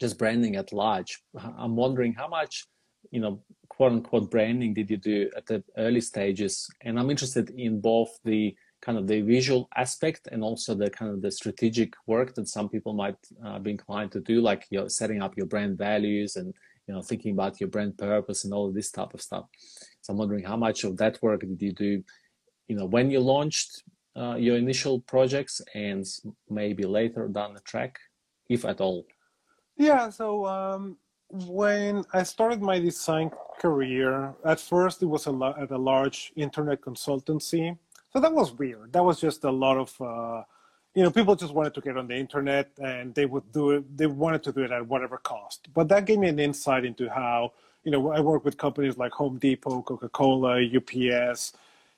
just 0.00 0.18
branding 0.18 0.54
at 0.54 0.72
large. 0.72 1.20
I'm 1.58 1.74
wondering 1.74 2.14
how 2.14 2.28
much, 2.28 2.64
you 3.10 3.20
know, 3.20 3.42
quote 3.68 3.92
unquote 3.92 4.30
branding 4.30 4.72
did 4.72 4.88
you 4.88 4.96
do 4.96 5.30
at 5.36 5.46
the 5.46 5.64
early 5.76 6.00
stages? 6.00 6.68
And 6.82 6.98
I'm 6.98 7.10
interested 7.10 7.50
in 7.50 7.80
both 7.80 8.10
the 8.24 8.54
kind 8.82 8.98
of 8.98 9.08
the 9.08 9.20
visual 9.22 9.68
aspect 9.76 10.28
and 10.30 10.44
also 10.44 10.74
the 10.74 10.90
kind 10.90 11.10
of 11.10 11.20
the 11.22 11.30
strategic 11.32 11.94
work 12.06 12.34
that 12.36 12.48
some 12.48 12.68
people 12.68 12.92
might 12.92 13.16
uh, 13.44 13.58
be 13.58 13.72
inclined 13.72 14.12
to 14.12 14.20
do, 14.20 14.40
like 14.40 14.66
you 14.70 14.78
know, 14.78 14.86
setting 14.86 15.22
up 15.22 15.36
your 15.36 15.46
brand 15.46 15.76
values 15.76 16.36
and 16.36 16.54
you 16.86 16.94
know 16.94 17.02
thinking 17.02 17.32
about 17.32 17.58
your 17.60 17.70
brand 17.70 17.96
purpose 17.98 18.44
and 18.44 18.52
all 18.54 18.68
of 18.68 18.74
this 18.74 18.92
type 18.92 19.12
of 19.14 19.22
stuff. 19.22 19.46
So 20.02 20.12
I'm 20.12 20.18
wondering 20.18 20.44
how 20.44 20.56
much 20.56 20.84
of 20.84 20.96
that 20.98 21.20
work 21.22 21.40
did 21.40 21.60
you 21.60 21.72
do, 21.72 22.04
you 22.68 22.76
know, 22.76 22.84
when 22.84 23.10
you 23.10 23.20
launched 23.20 23.82
uh, 24.16 24.36
your 24.36 24.56
initial 24.56 25.00
projects 25.00 25.60
and 25.74 26.04
maybe 26.48 26.84
later 26.84 27.28
down 27.28 27.54
the 27.54 27.60
track, 27.60 27.98
if 28.48 28.64
at 28.64 28.80
all? 28.80 29.06
Yeah, 29.76 30.08
so 30.10 30.46
um, 30.46 30.96
when 31.28 32.04
I 32.12 32.22
started 32.22 32.62
my 32.62 32.78
design 32.78 33.30
career, 33.58 34.34
at 34.44 34.60
first 34.60 35.02
it 35.02 35.06
was 35.06 35.26
a 35.26 35.54
at 35.58 35.70
a 35.70 35.78
large 35.78 36.32
internet 36.36 36.80
consultancy. 36.80 37.76
So 38.12 38.20
that 38.20 38.32
was 38.32 38.52
weird. 38.52 38.92
That 38.92 39.04
was 39.04 39.20
just 39.20 39.42
a 39.42 39.50
lot 39.50 39.76
of, 39.76 40.00
uh, 40.00 40.44
you 40.94 41.02
know, 41.02 41.10
people 41.10 41.34
just 41.34 41.52
wanted 41.52 41.74
to 41.74 41.80
get 41.80 41.96
on 41.96 42.06
the 42.06 42.14
internet 42.14 42.70
and 42.78 43.12
they 43.12 43.26
would 43.26 43.50
do 43.50 43.72
it. 43.72 43.96
They 43.96 44.06
wanted 44.06 44.44
to 44.44 44.52
do 44.52 44.62
it 44.62 44.70
at 44.70 44.86
whatever 44.86 45.18
cost. 45.18 45.68
But 45.74 45.88
that 45.88 46.04
gave 46.04 46.20
me 46.20 46.28
an 46.28 46.38
insight 46.38 46.84
into 46.84 47.08
how, 47.10 47.54
you 47.82 47.90
know, 47.90 48.12
I 48.12 48.20
work 48.20 48.44
with 48.44 48.56
companies 48.56 48.96
like 48.96 49.10
Home 49.12 49.38
Depot, 49.38 49.82
Coca 49.82 50.08
Cola, 50.08 50.62
UPS, 50.62 51.54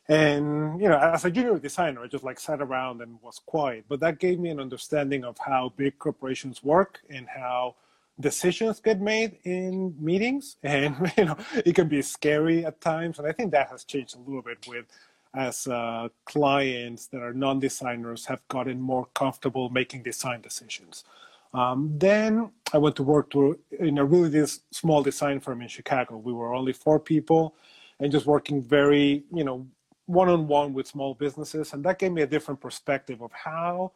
and 0.08 0.80
you 0.80 0.88
know, 0.88 0.98
as 0.98 1.24
a 1.24 1.30
junior 1.30 1.58
designer, 1.58 2.02
I 2.02 2.06
just 2.06 2.24
like 2.24 2.38
sat 2.38 2.60
around 2.60 3.00
and 3.00 3.18
was 3.22 3.40
quiet. 3.44 3.86
But 3.88 4.00
that 4.00 4.18
gave 4.18 4.38
me 4.38 4.50
an 4.50 4.60
understanding 4.60 5.24
of 5.24 5.36
how 5.38 5.72
big 5.76 5.98
corporations 5.98 6.62
work 6.62 7.00
and 7.10 7.26
how 7.28 7.74
decisions 8.20 8.80
get 8.80 9.00
made 9.00 9.38
in 9.44 9.94
meetings. 9.98 10.56
And 10.62 11.12
you 11.16 11.24
know, 11.26 11.36
it 11.64 11.74
can 11.74 11.88
be 11.88 12.02
scary 12.02 12.64
at 12.64 12.80
times. 12.80 13.18
And 13.18 13.26
I 13.26 13.32
think 13.32 13.50
that 13.52 13.70
has 13.70 13.84
changed 13.84 14.16
a 14.16 14.20
little 14.20 14.42
bit 14.42 14.66
with 14.68 14.86
as 15.34 15.66
uh, 15.66 16.08
clients 16.24 17.08
that 17.08 17.20
are 17.20 17.34
non-designers 17.34 18.24
have 18.26 18.40
gotten 18.48 18.80
more 18.80 19.06
comfortable 19.14 19.68
making 19.68 20.02
design 20.02 20.40
decisions. 20.40 21.04
Um, 21.52 21.92
then 21.98 22.52
I 22.72 22.78
went 22.78 22.96
to 22.96 23.02
work 23.02 23.30
to, 23.30 23.58
in 23.78 23.98
a 23.98 24.04
really 24.04 24.30
this 24.30 24.60
small 24.70 25.02
design 25.02 25.40
firm 25.40 25.62
in 25.62 25.68
Chicago. 25.68 26.16
We 26.16 26.32
were 26.32 26.54
only 26.54 26.72
four 26.72 26.98
people 26.98 27.54
and 28.00 28.12
just 28.12 28.26
working 28.26 28.62
very, 28.62 29.24
you 29.32 29.44
know, 29.44 29.66
one-on-one 30.06 30.72
with 30.72 30.86
small 30.86 31.14
businesses 31.14 31.72
and 31.72 31.84
that 31.84 31.98
gave 31.98 32.12
me 32.12 32.22
a 32.22 32.26
different 32.26 32.60
perspective 32.60 33.20
of 33.20 33.32
how 33.32 33.92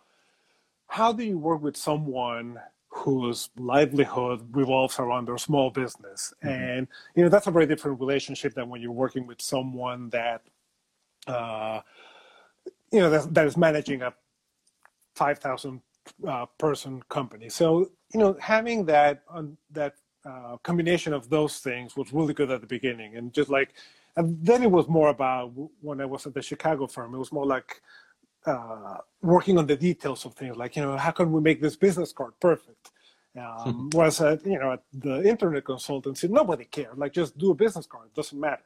how 0.88 1.12
do 1.12 1.24
you 1.24 1.38
work 1.38 1.62
with 1.62 1.76
someone 1.76 2.58
whose 2.88 3.50
livelihood 3.56 4.44
revolves 4.52 4.98
around 4.98 5.28
their 5.28 5.38
small 5.38 5.70
business? 5.70 6.34
Mm-hmm. 6.44 6.48
and 6.48 6.88
you 7.14 7.22
know 7.22 7.28
that's 7.28 7.46
a 7.46 7.50
very 7.50 7.66
different 7.66 8.00
relationship 8.00 8.54
than 8.54 8.68
when 8.68 8.80
you're 8.80 8.92
working 8.92 9.26
with 9.26 9.40
someone 9.40 10.10
that 10.10 10.42
uh, 11.26 11.80
you 12.92 13.00
know 13.00 13.10
that, 13.10 13.32
that 13.34 13.46
is 13.46 13.56
managing 13.56 14.02
a 14.02 14.12
5000 15.14 15.80
uh, 16.26 16.46
person 16.58 17.02
company. 17.08 17.48
So 17.48 17.90
you 18.12 18.20
know 18.20 18.36
having 18.40 18.84
that 18.86 19.22
um, 19.30 19.56
that 19.70 19.94
uh, 20.24 20.56
combination 20.62 21.12
of 21.12 21.30
those 21.30 21.58
things 21.58 21.96
was 21.96 22.12
really 22.12 22.34
good 22.34 22.50
at 22.50 22.60
the 22.60 22.66
beginning. 22.66 23.16
And 23.16 23.32
just 23.32 23.48
like 23.48 23.74
and 24.16 24.44
then 24.44 24.62
it 24.62 24.70
was 24.70 24.88
more 24.88 25.08
about 25.08 25.52
when 25.80 26.00
I 26.00 26.04
was 26.04 26.26
at 26.26 26.34
the 26.34 26.42
Chicago 26.42 26.86
firm, 26.86 27.14
it 27.14 27.18
was 27.18 27.32
more 27.32 27.46
like 27.46 27.80
uh, 28.46 28.96
working 29.22 29.58
on 29.58 29.66
the 29.66 29.76
details 29.76 30.24
of 30.24 30.34
things, 30.34 30.56
like, 30.56 30.76
you 30.76 30.82
know, 30.82 30.96
how 30.96 31.10
can 31.10 31.30
we 31.32 31.40
make 31.40 31.60
this 31.60 31.76
business 31.76 32.12
card 32.12 32.32
perfect? 32.40 32.90
Um, 33.38 33.90
whereas 33.92 34.20
at, 34.20 34.44
you 34.44 34.58
know, 34.58 34.72
at 34.72 34.82
the 34.92 35.22
internet 35.28 35.64
consultancy, 35.64 36.28
nobody 36.28 36.64
cared. 36.64 36.98
Like, 36.98 37.12
just 37.12 37.38
do 37.38 37.52
a 37.52 37.54
business 37.54 37.86
card, 37.86 38.06
it 38.06 38.14
doesn't 38.14 38.38
matter. 38.38 38.64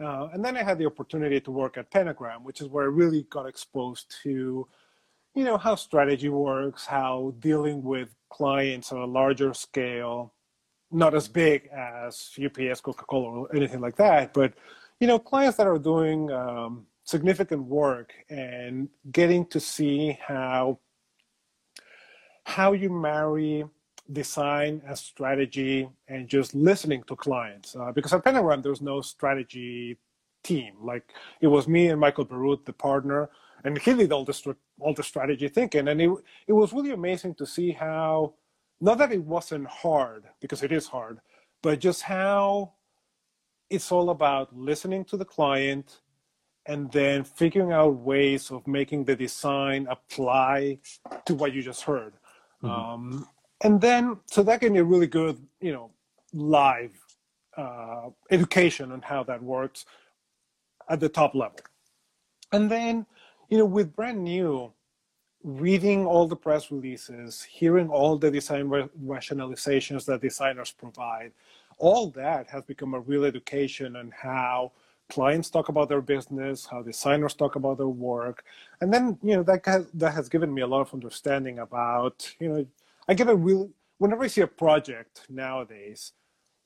Uh, 0.00 0.28
and 0.32 0.44
then 0.44 0.56
I 0.56 0.62
had 0.62 0.78
the 0.78 0.86
opportunity 0.86 1.40
to 1.40 1.50
work 1.50 1.76
at 1.76 1.90
Pentagram, 1.90 2.44
which 2.44 2.60
is 2.60 2.68
where 2.68 2.84
I 2.84 2.88
really 2.88 3.24
got 3.30 3.46
exposed 3.46 4.14
to, 4.22 4.68
you 5.34 5.44
know, 5.44 5.56
how 5.56 5.74
strategy 5.74 6.28
works, 6.28 6.86
how 6.86 7.34
dealing 7.40 7.82
with 7.82 8.14
clients 8.30 8.92
on 8.92 8.98
a 8.98 9.06
larger 9.06 9.52
scale, 9.54 10.32
not 10.90 11.14
as 11.14 11.28
big 11.28 11.68
as 11.68 12.30
UPS, 12.42 12.80
Coca-Cola, 12.80 13.40
or 13.40 13.56
anything 13.56 13.80
like 13.80 13.96
that, 13.96 14.32
but 14.32 14.54
you 15.00 15.06
know, 15.06 15.18
clients 15.18 15.56
that 15.58 15.66
are 15.66 15.78
doing 15.78 16.30
um, 16.30 16.86
significant 17.04 17.62
work 17.64 18.12
and 18.28 18.88
getting 19.12 19.46
to 19.46 19.60
see 19.60 20.18
how 20.20 20.78
how 22.44 22.72
you 22.72 22.90
marry 22.90 23.64
design 24.12 24.80
and 24.86 24.96
strategy 24.98 25.88
and 26.08 26.28
just 26.28 26.54
listening 26.54 27.02
to 27.06 27.14
clients. 27.14 27.76
Uh, 27.76 27.92
because 27.92 28.12
at 28.12 28.24
Pentagram, 28.24 28.62
there's 28.62 28.80
no 28.80 29.02
strategy 29.02 29.98
team. 30.42 30.74
Like 30.80 31.12
it 31.40 31.46
was 31.46 31.68
me 31.68 31.88
and 31.88 32.00
Michael 32.00 32.24
Bierut, 32.26 32.64
the 32.64 32.72
partner, 32.72 33.28
and 33.64 33.78
he 33.78 33.94
did 33.94 34.12
all 34.12 34.24
the 34.24 34.56
all 34.80 34.94
the 34.94 35.02
strategy 35.02 35.48
thinking. 35.48 35.88
And 35.88 36.00
it 36.00 36.10
it 36.46 36.52
was 36.52 36.72
really 36.72 36.92
amazing 36.92 37.34
to 37.36 37.46
see 37.46 37.72
how 37.72 38.34
not 38.80 38.98
that 38.98 39.12
it 39.12 39.22
wasn't 39.22 39.66
hard 39.66 40.24
because 40.40 40.62
it 40.62 40.72
is 40.72 40.86
hard, 40.86 41.20
but 41.62 41.80
just 41.80 42.02
how 42.02 42.72
it's 43.70 43.92
all 43.92 44.10
about 44.10 44.56
listening 44.56 45.04
to 45.06 45.16
the 45.16 45.24
client 45.24 46.00
and 46.66 46.92
then 46.92 47.24
figuring 47.24 47.72
out 47.72 47.96
ways 47.96 48.50
of 48.50 48.66
making 48.66 49.04
the 49.04 49.16
design 49.16 49.86
apply 49.90 50.78
to 51.24 51.34
what 51.34 51.52
you 51.52 51.62
just 51.62 51.82
heard. 51.82 52.12
Mm-hmm. 52.62 52.70
Um, 52.70 53.28
and 53.64 53.80
then, 53.80 54.18
so 54.26 54.42
that 54.42 54.60
gave 54.60 54.72
me 54.72 54.78
a 54.78 54.84
really 54.84 55.06
good, 55.06 55.38
you 55.60 55.72
know, 55.72 55.90
live 56.32 56.92
uh, 57.56 58.10
education 58.30 58.92
on 58.92 59.02
how 59.02 59.24
that 59.24 59.42
works 59.42 59.84
at 60.88 61.00
the 61.00 61.08
top 61.08 61.34
level. 61.34 61.58
And 62.52 62.70
then, 62.70 63.06
you 63.48 63.58
know, 63.58 63.64
with 63.64 63.96
brand 63.96 64.22
new, 64.22 64.72
reading 65.44 66.04
all 66.04 66.26
the 66.26 66.36
press 66.36 66.70
releases, 66.70 67.42
hearing 67.42 67.88
all 67.88 68.18
the 68.18 68.30
design 68.30 68.68
rationalizations 68.68 70.04
that 70.06 70.20
designers 70.20 70.70
provide, 70.70 71.32
all 71.78 72.10
that 72.10 72.48
has 72.48 72.64
become 72.64 72.94
a 72.94 73.00
real 73.00 73.24
education 73.24 73.96
on 73.96 74.12
how 74.16 74.72
clients 75.08 75.48
talk 75.48 75.68
about 75.68 75.88
their 75.88 76.00
business, 76.00 76.66
how 76.66 76.82
designers 76.82 77.34
talk 77.34 77.56
about 77.56 77.78
their 77.78 77.88
work, 77.88 78.44
and 78.80 78.92
then 78.92 79.18
you 79.22 79.36
know 79.36 79.42
that 79.42 79.64
has, 79.64 79.86
that 79.94 80.12
has 80.12 80.28
given 80.28 80.52
me 80.52 80.62
a 80.62 80.66
lot 80.66 80.80
of 80.80 80.92
understanding 80.92 81.60
about 81.60 82.34
you 82.40 82.48
know 82.48 82.66
I 83.08 83.14
get 83.14 83.28
a 83.28 83.36
real 83.36 83.70
whenever 83.98 84.24
I 84.24 84.26
see 84.26 84.42
a 84.42 84.46
project 84.46 85.22
nowadays, 85.28 86.12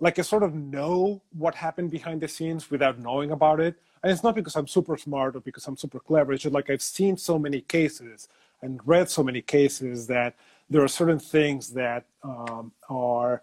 like 0.01 0.19
I 0.19 0.23
sort 0.23 0.43
of 0.43 0.55
know 0.55 1.23
what 1.33 1.55
happened 1.55 1.91
behind 1.91 2.21
the 2.21 2.29
scenes 2.29 2.71
without 2.71 2.99
knowing 2.99 3.31
about 3.31 3.61
it, 3.61 3.77
and 4.03 4.11
it's 4.11 4.25
not 4.25 4.35
because 4.35 4.57
I'm 4.57 4.67
super 4.67 4.97
smart 4.97 5.37
or 5.37 5.41
because 5.41 5.67
I'm 5.67 5.77
super 5.77 6.01
clever. 6.01 6.33
It's 6.33 6.43
just 6.43 6.55
like 6.55 6.71
I've 6.71 6.83
seen 6.83 7.17
so 7.17 7.39
many 7.39 7.61
cases 7.61 8.29
and 8.63 8.81
read 8.87 9.11
so 9.11 9.23
many 9.23 9.43
cases 9.43 10.07
that 10.07 10.37
there 10.71 10.83
are 10.83 10.89
certain 10.89 11.19
things 11.19 11.71
that 11.75 12.07
um, 12.23 12.73
are 12.89 13.43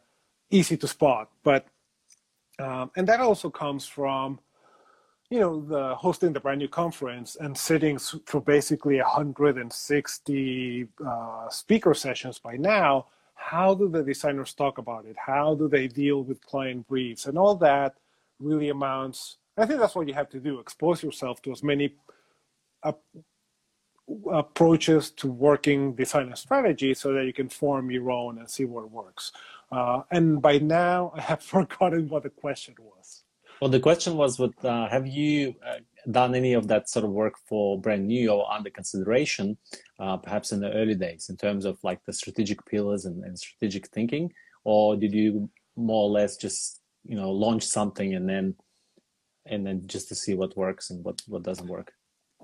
easy 0.50 0.78
to 0.78 0.88
spot. 0.88 1.30
But 1.44 1.68
um, 2.60 2.92
and 2.96 3.08
that 3.08 3.20
also 3.20 3.50
comes 3.50 3.86
from 3.86 4.40
you 5.30 5.40
know 5.40 5.62
the 5.62 5.96
hosting 5.96 6.34
the 6.34 6.40
brand 6.40 6.60
new 6.60 6.68
conference 6.68 7.38
and 7.40 7.58
sitting 7.58 7.98
through 7.98 8.42
basically 8.42 8.98
160 8.98 10.88
uh, 11.06 11.50
speaker 11.50 11.94
sessions 11.94 12.40
by 12.40 12.56
now 12.58 13.06
how 13.36 13.74
do 13.74 13.88
the 13.88 14.04
designers 14.04 14.54
talk 14.54 14.80
about 14.80 15.06
it 15.06 15.16
how 15.24 15.54
do 15.54 15.70
they 15.70 15.88
deal 15.88 16.24
with 16.24 16.44
client 16.46 16.88
briefs 16.88 17.28
and 17.28 17.38
all 17.38 17.56
that 17.56 17.96
really 18.40 18.70
amounts 18.70 19.38
i 19.58 19.66
think 19.66 19.80
that's 19.80 19.96
what 19.96 20.08
you 20.08 20.14
have 20.14 20.30
to 20.30 20.40
do 20.40 20.60
expose 20.60 21.04
yourself 21.04 21.42
to 21.42 21.52
as 21.52 21.64
many 21.64 21.94
uh, 22.82 22.92
approaches 24.32 25.12
to 25.12 25.28
working 25.28 25.94
design 25.94 26.32
a 26.32 26.36
strategy 26.36 26.94
so 26.94 27.14
that 27.14 27.26
you 27.26 27.34
can 27.34 27.50
form 27.50 27.92
your 27.92 28.12
own 28.12 28.38
and 28.40 28.50
see 28.50 28.66
what 28.66 28.90
works. 28.92 29.32
Uh, 29.72 30.02
and 30.12 30.42
by 30.42 30.58
now, 30.58 31.12
I 31.16 31.22
have 31.22 31.42
forgotten 31.56 32.10
what 32.10 32.24
the 32.24 32.30
question 32.30 32.76
was. 32.80 33.24
Well, 33.62 33.70
the 33.70 33.80
question 33.80 34.16
was, 34.16 34.40
what 34.40 34.54
uh, 34.64 34.88
have 34.88 35.06
you 35.06 35.54
uh, 35.68 35.80
done 36.10 36.34
any 36.34 36.54
of 36.54 36.68
that 36.70 36.90
sort 36.90 37.04
of 37.04 37.12
work 37.12 37.36
for 37.46 37.80
brand 37.80 38.08
new 38.08 38.30
or 38.30 38.48
UnderConsideration, 38.50 39.58
uh, 40.00 40.16
perhaps 40.18 40.54
in 40.54 40.62
the 40.62 40.72
early 40.72 40.96
days, 40.96 41.28
in 41.30 41.36
terms 41.36 41.66
of 41.66 41.78
like 41.84 42.04
the 42.06 42.14
strategic 42.14 42.66
pillars 42.66 43.04
and, 43.04 43.24
and 43.26 43.38
strategic 43.38 43.88
thinking, 43.90 44.32
or 44.64 44.96
did 44.96 45.14
you 45.14 45.50
more 45.76 46.06
or 46.06 46.10
less 46.10 46.38
just 46.38 46.82
you 47.04 47.16
know 47.16 47.32
launch 47.32 47.64
something 47.64 48.16
and 48.16 48.28
then 48.30 48.56
and 49.46 49.66
then 49.66 49.82
just 49.88 50.08
to 50.10 50.16
see 50.16 50.36
what 50.36 50.56
works 50.56 50.90
and 50.90 51.04
what 51.04 51.22
what 51.28 51.44
doesn't 51.44 51.68
work? 51.68 51.92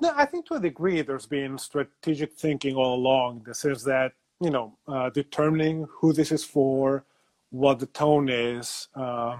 No, 0.02 0.12
I 0.16 0.26
think 0.26 0.46
to 0.48 0.56
a 0.56 0.60
degree 0.60 1.02
there's 1.02 1.26
been 1.26 1.58
strategic 1.58 2.34
thinking 2.34 2.76
all 2.76 2.96
along. 2.96 3.43
This 3.46 3.64
is 3.66 3.84
that 3.86 4.14
you 4.41 4.50
know 4.50 4.78
uh, 4.88 5.10
determining 5.10 5.88
who 5.89 6.14
this 6.14 6.32
is 6.32 6.43
for, 6.43 7.06
what 7.50 7.80
the 7.80 7.86
tone 7.88 8.30
is. 8.30 8.89
Uh, 8.96 9.38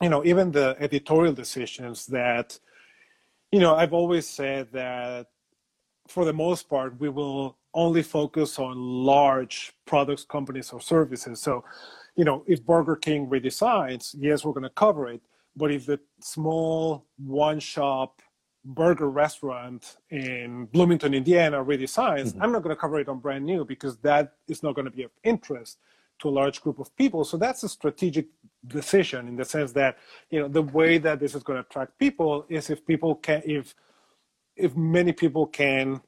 you 0.00 0.08
know, 0.08 0.24
even 0.24 0.50
the 0.52 0.76
editorial 0.78 1.32
decisions 1.32 2.06
that, 2.06 2.58
you 3.50 3.60
know, 3.60 3.74
I've 3.74 3.92
always 3.92 4.28
said 4.28 4.68
that 4.72 5.26
for 6.06 6.24
the 6.24 6.32
most 6.32 6.68
part 6.68 7.00
we 7.00 7.08
will 7.08 7.56
only 7.74 8.02
focus 8.02 8.58
on 8.58 8.76
large 8.76 9.72
products, 9.86 10.24
companies, 10.24 10.70
or 10.72 10.80
services. 10.80 11.40
So, 11.40 11.64
you 12.16 12.24
know, 12.24 12.44
if 12.46 12.64
Burger 12.64 12.96
King 12.96 13.26
redesigns, 13.26 14.14
yes, 14.18 14.44
we're 14.44 14.52
going 14.52 14.62
to 14.64 14.70
cover 14.70 15.08
it. 15.08 15.20
But 15.56 15.72
if 15.72 15.86
the 15.86 16.00
small 16.20 17.04
one 17.18 17.60
shop 17.60 18.22
burger 18.64 19.08
restaurant 19.08 19.96
in 20.10 20.66
Bloomington, 20.66 21.14
Indiana 21.14 21.64
redesigns, 21.64 22.28
mm-hmm. 22.28 22.42
I'm 22.42 22.52
not 22.52 22.62
going 22.62 22.74
to 22.74 22.80
cover 22.80 22.98
it 23.00 23.08
on 23.08 23.18
brand 23.18 23.44
new 23.44 23.64
because 23.64 23.96
that 23.98 24.34
is 24.48 24.62
not 24.62 24.74
going 24.74 24.84
to 24.84 24.90
be 24.90 25.04
of 25.04 25.10
interest 25.22 25.78
to 26.20 26.28
a 26.28 26.30
large 26.30 26.60
group 26.60 26.78
of 26.78 26.94
people. 26.96 27.24
So 27.24 27.36
that's 27.36 27.62
a 27.62 27.68
strategic 27.68 28.26
decision 28.66 29.28
in 29.28 29.36
the 29.36 29.44
sense 29.44 29.72
that 29.72 29.98
you 30.30 30.40
know 30.40 30.48
the 30.48 30.62
way 30.62 30.98
that 30.98 31.20
this 31.20 31.34
is 31.34 31.42
going 31.42 31.56
to 31.56 31.60
attract 31.60 31.96
people 31.98 32.44
is 32.48 32.70
if 32.70 32.84
people 32.84 33.14
can 33.14 33.40
if 33.46 33.74
if 34.56 34.76
many 34.76 35.12
people 35.12 35.46
can 35.46 36.00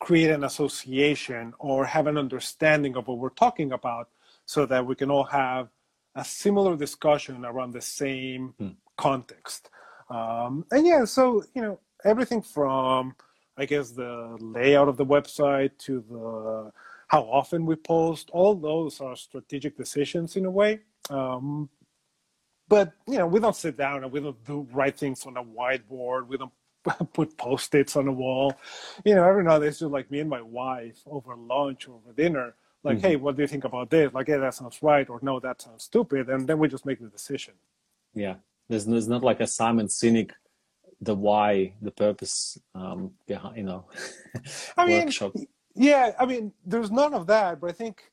create 0.00 0.30
an 0.30 0.44
association 0.44 1.54
or 1.58 1.86
have 1.86 2.06
an 2.08 2.18
understanding 2.18 2.96
of 2.96 3.06
what 3.06 3.18
we're 3.18 3.30
talking 3.30 3.72
about 3.72 4.08
so 4.44 4.66
that 4.66 4.84
we 4.84 4.94
can 4.94 5.10
all 5.10 5.24
have 5.24 5.68
a 6.16 6.24
similar 6.24 6.76
discussion 6.76 7.44
around 7.44 7.72
the 7.72 7.80
same 7.80 8.54
mm. 8.60 8.74
context 8.96 9.70
um, 10.08 10.64
and 10.70 10.86
yeah, 10.86 11.04
so 11.04 11.42
you 11.54 11.62
know 11.62 11.78
everything 12.04 12.42
from 12.42 13.14
I 13.56 13.64
guess 13.64 13.90
the 13.90 14.36
layout 14.40 14.88
of 14.88 14.96
the 14.96 15.06
website 15.06 15.78
to 15.78 16.04
the 16.08 16.72
how 17.08 17.22
often 17.22 17.64
we 17.66 17.76
post, 17.76 18.30
all 18.32 18.54
those 18.54 19.00
are 19.00 19.14
strategic 19.16 19.76
decisions 19.76 20.36
in 20.36 20.44
a 20.44 20.50
way. 20.50 20.80
Um, 21.08 21.68
but 22.68 22.92
you 23.06 23.18
know, 23.18 23.26
we 23.26 23.40
don't 23.40 23.54
sit 23.54 23.76
down 23.76 24.02
and 24.02 24.12
we 24.12 24.20
don't 24.20 24.42
do 24.44 24.66
write 24.72 24.98
things 24.98 25.24
on 25.24 25.36
a 25.36 25.44
whiteboard. 25.44 26.26
We 26.26 26.36
don't 26.36 26.52
put 27.12 27.36
post-its 27.36 27.96
on 27.96 28.06
the 28.06 28.12
wall. 28.12 28.54
You 29.04 29.14
know, 29.14 29.24
every 29.24 29.44
now 29.44 29.54
and 29.54 29.62
then 29.62 29.68
it's 29.68 29.78
just 29.78 29.92
like 29.92 30.10
me 30.10 30.20
and 30.20 30.30
my 30.30 30.42
wife 30.42 31.00
over 31.06 31.36
lunch 31.36 31.88
or 31.88 31.94
over 31.94 32.12
dinner. 32.12 32.54
Like, 32.82 32.98
mm-hmm. 32.98 33.06
hey, 33.06 33.16
what 33.16 33.36
do 33.36 33.42
you 33.42 33.48
think 33.48 33.64
about 33.64 33.90
this? 33.90 34.12
Like, 34.12 34.28
yeah, 34.28 34.36
that 34.38 34.54
sounds 34.54 34.80
right, 34.82 35.08
or 35.08 35.18
no, 35.22 35.40
that 35.40 35.60
sounds 35.60 35.84
stupid, 35.84 36.28
and 36.28 36.46
then 36.46 36.58
we 36.58 36.68
just 36.68 36.86
make 36.86 37.00
the 37.00 37.08
decision. 37.08 37.54
Yeah, 38.14 38.36
there's, 38.68 38.86
there's 38.86 39.08
not 39.08 39.22
like 39.22 39.40
a 39.40 39.46
Simon 39.46 39.86
Sinek, 39.86 40.32
the 41.00 41.14
why, 41.14 41.74
the 41.82 41.90
purpose 41.90 42.58
um, 42.74 43.12
behind, 43.26 43.56
you 43.56 43.62
know, 43.62 43.86
I 44.76 44.86
mean, 44.86 45.04
workshop. 45.04 45.34
Yeah, 45.74 46.12
I 46.18 46.26
mean, 46.26 46.52
there's 46.64 46.90
none 46.90 47.14
of 47.14 47.26
that, 47.26 47.60
but 47.60 47.70
I 47.70 47.72
think 47.72 48.10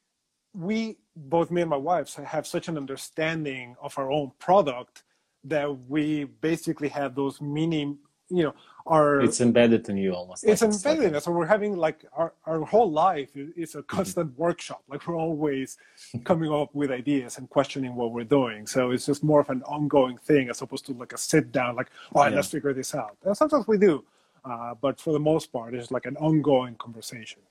we, 0.53 0.97
both 1.15 1.49
me 1.49 1.61
and 1.61 1.69
my 1.69 1.77
wife, 1.77 2.13
have 2.15 2.45
such 2.45 2.67
an 2.67 2.77
understanding 2.77 3.75
of 3.81 3.97
our 3.97 4.11
own 4.11 4.31
product 4.39 5.03
that 5.45 5.87
we 5.87 6.25
basically 6.25 6.89
have 6.89 7.15
those 7.15 7.41
mini, 7.41 7.97
you 8.29 8.43
know, 8.43 8.53
are 8.85 9.21
it's 9.21 9.39
embedded 9.39 9.87
in 9.87 9.95
you 9.97 10.13
almost 10.13 10.43
it's 10.43 10.61
like 10.61 10.71
embedded 10.71 11.05
in 11.05 11.15
us 11.15 11.23
so 11.23 11.31
we're 11.31 11.45
having 11.45 11.77
like 11.77 12.05
our, 12.15 12.33
our 12.45 12.61
whole 12.61 12.91
life 12.91 13.29
is 13.35 13.75
a 13.75 13.77
mm-hmm. 13.77 13.95
constant 13.95 14.37
workshop. 14.37 14.83
Like 14.89 15.07
we're 15.07 15.15
always 15.15 15.77
coming 16.23 16.51
up 16.51 16.73
with 16.73 16.91
ideas 16.91 17.37
and 17.37 17.49
questioning 17.49 17.95
what 17.95 18.11
we're 18.11 18.23
doing. 18.25 18.67
So 18.67 18.91
it's 18.91 19.05
just 19.05 19.23
more 19.23 19.39
of 19.39 19.49
an 19.49 19.63
ongoing 19.63 20.17
thing 20.17 20.49
as 20.49 20.61
opposed 20.61 20.85
to 20.87 20.93
like 20.93 21.13
a 21.13 21.17
sit 21.17 21.51
down 21.51 21.75
like 21.75 21.89
all 22.13 22.23
right 22.23 22.31
yeah. 22.31 22.37
let's 22.37 22.49
figure 22.49 22.73
this 22.73 22.93
out. 22.93 23.17
And 23.23 23.35
sometimes 23.35 23.67
we 23.67 23.77
do 23.77 24.03
uh, 24.43 24.73
but 24.81 24.99
for 24.99 25.13
the 25.13 25.19
most 25.19 25.51
part 25.51 25.73
it's 25.73 25.91
like 25.91 26.05
an 26.05 26.17
ongoing 26.17 26.75
conversation. 26.75 27.41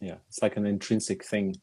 Yeah 0.00 0.16
it's 0.28 0.42
like 0.42 0.56
an 0.56 0.66
intrinsic 0.66 1.24
thing 1.24 1.56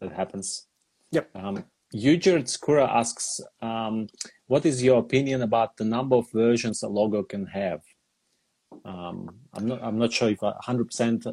that 0.00 0.12
happens. 0.12 0.66
Yep. 1.10 1.28
Um, 1.34 1.64
Ujert 1.94 2.46
Skura 2.48 2.88
asks, 2.88 3.38
um, 3.60 4.06
what 4.46 4.64
is 4.64 4.82
your 4.82 4.98
opinion 4.98 5.42
about 5.42 5.76
the 5.76 5.84
number 5.84 6.16
of 6.16 6.30
versions 6.32 6.82
a 6.82 6.88
logo 6.88 7.22
can 7.22 7.44
have? 7.46 7.82
Um, 8.84 9.30
I'm 9.54 9.66
not 9.66 9.82
I'm 9.82 9.98
not 9.98 10.12
sure 10.12 10.28
if 10.28 10.42
100. 10.42 10.84
percent 10.84 11.26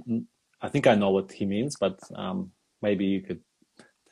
I 0.61 0.69
think 0.69 0.87
I 0.87 0.95
know 0.95 1.09
what 1.11 1.31
he 1.31 1.45
means, 1.45 1.77
but 1.79 1.99
um, 2.15 2.51
maybe 2.81 3.05
you 3.05 3.21
could 3.21 3.41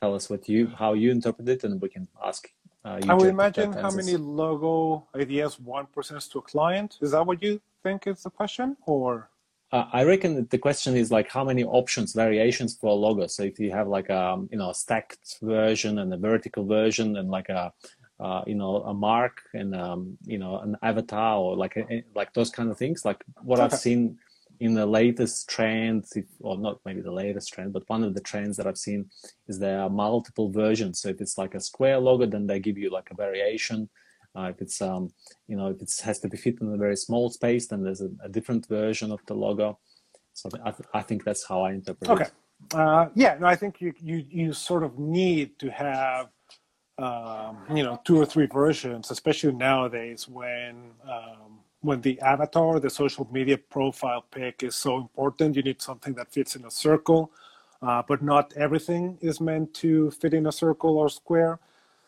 tell 0.00 0.14
us 0.14 0.30
what 0.30 0.48
you 0.48 0.68
how 0.68 0.94
you 0.94 1.10
interpret 1.10 1.48
it, 1.48 1.64
and 1.64 1.80
we 1.80 1.88
can 1.88 2.08
ask. 2.24 2.48
Uh, 2.84 3.00
I 3.08 3.14
would 3.14 3.28
imagine 3.28 3.72
how 3.72 3.90
many 3.90 4.16
logo 4.16 5.08
ideas 5.14 5.58
one 5.60 5.86
presents 5.86 6.28
to 6.28 6.38
a 6.38 6.42
client. 6.42 6.98
Is 7.02 7.10
that 7.10 7.26
what 7.26 7.42
you 7.42 7.60
think 7.82 8.06
is 8.06 8.22
the 8.22 8.30
question, 8.30 8.76
or? 8.86 9.30
Uh, 9.70 9.84
I 9.92 10.04
reckon 10.04 10.46
the 10.48 10.56
question 10.56 10.96
is 10.96 11.10
like 11.10 11.28
how 11.28 11.44
many 11.44 11.62
options, 11.62 12.14
variations 12.14 12.74
for 12.74 12.86
a 12.86 12.94
logo. 12.94 13.26
So 13.26 13.42
if 13.42 13.58
you 13.60 13.70
have 13.72 13.86
like 13.86 14.08
a 14.08 14.18
um, 14.18 14.48
you 14.50 14.58
know 14.58 14.70
a 14.70 14.74
stacked 14.74 15.36
version 15.42 15.98
and 15.98 16.12
a 16.14 16.16
vertical 16.16 16.64
version 16.64 17.16
and 17.16 17.28
like 17.28 17.50
a 17.50 17.72
uh, 18.20 18.42
you 18.46 18.54
know 18.54 18.76
a 18.82 18.94
mark 18.94 19.42
and 19.54 19.74
um, 19.74 20.18
you 20.24 20.38
know 20.38 20.58
an 20.58 20.76
avatar 20.82 21.38
or 21.38 21.56
like 21.56 21.76
a, 21.76 22.02
like 22.14 22.32
those 22.34 22.50
kind 22.50 22.70
of 22.70 22.76
things. 22.76 23.04
Like 23.04 23.22
what 23.42 23.60
i've 23.60 23.74
seen 23.74 24.18
in 24.60 24.74
the 24.74 24.86
latest 24.86 25.48
trends 25.48 26.16
if, 26.16 26.24
or 26.40 26.58
not 26.58 26.80
maybe 26.84 27.00
the 27.00 27.12
latest 27.12 27.52
trend 27.52 27.72
but 27.72 27.88
one 27.88 28.02
of 28.02 28.12
the 28.14 28.20
trends 28.20 28.56
that 28.56 28.66
i've 28.66 28.76
seen 28.76 29.08
is 29.46 29.58
there 29.58 29.80
are 29.80 29.90
multiple 29.90 30.50
versions. 30.50 31.00
So 31.00 31.08
if 31.10 31.20
it's 31.20 31.38
like 31.38 31.54
a 31.54 31.60
square 31.60 31.98
logo 31.98 32.26
then 32.26 32.46
they 32.46 32.58
give 32.58 32.78
you 32.78 32.90
like 32.90 33.10
a 33.10 33.14
variation. 33.14 33.88
Uh, 34.36 34.50
if 34.54 34.60
it's 34.60 34.82
um 34.82 35.12
you 35.46 35.56
know 35.56 35.68
if 35.68 35.80
it 35.80 35.90
has 36.02 36.18
to 36.20 36.28
be 36.28 36.36
fit 36.36 36.60
in 36.60 36.72
a 36.72 36.76
very 36.76 36.96
small 36.96 37.30
space 37.30 37.68
then 37.68 37.82
there's 37.82 38.00
a, 38.00 38.10
a 38.24 38.28
different 38.28 38.66
version 38.66 39.12
of 39.12 39.20
the 39.26 39.34
logo. 39.34 39.78
So 40.34 40.50
I, 40.64 40.70
th- 40.70 40.88
I 40.94 41.02
think 41.02 41.24
that's 41.24 41.44
how 41.44 41.62
i 41.62 41.72
interpret 41.72 42.10
okay. 42.10 42.24
it. 42.24 42.32
Okay. 42.74 42.82
Uh, 42.82 43.08
yeah 43.14 43.36
no 43.38 43.46
i 43.46 43.54
think 43.54 43.80
you, 43.80 43.92
you 44.00 44.24
you 44.28 44.52
sort 44.52 44.82
of 44.82 44.98
need 44.98 45.56
to 45.60 45.70
have 45.70 46.26
um, 46.98 47.58
you 47.74 47.82
know 47.82 48.00
two 48.04 48.20
or 48.20 48.26
three 48.26 48.46
versions, 48.46 49.10
especially 49.10 49.52
nowadays 49.52 50.28
when 50.28 50.90
um, 51.04 51.60
when 51.80 52.00
the 52.00 52.20
avatar, 52.20 52.80
the 52.80 52.90
social 52.90 53.28
media 53.30 53.56
profile 53.56 54.24
pic 54.30 54.62
is 54.62 54.74
so 54.74 54.96
important. 54.96 55.56
You 55.56 55.62
need 55.62 55.80
something 55.80 56.14
that 56.14 56.32
fits 56.32 56.56
in 56.56 56.64
a 56.64 56.70
circle, 56.70 57.30
uh, 57.82 58.02
but 58.06 58.22
not 58.22 58.52
everything 58.56 59.16
is 59.20 59.40
meant 59.40 59.74
to 59.74 60.10
fit 60.10 60.34
in 60.34 60.46
a 60.46 60.52
circle 60.52 60.98
or 60.98 61.08
square. 61.08 61.60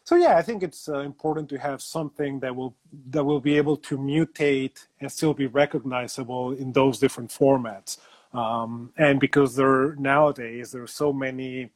So 0.03 0.17
yeah, 0.17 0.37
I 0.37 0.43
think 0.43 0.65
it's 0.65 0.89
uh, 0.89 1.01
important 1.01 1.49
to 1.51 1.59
have 1.59 1.81
something 1.81 2.41
that 2.41 2.55
will 2.57 2.75
that 3.11 3.23
will 3.23 3.41
be 3.41 3.57
able 3.57 3.77
to 3.77 3.97
mutate 3.97 4.87
and 5.01 5.11
still 5.11 5.35
be 5.35 5.47
recognizable 5.47 6.53
in 6.53 6.73
those 6.73 6.99
different 6.99 7.31
formats. 7.31 7.99
Um, 8.33 8.93
and 8.97 9.21
because 9.21 9.55
there 9.55 9.95
nowadays 9.97 10.73
there 10.73 10.83
are 10.83 10.89
so 10.89 11.13
many 11.13 11.71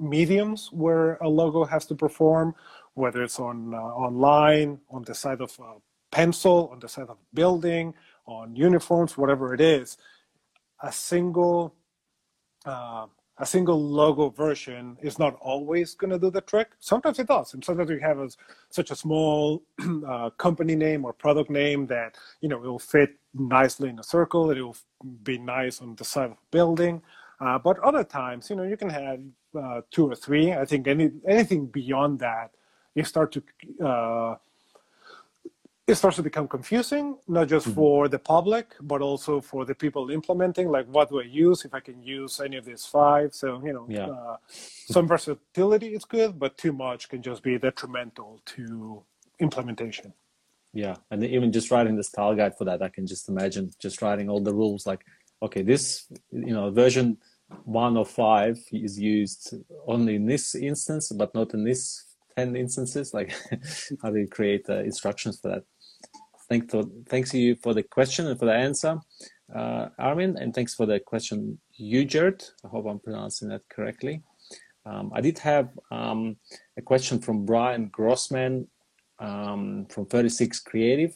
mediums 0.00 0.70
where 0.72 1.14
a 1.16 1.28
logo 1.28 1.64
has 1.64 1.86
to 1.86 1.94
perform, 1.94 2.54
whether 2.94 3.22
it's 3.22 3.38
on 3.38 3.74
uh, 3.74 3.78
online, 3.78 4.80
on 4.90 5.02
the 5.02 5.14
side 5.14 5.40
of 5.40 5.56
a 5.60 5.74
pencil, 6.10 6.68
on 6.72 6.78
the 6.80 6.88
side 6.88 7.04
of 7.04 7.10
a 7.10 7.34
building, 7.34 7.94
on 8.26 8.54
uniforms, 8.54 9.16
whatever 9.16 9.54
it 9.54 9.60
is, 9.60 9.96
a 10.82 10.92
single 10.92 11.74
uh, 12.66 13.06
a 13.40 13.46
single 13.46 13.80
logo 13.80 14.30
version 14.30 14.96
is 15.00 15.18
not 15.18 15.36
always 15.40 15.94
going 15.94 16.10
to 16.10 16.18
do 16.18 16.30
the 16.30 16.40
trick. 16.40 16.70
Sometimes 16.80 17.18
it 17.18 17.28
does, 17.28 17.54
and 17.54 17.64
sometimes 17.64 17.88
you 17.88 18.00
have 18.00 18.18
a, 18.18 18.28
such 18.68 18.90
a 18.90 18.96
small 18.96 19.62
uh, 20.06 20.30
company 20.30 20.74
name 20.74 21.04
or 21.04 21.12
product 21.12 21.48
name 21.48 21.86
that 21.86 22.16
you 22.40 22.48
know 22.48 22.56
it 22.56 22.66
will 22.66 22.78
fit 22.78 23.10
nicely 23.34 23.88
in 23.88 23.98
a 23.98 24.02
circle. 24.02 24.50
It 24.50 24.60
will 24.60 24.76
be 25.22 25.38
nice 25.38 25.80
on 25.80 25.94
the 25.94 26.04
side 26.04 26.26
of 26.26 26.32
a 26.32 26.50
building. 26.50 27.00
Uh, 27.40 27.58
but 27.58 27.78
other 27.80 28.02
times, 28.02 28.50
you 28.50 28.56
know, 28.56 28.64
you 28.64 28.76
can 28.76 28.90
have 28.90 29.20
uh, 29.54 29.82
two 29.90 30.10
or 30.10 30.14
three. 30.14 30.52
I 30.52 30.64
think 30.64 30.86
any 30.88 31.10
anything 31.26 31.66
beyond 31.66 32.18
that, 32.20 32.50
you 32.94 33.04
start 33.04 33.32
to 33.32 33.42
uh, 33.84 34.36
it 35.88 35.94
starts 35.94 36.16
to 36.16 36.22
become 36.22 36.46
confusing, 36.46 37.16
not 37.26 37.48
just 37.48 37.66
mm-hmm. 37.66 37.74
for 37.74 38.08
the 38.08 38.18
public, 38.18 38.74
but 38.82 39.00
also 39.00 39.40
for 39.40 39.64
the 39.64 39.74
people 39.74 40.10
implementing. 40.10 40.68
Like, 40.70 40.86
what 40.86 41.08
do 41.08 41.18
I 41.18 41.24
use 41.24 41.64
if 41.64 41.72
I 41.72 41.80
can 41.80 42.02
use 42.02 42.40
any 42.40 42.58
of 42.58 42.66
these 42.66 42.84
five? 42.84 43.34
So, 43.34 43.62
you 43.64 43.72
know, 43.72 43.86
yeah. 43.88 44.06
uh, 44.06 44.36
some 44.50 45.08
versatility 45.08 45.94
is 45.94 46.04
good, 46.04 46.38
but 46.38 46.58
too 46.58 46.74
much 46.74 47.08
can 47.08 47.22
just 47.22 47.42
be 47.42 47.58
detrimental 47.58 48.42
to 48.44 49.02
implementation. 49.40 50.12
Yeah, 50.74 50.96
and 51.10 51.24
even 51.24 51.50
just 51.50 51.70
writing 51.70 51.96
the 51.96 52.04
style 52.04 52.34
guide 52.34 52.58
for 52.58 52.66
that, 52.66 52.82
I 52.82 52.90
can 52.90 53.06
just 53.06 53.30
imagine 53.30 53.72
just 53.78 54.02
writing 54.02 54.28
all 54.28 54.40
the 54.40 54.52
rules. 54.52 54.86
Like, 54.86 55.06
okay, 55.40 55.62
this, 55.62 56.06
you 56.30 56.52
know, 56.52 56.70
version 56.70 57.16
one 57.64 57.96
of 57.96 58.08
five 58.10 58.58
is 58.72 58.98
used 58.98 59.54
only 59.86 60.16
in 60.16 60.26
this 60.26 60.54
instance, 60.54 61.10
but 61.12 61.34
not 61.34 61.54
in 61.54 61.64
this 61.64 62.04
10 62.36 62.56
instances. 62.56 63.14
Like, 63.14 63.34
how 64.02 64.10
do 64.10 64.18
you 64.18 64.28
create 64.28 64.66
uh, 64.68 64.78
instructions 64.78 65.40
for 65.40 65.48
that? 65.48 65.64
Thanks 66.48 66.72
to, 66.72 66.90
thanks 67.08 67.30
to 67.30 67.38
you 67.38 67.56
for 67.56 67.74
the 67.74 67.82
question 67.82 68.26
and 68.26 68.38
for 68.38 68.46
the 68.46 68.54
answer, 68.54 68.98
uh, 69.54 69.88
Armin, 69.98 70.36
and 70.38 70.54
thanks 70.54 70.74
for 70.74 70.86
the 70.86 70.98
question, 71.00 71.58
Ujert. 71.80 72.50
I 72.64 72.68
hope 72.68 72.86
I'm 72.86 72.98
pronouncing 72.98 73.48
that 73.48 73.62
correctly. 73.68 74.22
Um, 74.86 75.10
I 75.14 75.20
did 75.20 75.38
have 75.40 75.70
um, 75.90 76.36
a 76.76 76.82
question 76.82 77.18
from 77.18 77.44
Brian 77.44 77.88
Grossman 77.88 78.68
um, 79.18 79.86
from 79.90 80.06
36 80.06 80.60
Creative, 80.60 81.14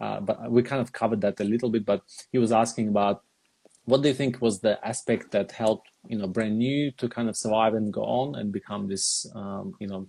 uh, 0.00 0.20
but 0.20 0.50
we 0.50 0.62
kind 0.62 0.82
of 0.82 0.92
covered 0.92 1.22
that 1.22 1.40
a 1.40 1.44
little 1.44 1.70
bit. 1.70 1.86
But 1.86 2.02
he 2.32 2.38
was 2.38 2.52
asking 2.52 2.88
about 2.88 3.22
what 3.86 4.02
do 4.02 4.08
you 4.08 4.14
think 4.14 4.42
was 4.42 4.60
the 4.60 4.74
aspect 4.86 5.30
that 5.32 5.52
helped 5.52 5.88
you 6.06 6.18
know 6.18 6.26
brand 6.26 6.58
new 6.58 6.90
to 6.92 7.08
kind 7.08 7.28
of 7.28 7.36
survive 7.36 7.74
and 7.74 7.92
go 7.92 8.02
on 8.02 8.34
and 8.36 8.52
become 8.52 8.88
this 8.88 9.26
um, 9.34 9.74
you 9.80 9.88
know 9.88 10.06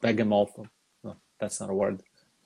behemoth? 0.00 0.54
That's 1.40 1.60
not 1.60 1.70
a 1.70 1.74
word. 1.74 2.02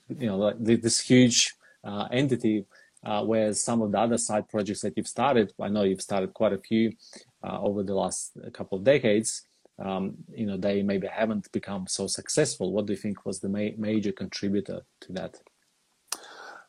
You 0.08 0.28
know 0.28 0.38
like 0.38 0.56
this 0.86 1.00
huge 1.00 1.52
uh, 1.84 2.08
entity 2.10 2.64
uh, 3.04 3.22
whereas 3.24 3.62
some 3.62 3.82
of 3.82 3.92
the 3.92 3.98
other 3.98 4.18
side 4.18 4.48
projects 4.48 4.80
that 4.80 4.94
you've 4.96 5.06
started 5.06 5.52
i 5.60 5.68
know 5.68 5.82
you've 5.82 6.00
started 6.00 6.32
quite 6.32 6.52
a 6.52 6.58
few 6.58 6.92
uh, 7.46 7.60
over 7.60 7.82
the 7.84 7.94
last 7.94 8.36
couple 8.52 8.78
of 8.78 8.84
decades 8.84 9.46
um, 9.78 10.14
you 10.32 10.46
know 10.46 10.56
they 10.56 10.82
maybe 10.82 11.06
haven't 11.06 11.50
become 11.52 11.86
so 11.86 12.06
successful. 12.06 12.72
What 12.72 12.86
do 12.86 12.92
you 12.92 12.98
think 12.98 13.26
was 13.26 13.40
the 13.40 13.48
ma- 13.48 13.76
major 13.76 14.12
contributor 14.12 14.82
to 15.02 15.12
that? 15.12 15.36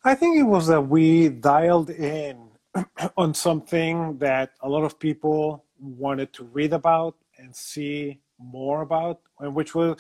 I 0.04 0.16
think 0.16 0.38
it 0.38 0.44
was 0.44 0.68
that 0.68 0.82
we 0.82 1.30
dialed 1.30 1.90
in 1.90 2.47
on 3.18 3.34
something 3.34 4.18
that 4.18 4.52
a 4.62 4.70
lot 4.70 4.84
of 4.84 5.00
people 5.00 5.66
wanted 5.80 6.34
to 6.34 6.44
read 6.46 6.74
about 6.74 7.16
and 7.38 7.56
see 7.56 8.20
more 8.40 8.82
about 8.82 9.22
and 9.40 9.54
which 9.54 9.74
was 9.76 10.00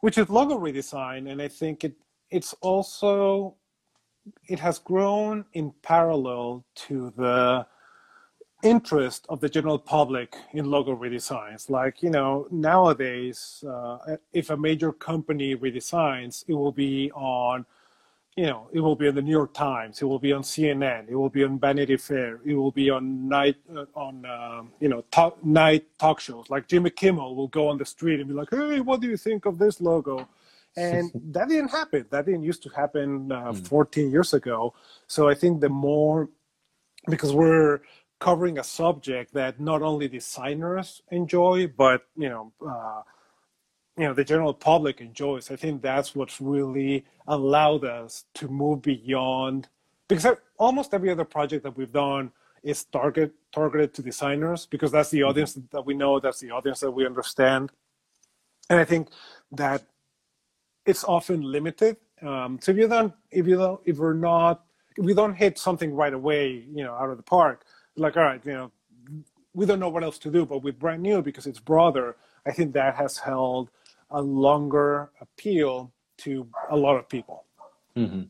which 0.00 0.18
is 0.18 0.28
logo 0.28 0.58
redesign 0.58 1.30
and 1.30 1.40
i 1.40 1.48
think 1.48 1.84
it 1.84 1.94
it's 2.30 2.54
also 2.60 3.54
it 4.48 4.58
has 4.58 4.78
grown 4.78 5.44
in 5.52 5.72
parallel 5.82 6.64
to 6.74 7.12
the 7.16 7.66
interest 8.62 9.26
of 9.28 9.40
the 9.40 9.48
general 9.48 9.78
public 9.78 10.36
in 10.52 10.70
logo 10.70 10.94
redesigns. 10.94 11.70
Like, 11.70 12.02
you 12.02 12.10
know, 12.10 12.46
nowadays, 12.50 13.64
uh, 13.66 14.16
if 14.32 14.50
a 14.50 14.56
major 14.56 14.92
company 14.92 15.56
redesigns, 15.56 16.44
it 16.46 16.54
will 16.54 16.72
be 16.72 17.10
on, 17.12 17.64
you 18.36 18.46
know, 18.46 18.68
it 18.72 18.80
will 18.80 18.96
be 18.96 19.08
in 19.08 19.14
the 19.14 19.22
New 19.22 19.32
York 19.32 19.52
Times, 19.52 20.00
it 20.00 20.04
will 20.04 20.18
be 20.18 20.32
on 20.32 20.42
CNN, 20.42 21.08
it 21.08 21.16
will 21.16 21.28
be 21.28 21.44
on 21.44 21.58
Vanity 21.58 21.96
Fair, 21.96 22.40
it 22.44 22.54
will 22.54 22.70
be 22.70 22.88
on 22.88 23.28
night, 23.28 23.56
uh, 23.74 23.84
on, 23.94 24.24
uh, 24.24 24.62
you 24.78 24.88
know, 24.88 25.02
talk, 25.10 25.44
night 25.44 25.86
talk 25.98 26.20
shows. 26.20 26.48
Like 26.48 26.68
Jimmy 26.68 26.90
Kimmel 26.90 27.34
will 27.34 27.48
go 27.48 27.68
on 27.68 27.78
the 27.78 27.84
street 27.84 28.20
and 28.20 28.28
be 28.28 28.34
like, 28.34 28.48
hey, 28.50 28.80
what 28.80 29.00
do 29.00 29.08
you 29.08 29.16
think 29.16 29.46
of 29.46 29.58
this 29.58 29.80
logo? 29.80 30.28
and 30.76 31.10
that 31.32 31.48
didn't 31.48 31.70
happen 31.70 32.06
that 32.10 32.26
didn't 32.26 32.42
used 32.42 32.62
to 32.62 32.68
happen 32.70 33.30
uh, 33.32 33.52
mm. 33.52 33.68
14 33.68 34.10
years 34.10 34.34
ago 34.34 34.72
so 35.06 35.28
i 35.28 35.34
think 35.34 35.60
the 35.60 35.68
more 35.68 36.28
because 37.08 37.32
we're 37.32 37.80
covering 38.18 38.58
a 38.58 38.64
subject 38.64 39.32
that 39.32 39.58
not 39.58 39.82
only 39.82 40.06
designers 40.06 41.02
enjoy 41.10 41.66
but 41.66 42.06
you 42.16 42.28
know 42.28 42.52
uh, 42.66 43.02
you 44.00 44.06
know 44.06 44.14
the 44.14 44.24
general 44.24 44.54
public 44.54 45.00
enjoys 45.00 45.50
i 45.50 45.56
think 45.56 45.82
that's 45.82 46.14
what's 46.14 46.40
really 46.40 47.04
allowed 47.28 47.84
us 47.84 48.24
to 48.34 48.48
move 48.48 48.82
beyond 48.82 49.68
because 50.08 50.26
almost 50.58 50.94
every 50.94 51.10
other 51.10 51.24
project 51.24 51.62
that 51.64 51.76
we've 51.76 51.92
done 51.92 52.32
is 52.62 52.84
target 52.84 53.32
targeted 53.52 53.92
to 53.94 54.02
designers 54.02 54.66
because 54.66 54.90
that's 54.90 55.10
the 55.10 55.20
mm-hmm. 55.20 55.28
audience 55.28 55.58
that 55.70 55.84
we 55.84 55.94
know 55.94 56.18
that's 56.18 56.40
the 56.40 56.50
audience 56.50 56.80
that 56.80 56.90
we 56.90 57.04
understand 57.04 57.70
and 58.70 58.78
i 58.80 58.84
think 58.84 59.08
that 59.52 59.82
it's 60.86 61.04
often 61.04 61.42
limited. 61.42 61.96
Um, 62.22 62.58
so 62.60 62.72
if 62.72 62.78
you 62.78 62.88
don't, 62.88 63.12
if 63.30 63.46
you 63.46 63.56
don't, 63.56 63.80
if 63.84 63.98
we're 63.98 64.14
not, 64.14 64.64
if 64.96 65.04
we 65.04 65.14
don't 65.14 65.34
hit 65.34 65.58
something 65.58 65.94
right 65.94 66.12
away, 66.12 66.64
you 66.70 66.84
know, 66.84 66.94
out 66.94 67.10
of 67.10 67.16
the 67.16 67.22
park, 67.22 67.64
like 67.96 68.16
all 68.16 68.24
right, 68.24 68.44
you 68.44 68.52
know, 68.52 68.72
we 69.54 69.66
don't 69.66 69.80
know 69.80 69.88
what 69.88 70.04
else 70.04 70.18
to 70.18 70.30
do. 70.30 70.44
But 70.46 70.62
with 70.62 70.78
brand 70.78 71.02
new, 71.02 71.22
because 71.22 71.46
it's 71.46 71.60
broader, 71.60 72.16
I 72.46 72.52
think 72.52 72.72
that 72.74 72.96
has 72.96 73.18
held 73.18 73.70
a 74.10 74.20
longer 74.20 75.10
appeal 75.20 75.92
to 76.18 76.46
a 76.70 76.76
lot 76.76 76.96
of 76.96 77.08
people. 77.08 77.44
Mm-hmm. 77.96 78.22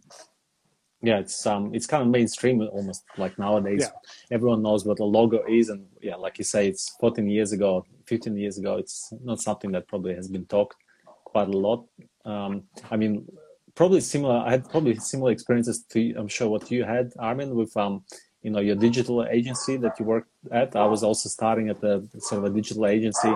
Yeah, 1.03 1.19
it's 1.19 1.47
um, 1.47 1.75
it's 1.75 1.87
kind 1.87 2.03
of 2.03 2.09
mainstream 2.09 2.61
almost 2.61 3.05
like 3.17 3.39
nowadays. 3.39 3.81
Yeah. 3.83 4.37
Everyone 4.37 4.63
knows 4.63 4.85
what 4.85 5.01
a 5.01 5.05
logo 5.05 5.43
is, 5.49 5.71
and 5.71 5.87
yeah, 6.03 6.17
like 6.17 6.37
you 6.37 6.45
say, 6.45 6.69
it's 6.69 6.95
14 7.01 7.27
years 7.29 7.53
ago, 7.53 7.87
15 8.05 8.37
years 8.37 8.59
ago. 8.59 8.77
It's 8.77 9.11
not 9.25 9.41
something 9.41 9.73
that 9.73 9.89
probably 9.89 10.15
has 10.15 10.29
been 10.29 10.45
talked 10.45 10.77
quite 11.25 11.49
a 11.49 11.57
lot. 11.57 11.87
Um, 12.27 12.65
I 12.91 12.97
mean, 12.97 13.27
probably 13.75 14.03
similar. 14.03 14.37
I 14.47 14.51
had 14.51 14.69
probably 14.69 14.95
similar 14.97 15.33
experiences 15.33 15.85
to 15.91 16.15
I'm 16.19 16.29
sure 16.29 16.49
what 16.49 16.71
you 16.71 16.85
had, 16.85 17.13
Armin, 17.19 17.55
with 17.55 17.75
um, 17.79 18.05
you 18.43 18.51
know 18.51 18.61
your 18.61 18.77
digital 18.77 19.25
agency 19.25 19.79
that 19.79 19.99
you 19.99 20.05
worked 20.05 20.31
at. 20.51 20.77
I 20.77 20.85
was 20.85 21.03
also 21.03 21.31
starting 21.31 21.71
at 21.71 21.81
the 21.81 22.07
sort 22.19 22.45
of 22.45 22.45
a 22.51 22.55
digital 22.55 22.87
agency, 22.87 23.33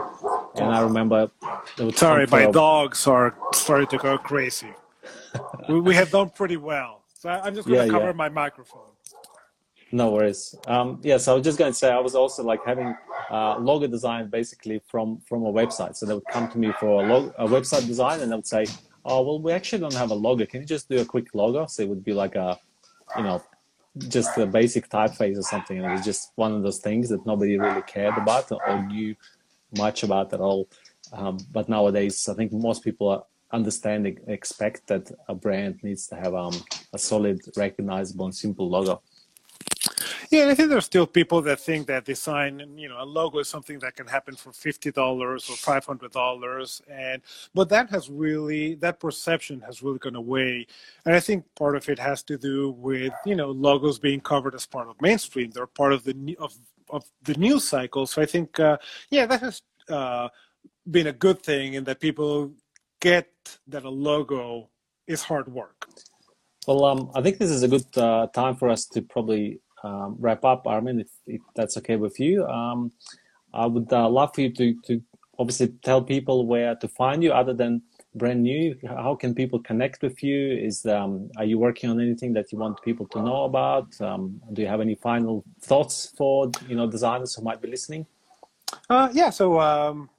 and 0.56 0.70
I 0.70 0.80
remember. 0.80 1.30
Sorry, 1.94 2.26
my 2.26 2.50
dogs 2.50 3.06
are 3.06 3.36
starting 3.52 3.88
to 3.88 3.98
go 3.98 4.18
crazy. 4.18 4.72
we, 5.68 5.80
we 5.80 5.94
have 5.94 6.10
done 6.10 6.30
pretty 6.30 6.56
well, 6.56 7.02
so 7.12 7.28
I'm 7.28 7.54
just 7.54 7.68
going 7.68 7.80
to 7.80 7.86
yeah, 7.86 7.92
cover 7.92 8.06
yeah. 8.06 8.12
my 8.12 8.28
microphone. 8.28 8.82
No 9.92 10.10
worries. 10.10 10.54
Um, 10.66 10.98
yes, 11.02 11.04
yeah, 11.04 11.16
so 11.18 11.32
I 11.32 11.34
was 11.36 11.44
just 11.44 11.58
going 11.58 11.72
to 11.72 11.78
say 11.78 11.90
I 11.90 12.00
was 12.00 12.14
also 12.14 12.42
like 12.42 12.60
having 12.64 12.96
uh, 13.30 13.58
logo 13.58 13.86
design 13.86 14.28
basically 14.28 14.80
from 14.88 15.20
from 15.20 15.44
a 15.44 15.52
website. 15.52 15.96
So 15.96 16.06
they 16.06 16.14
would 16.14 16.26
come 16.30 16.50
to 16.50 16.58
me 16.58 16.72
for 16.80 17.02
a, 17.02 17.06
log- 17.06 17.34
a 17.38 17.46
website 17.46 17.86
design, 17.86 18.20
and 18.20 18.30
they 18.30 18.36
would 18.36 18.46
say, 18.46 18.66
"Oh, 19.04 19.22
well, 19.22 19.40
we 19.40 19.52
actually 19.52 19.80
don't 19.80 19.94
have 19.94 20.10
a 20.10 20.14
logo. 20.14 20.46
Can 20.46 20.60
you 20.62 20.66
just 20.66 20.88
do 20.88 21.00
a 21.00 21.04
quick 21.04 21.34
logo?" 21.34 21.66
So 21.66 21.82
it 21.82 21.88
would 21.88 22.04
be 22.04 22.12
like 22.12 22.34
a, 22.34 22.58
you 23.16 23.22
know, 23.22 23.42
just 24.08 24.36
a 24.38 24.46
basic 24.46 24.88
typeface 24.88 25.38
or 25.38 25.42
something. 25.42 25.78
And 25.78 25.86
it 25.86 25.92
was 25.92 26.04
just 26.04 26.32
one 26.36 26.52
of 26.52 26.62
those 26.62 26.80
things 26.80 27.08
that 27.10 27.24
nobody 27.24 27.58
really 27.58 27.82
cared 27.82 28.16
about 28.18 28.50
or 28.50 28.82
knew 28.86 29.14
much 29.76 30.02
about 30.02 30.32
at 30.32 30.40
all. 30.40 30.68
Um, 31.12 31.38
but 31.52 31.68
nowadays, 31.68 32.28
I 32.28 32.34
think 32.34 32.52
most 32.52 32.82
people 32.82 33.08
are 33.08 33.24
understanding 33.52 34.18
expect 34.26 34.86
that 34.88 35.10
a 35.28 35.34
brand 35.34 35.80
needs 35.82 36.06
to 36.08 36.16
have 36.16 36.34
um, 36.34 36.54
a 36.92 36.98
solid, 36.98 37.40
recognizable, 37.56 38.24
and 38.26 38.34
simple 38.34 38.68
logo. 38.68 39.02
Yeah, 40.30 40.48
I 40.48 40.54
think 40.54 40.70
there's 40.70 40.86
still 40.86 41.06
people 41.06 41.42
that 41.42 41.60
think 41.60 41.86
that 41.86 42.04
design, 42.04 42.74
you 42.76 42.88
know, 42.88 43.00
a 43.00 43.04
logo 43.04 43.38
is 43.38 43.48
something 43.48 43.78
that 43.80 43.94
can 43.94 44.06
happen 44.06 44.34
for 44.34 44.52
fifty 44.52 44.90
dollars 44.90 45.48
or 45.48 45.56
five 45.56 45.84
hundred 45.84 46.10
dollars, 46.10 46.82
and 46.90 47.22
but 47.54 47.68
that 47.68 47.90
has 47.90 48.10
really 48.10 48.74
that 48.76 48.98
perception 48.98 49.60
has 49.60 49.82
really 49.82 49.98
gone 49.98 50.16
away, 50.16 50.66
and 51.04 51.14
I 51.14 51.20
think 51.20 51.44
part 51.54 51.76
of 51.76 51.88
it 51.88 51.98
has 51.98 52.22
to 52.24 52.36
do 52.36 52.70
with 52.70 53.12
you 53.24 53.36
know 53.36 53.50
logos 53.50 53.98
being 53.98 54.20
covered 54.20 54.54
as 54.54 54.66
part 54.66 54.88
of 54.88 55.00
mainstream. 55.00 55.50
They're 55.50 55.66
part 55.66 55.92
of 55.92 56.02
the 56.02 56.36
of 56.40 56.56
of 56.90 57.04
the 57.22 57.34
news 57.34 57.64
cycle. 57.64 58.06
So 58.06 58.22
I 58.22 58.26
think, 58.26 58.58
uh, 58.60 58.78
yeah, 59.10 59.26
that 59.26 59.40
has 59.40 59.62
uh, 59.88 60.28
been 60.90 61.06
a 61.06 61.12
good 61.12 61.42
thing 61.42 61.74
in 61.74 61.84
that 61.84 62.00
people 62.00 62.52
get 63.00 63.28
that 63.68 63.84
a 63.84 63.90
logo 63.90 64.70
is 65.06 65.22
hard 65.22 65.48
work. 65.48 65.86
Well, 66.66 66.84
um, 66.84 67.10
I 67.14 67.20
think 67.20 67.38
this 67.38 67.50
is 67.50 67.62
a 67.62 67.68
good 67.68 67.86
uh, 67.96 68.28
time 68.28 68.56
for 68.56 68.70
us 68.70 68.86
to 68.86 69.02
probably 69.02 69.60
um, 69.82 70.16
wrap 70.18 70.44
up, 70.44 70.66
Armin, 70.66 71.00
if, 71.00 71.08
if, 71.26 71.42
that's 71.54 71.76
okay 71.76 71.96
with 71.96 72.18
you. 72.18 72.46
Um, 72.46 72.92
I 73.52 73.66
would 73.66 73.92
uh, 73.92 74.08
love 74.08 74.34
for 74.34 74.40
you 74.40 74.50
to, 74.54 74.74
to 74.86 75.02
obviously 75.38 75.74
tell 75.82 76.02
people 76.02 76.46
where 76.46 76.74
to 76.76 76.88
find 76.88 77.22
you 77.22 77.32
other 77.32 77.52
than 77.52 77.82
brand 78.14 78.42
new. 78.42 78.76
How 78.86 79.14
can 79.14 79.34
people 79.34 79.58
connect 79.58 80.02
with 80.02 80.22
you? 80.22 80.52
Is 80.52 80.86
um, 80.86 81.30
Are 81.36 81.44
you 81.44 81.58
working 81.58 81.90
on 81.90 82.00
anything 82.00 82.32
that 82.34 82.52
you 82.52 82.58
want 82.58 82.80
people 82.82 83.06
to 83.08 83.22
know 83.22 83.44
about? 83.44 84.00
Um, 84.00 84.40
do 84.52 84.62
you 84.62 84.68
have 84.68 84.80
any 84.80 84.94
final 84.94 85.44
thoughts 85.60 86.12
for 86.16 86.50
you 86.68 86.76
know 86.76 86.88
designers 86.88 87.34
who 87.34 87.42
might 87.42 87.60
be 87.60 87.68
listening? 87.68 88.06
Uh, 88.88 89.08
yeah, 89.12 89.30
so 89.30 89.60
um, 89.60 90.10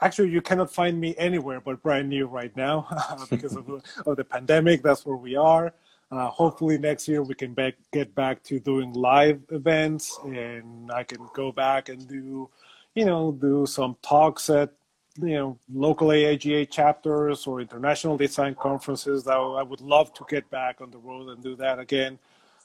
actually 0.00 0.30
you 0.30 0.40
cannot 0.40 0.72
find 0.72 1.00
me 1.00 1.14
anywhere 1.18 1.60
but 1.60 1.82
brand 1.82 2.08
new 2.08 2.26
right 2.26 2.56
now 2.56 2.86
because 3.30 3.56
of, 3.56 3.68
of, 4.06 4.16
the 4.16 4.24
pandemic. 4.24 4.82
That's 4.82 5.04
where 5.04 5.16
we 5.16 5.36
are. 5.36 5.72
Uh, 6.10 6.28
hopefully 6.28 6.78
next 6.78 7.06
year 7.06 7.22
we 7.22 7.34
can 7.34 7.52
back, 7.52 7.74
get 7.92 8.14
back 8.14 8.42
to 8.42 8.58
doing 8.58 8.92
live 8.94 9.42
events 9.50 10.18
and 10.24 10.90
I 10.90 11.02
can 11.02 11.28
go 11.34 11.52
back 11.52 11.90
and 11.90 12.08
do, 12.08 12.48
you 12.94 13.04
know, 13.04 13.32
do 13.32 13.66
some 13.66 13.96
talks 14.02 14.48
at, 14.48 14.72
you 15.20 15.34
know, 15.34 15.58
local 15.72 16.08
AIGA 16.08 16.70
chapters 16.70 17.46
or 17.46 17.60
international 17.60 18.16
design 18.16 18.54
conferences. 18.54 19.24
That 19.24 19.36
I 19.36 19.62
would 19.62 19.80
love 19.80 20.12
to 20.14 20.24
get 20.28 20.48
back 20.50 20.80
on 20.80 20.90
the 20.90 20.98
road 20.98 21.28
and 21.28 21.42
do 21.42 21.56
that 21.56 21.78
again. 21.78 22.18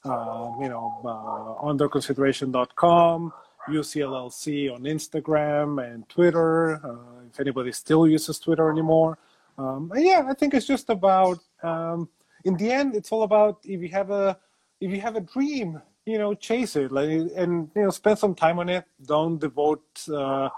Uh, 0.06 0.52
you 0.60 0.70
know, 0.70 1.00
uh, 1.06 1.66
underconsideration.com, 1.66 3.34
UCLLC 3.70 4.74
on 4.74 4.82
Instagram 4.84 5.84
and 5.84 6.08
Twitter. 6.10 6.76
Uh, 6.86 7.26
if 7.32 7.40
anybody 7.40 7.72
still 7.72 8.08
uses 8.08 8.40
Twitter 8.40 8.70
anymore. 8.70 9.18
Um, 9.58 9.92
yeah, 9.96 10.24
I 10.28 10.34
think 10.34 10.54
it's 10.54 10.68
just 10.68 10.90
about 10.90 11.40
um, 11.62 12.10
in 12.44 12.58
the 12.58 12.72
end, 12.72 12.96
it's 12.96 13.12
all 13.12 13.24
about 13.24 13.60
if 13.64 13.82
you 13.82 13.90
have 13.90 14.12
a 14.12 14.38
if 14.82 14.92
you 14.92 15.00
have 15.00 15.16
a 15.16 15.22
dream, 15.22 15.82
you 16.06 16.18
know, 16.18 16.34
chase 16.34 16.76
it, 16.76 16.92
like, 16.92 17.10
and 17.36 17.70
you 17.76 17.84
know, 17.84 17.90
spend 17.90 18.20
some 18.20 18.36
time 18.36 18.60
on 18.60 18.70
it. 18.70 18.86
Don't 19.06 19.40
devote, 19.40 19.86
uh, 20.10 20.50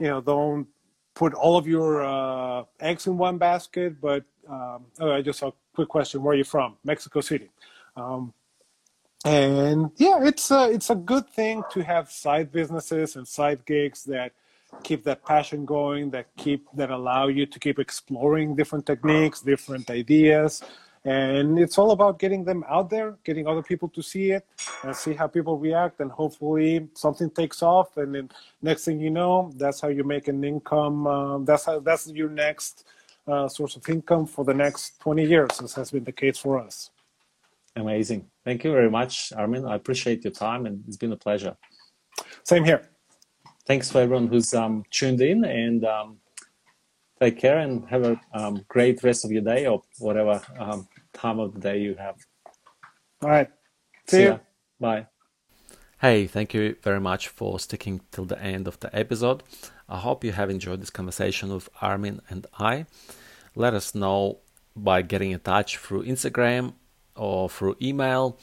you 0.00 0.08
know, 0.08 0.20
don't 0.20 0.66
put 1.18 1.34
all 1.34 1.56
of 1.58 1.66
your 1.66 2.04
uh, 2.04 2.64
eggs 2.80 3.08
in 3.08 3.18
one 3.18 3.38
basket. 3.38 4.00
But 4.00 4.24
um, 4.48 4.86
oh, 5.00 5.12
I 5.12 5.20
just 5.20 5.42
a 5.42 5.52
quick 5.74 5.88
question: 5.88 6.22
Where 6.22 6.32
are 6.34 6.38
you 6.38 6.44
from? 6.44 6.76
Mexico 6.84 7.20
City. 7.20 7.50
Um, 7.96 8.32
and 9.24 9.90
yeah, 9.96 10.20
it's 10.22 10.50
a, 10.52 10.70
it's 10.70 10.90
a 10.90 10.94
good 10.94 11.28
thing 11.28 11.64
to 11.72 11.82
have 11.82 12.10
side 12.10 12.52
businesses 12.52 13.16
and 13.16 13.26
side 13.26 13.66
gigs 13.66 14.04
that 14.04 14.32
keep 14.84 15.02
that 15.04 15.24
passion 15.24 15.64
going, 15.64 16.10
that 16.10 16.26
keep 16.36 16.68
that 16.74 16.90
allow 16.90 17.26
you 17.26 17.44
to 17.46 17.58
keep 17.58 17.80
exploring 17.80 18.54
different 18.54 18.86
techniques, 18.86 19.40
different 19.40 19.90
ideas, 19.90 20.62
and 21.04 21.58
it's 21.58 21.78
all 21.78 21.92
about 21.92 22.18
getting 22.18 22.44
them 22.44 22.64
out 22.68 22.90
there 22.90 23.16
getting 23.24 23.46
other 23.46 23.62
people 23.62 23.88
to 23.88 24.02
see 24.02 24.30
it 24.32 24.46
and 24.82 24.94
see 24.94 25.14
how 25.14 25.26
people 25.26 25.58
react. 25.58 26.00
And 26.00 26.10
hopefully 26.10 26.88
something 26.94 27.30
takes 27.30 27.62
off 27.62 27.96
and 27.96 28.14
then 28.14 28.30
next 28.62 28.84
thing 28.84 29.00
you 29.00 29.10
know 29.10 29.52
that's 29.56 29.80
how 29.80 29.88
you 29.88 30.04
make 30.04 30.28
an 30.28 30.42
income 30.44 31.06
uh, 31.06 31.38
that's 31.38 31.64
how 31.64 31.80
that's 31.80 32.08
your 32.08 32.28
next 32.28 32.86
uh, 33.26 33.48
source 33.48 33.76
of 33.76 33.88
income 33.88 34.26
for 34.26 34.44
the 34.44 34.54
next 34.54 34.98
20 35.00 35.24
years 35.24 35.50
as 35.62 35.74
has 35.74 35.90
been 35.90 36.04
the 36.04 36.12
case 36.12 36.38
for 36.38 36.58
us. 36.58 36.90
Amazing. 37.76 38.26
Thank 38.44 38.64
you 38.64 38.72
very 38.72 38.90
much 38.90 39.32
armin. 39.36 39.64
I 39.64 39.76
appreciate 39.76 40.24
your 40.24 40.32
time 40.32 40.66
and 40.66 40.82
it's 40.88 40.96
been 40.96 41.12
a 41.12 41.16
pleasure. 41.16 41.56
Same 42.42 42.64
here. 42.64 42.88
Thanks 43.66 43.90
for 43.90 44.00
everyone 44.00 44.28
who's 44.28 44.54
um, 44.54 44.82
tuned 44.90 45.20
in 45.20 45.44
and 45.44 45.84
um, 45.84 46.16
take 47.20 47.38
care 47.38 47.58
and 47.58 47.88
have 47.88 48.04
a 48.04 48.20
um, 48.32 48.64
great 48.68 49.02
rest 49.02 49.24
of 49.24 49.30
your 49.30 49.42
day 49.42 49.66
or 49.66 49.82
whatever 49.98 50.40
um, 50.58 50.88
time 51.12 51.38
of 51.38 51.54
the 51.54 51.60
day 51.60 51.80
you 51.80 51.94
have. 51.94 52.16
All 53.22 53.30
right. 53.30 53.48
See, 54.06 54.18
See 54.18 54.22
you. 54.24 54.40
Bye. 54.80 55.06
Hey, 56.00 56.28
thank 56.28 56.54
you 56.54 56.76
very 56.82 57.00
much 57.00 57.26
for 57.26 57.58
sticking 57.58 58.00
till 58.12 58.24
the 58.24 58.40
end 58.40 58.68
of 58.68 58.78
the 58.78 58.94
episode. 58.96 59.42
I 59.88 59.98
hope 59.98 60.22
you 60.22 60.32
have 60.32 60.48
enjoyed 60.48 60.80
this 60.80 60.90
conversation 60.90 61.52
with 61.52 61.68
Armin 61.82 62.20
and 62.28 62.46
I. 62.58 62.86
Let 63.56 63.74
us 63.74 63.94
know 63.94 64.38
by 64.76 65.02
getting 65.02 65.32
in 65.32 65.40
touch 65.40 65.76
through 65.76 66.04
Instagram 66.04 66.74
or 67.16 67.48
through 67.48 67.76
email 67.82 68.38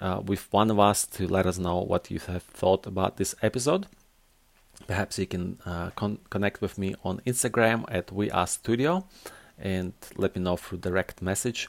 uh, 0.00 0.20
with 0.24 0.52
one 0.52 0.70
of 0.70 0.80
us 0.80 1.06
to 1.06 1.28
let 1.28 1.46
us 1.46 1.58
know 1.58 1.78
what 1.78 2.10
you 2.10 2.18
have 2.26 2.42
thought 2.42 2.86
about 2.86 3.16
this 3.18 3.34
episode. 3.40 3.86
Perhaps 4.86 5.18
you 5.18 5.26
can 5.26 5.58
uh, 5.64 5.90
con- 5.90 6.18
connect 6.30 6.60
with 6.60 6.78
me 6.78 6.94
on 7.04 7.20
Instagram 7.26 7.84
at 7.88 8.12
We 8.12 8.30
Are 8.30 8.46
Studeo 8.46 9.04
and 9.58 9.92
let 10.16 10.36
me 10.36 10.42
know 10.42 10.56
through 10.56 10.78
direct 10.78 11.22
message 11.22 11.68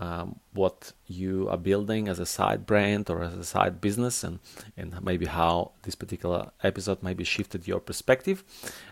um, 0.00 0.40
what 0.54 0.92
you 1.06 1.48
are 1.48 1.56
building 1.58 2.08
as 2.08 2.18
a 2.18 2.26
side 2.26 2.66
brand 2.66 3.10
or 3.10 3.22
as 3.22 3.34
a 3.34 3.44
side 3.44 3.80
business 3.80 4.24
and, 4.24 4.40
and 4.76 5.02
maybe 5.02 5.26
how 5.26 5.72
this 5.82 5.94
particular 5.94 6.50
episode 6.62 7.02
maybe 7.02 7.24
shifted 7.24 7.68
your 7.68 7.80
perspective. 7.80 8.42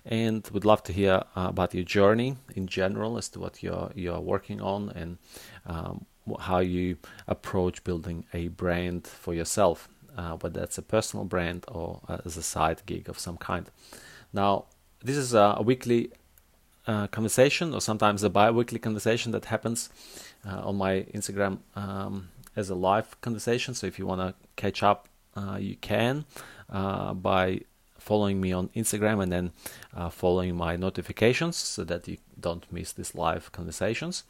And 0.04 0.48
would 0.52 0.64
love 0.64 0.82
to 0.84 0.92
hear 0.92 1.22
uh, 1.36 1.46
about 1.48 1.74
your 1.74 1.84
journey 1.84 2.36
in 2.54 2.66
general 2.66 3.16
as 3.18 3.28
to 3.30 3.40
what 3.40 3.62
you're 3.62 3.90
you're 3.94 4.20
working 4.20 4.60
on 4.60 4.90
and 4.90 5.18
um, 5.66 6.06
how 6.38 6.58
you 6.58 6.98
approach 7.26 7.82
building 7.82 8.24
a 8.34 8.48
brand 8.48 9.06
for 9.06 9.34
yourself 9.34 9.88
uh, 10.16 10.36
whether 10.36 10.60
that's 10.60 10.78
a 10.78 10.82
personal 10.82 11.24
brand 11.24 11.64
or 11.68 12.00
uh, 12.08 12.18
as 12.24 12.36
a 12.36 12.42
side 12.42 12.82
gig 12.86 13.08
of 13.08 13.18
some 13.18 13.36
kind. 13.36 13.70
Now, 14.32 14.66
this 15.02 15.16
is 15.16 15.34
a, 15.34 15.60
weekly 15.64 16.10
uh, 16.86 17.06
conversation 17.08 17.74
or 17.74 17.80
sometimes 17.80 18.22
a 18.22 18.30
bi-weekly 18.30 18.78
conversation 18.78 19.32
that 19.32 19.46
happens 19.46 19.90
uh, 20.46 20.60
on 20.64 20.76
my 20.76 21.02
Instagram 21.14 21.58
um, 21.74 22.28
as 22.56 22.70
a 22.70 22.74
live 22.74 23.20
conversation. 23.20 23.74
So 23.74 23.86
if 23.86 23.98
you 23.98 24.06
want 24.06 24.20
to 24.20 24.34
catch 24.56 24.82
up, 24.82 25.08
uh, 25.36 25.58
you 25.60 25.76
can 25.76 26.24
uh, 26.68 27.14
by 27.14 27.60
following 27.98 28.40
me 28.40 28.52
on 28.52 28.68
Instagram 28.70 29.22
and 29.22 29.30
then 29.30 29.52
following 30.10 30.56
my 30.56 30.74
notifications 30.74 31.56
so 31.56 31.84
that 31.84 32.08
you 32.08 32.16
don't 32.38 32.70
miss 32.72 32.92
these 32.92 33.14
live 33.14 33.52
conversations. 33.52 34.24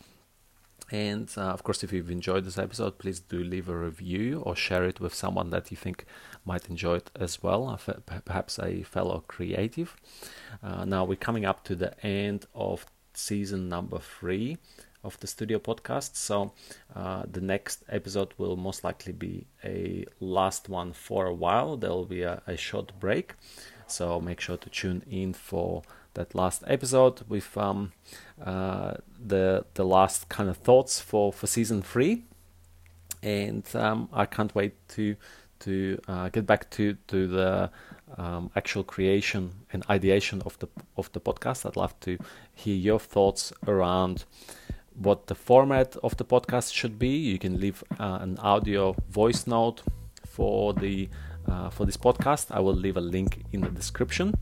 And 0.90 1.32
uh, 1.36 1.42
of 1.42 1.62
course, 1.62 1.84
if 1.84 1.92
you've 1.92 2.10
enjoyed 2.10 2.44
this 2.44 2.58
episode, 2.58 2.98
please 2.98 3.20
do 3.20 3.42
leave 3.42 3.68
a 3.68 3.76
review 3.76 4.40
or 4.40 4.56
share 4.56 4.84
it 4.84 5.00
with 5.00 5.14
someone 5.14 5.50
that 5.50 5.70
you 5.70 5.76
think 5.76 6.04
might 6.44 6.68
enjoy 6.68 6.96
it 6.96 7.10
as 7.14 7.42
well, 7.42 7.78
perhaps 8.24 8.58
a 8.58 8.82
fellow 8.82 9.24
creative. 9.28 9.96
Uh, 10.62 10.84
now, 10.84 11.04
we're 11.04 11.16
coming 11.16 11.44
up 11.44 11.64
to 11.64 11.76
the 11.76 11.92
end 12.04 12.46
of 12.54 12.86
season 13.14 13.68
number 13.68 13.98
three 13.98 14.58
of 15.02 15.18
the 15.20 15.26
Studeo 15.26 15.58
podcast. 15.58 16.16
So, 16.16 16.52
uh, 16.94 17.22
the 17.30 17.40
next 17.40 17.84
episode 17.88 18.34
will 18.36 18.56
most 18.56 18.84
likely 18.84 19.12
be 19.12 19.46
a 19.64 20.04
last 20.18 20.68
one 20.68 20.92
for 20.92 21.26
a 21.26 21.34
while. 21.34 21.76
There 21.76 21.90
will 21.90 22.04
be 22.04 22.22
a, 22.22 22.42
a 22.46 22.56
short 22.56 22.92
break. 22.98 23.34
So, 23.86 24.20
make 24.20 24.40
sure 24.40 24.56
to 24.56 24.70
tune 24.70 25.02
in 25.10 25.32
for 25.32 25.82
that 26.14 26.34
last 26.34 26.62
episode 26.66 27.22
with 27.28 27.56
um, 27.56 27.92
uh, 28.44 28.94
the 29.18 29.64
the 29.74 29.84
last 29.84 30.28
kind 30.28 30.48
of 30.48 30.56
thoughts 30.56 31.00
for 31.00 31.32
for 31.32 31.46
season 31.46 31.82
three, 31.82 32.24
and 33.22 33.64
um, 33.74 34.08
I 34.12 34.26
can't 34.26 34.54
wait 34.54 34.74
to 34.90 35.16
to 35.60 36.00
uh, 36.08 36.28
get 36.30 36.46
back 36.46 36.70
to 36.70 36.96
to 37.08 37.26
the 37.26 37.70
um, 38.16 38.50
actual 38.56 38.84
creation 38.84 39.52
and 39.72 39.84
ideation 39.88 40.42
of 40.42 40.58
the 40.58 40.68
of 40.96 41.12
the 41.12 41.20
podcast. 41.20 41.66
I'd 41.66 41.76
love 41.76 41.98
to 42.00 42.18
hear 42.54 42.76
your 42.76 42.98
thoughts 42.98 43.52
around 43.66 44.24
what 44.94 45.28
the 45.28 45.34
format 45.34 45.96
of 46.02 46.16
the 46.16 46.24
podcast 46.24 46.74
should 46.74 46.98
be. 46.98 47.16
You 47.16 47.38
can 47.38 47.60
leave 47.60 47.84
uh, 47.98 48.18
an 48.20 48.38
audio 48.38 48.96
voice 49.08 49.46
note 49.46 49.82
for 50.26 50.74
the 50.74 51.08
uh, 51.48 51.70
for 51.70 51.86
this 51.86 51.96
podcast. 51.96 52.50
I 52.50 52.60
will 52.60 52.74
leave 52.74 52.96
a 52.96 53.00
link 53.00 53.44
in 53.52 53.60
the 53.60 53.70
description 53.70 54.34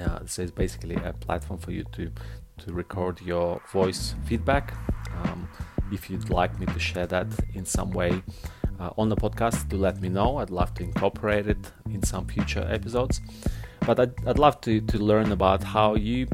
uh, 0.00 0.20
so 0.26 0.42
it's 0.42 0.50
basically 0.50 0.96
a 0.96 1.12
platform 1.12 1.58
for 1.58 1.72
you 1.72 1.84
to 1.92 2.10
to 2.58 2.72
record 2.72 3.20
your 3.22 3.60
voice 3.72 4.14
feedback. 4.24 4.74
Um, 5.22 5.48
if 5.92 6.10
you'd 6.10 6.28
like 6.28 6.58
me 6.58 6.66
to 6.66 6.78
share 6.78 7.06
that 7.06 7.26
in 7.54 7.64
some 7.64 7.92
way 7.92 8.22
uh, 8.80 8.90
on 8.98 9.08
the 9.08 9.16
podcast, 9.16 9.68
do 9.68 9.76
let 9.76 10.00
me 10.00 10.08
know. 10.08 10.38
I'd 10.38 10.50
love 10.50 10.74
to 10.74 10.82
incorporate 10.82 11.46
it 11.46 11.72
in 11.90 12.02
some 12.02 12.26
future 12.26 12.66
episodes. 12.68 13.20
But 13.86 14.00
I'd, 14.00 14.26
I'd 14.26 14.38
love 14.38 14.60
to, 14.62 14.80
to 14.80 14.98
learn 14.98 15.32
about 15.32 15.62
how 15.62 15.94
you 15.94 16.26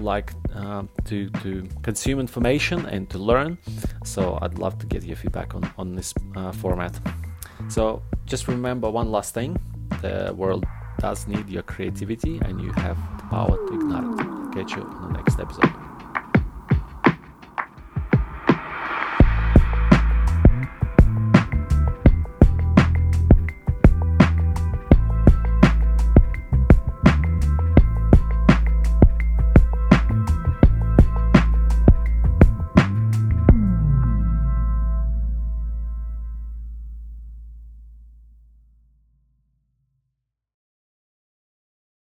like 0.00 0.32
um, 0.54 0.88
to, 1.06 1.28
to 1.42 1.68
consume 1.82 2.20
information 2.20 2.86
and 2.86 3.10
to 3.10 3.18
learn. 3.18 3.58
So 4.04 4.38
I'd 4.40 4.58
love 4.58 4.78
to 4.78 4.86
get 4.86 5.02
your 5.02 5.16
feedback 5.16 5.54
on, 5.54 5.70
on 5.76 5.94
this 5.94 6.14
uh, 6.36 6.52
format. 6.52 6.98
So 7.68 8.02
just 8.24 8.48
remember 8.48 8.88
one 8.88 9.10
last 9.10 9.34
thing 9.34 9.58
the 10.00 10.34
world 10.36 10.64
does 11.02 11.26
need 11.26 11.48
your 11.48 11.64
creativity 11.64 12.38
and 12.44 12.60
you 12.60 12.70
have 12.74 12.96
the 13.18 13.24
power 13.24 13.56
to 13.56 13.74
ignite 13.74 14.04
it. 14.20 14.54
Catch 14.54 14.76
you 14.76 14.82
on 14.82 15.12
the 15.12 15.18
next 15.18 15.38
episode. 15.40 15.91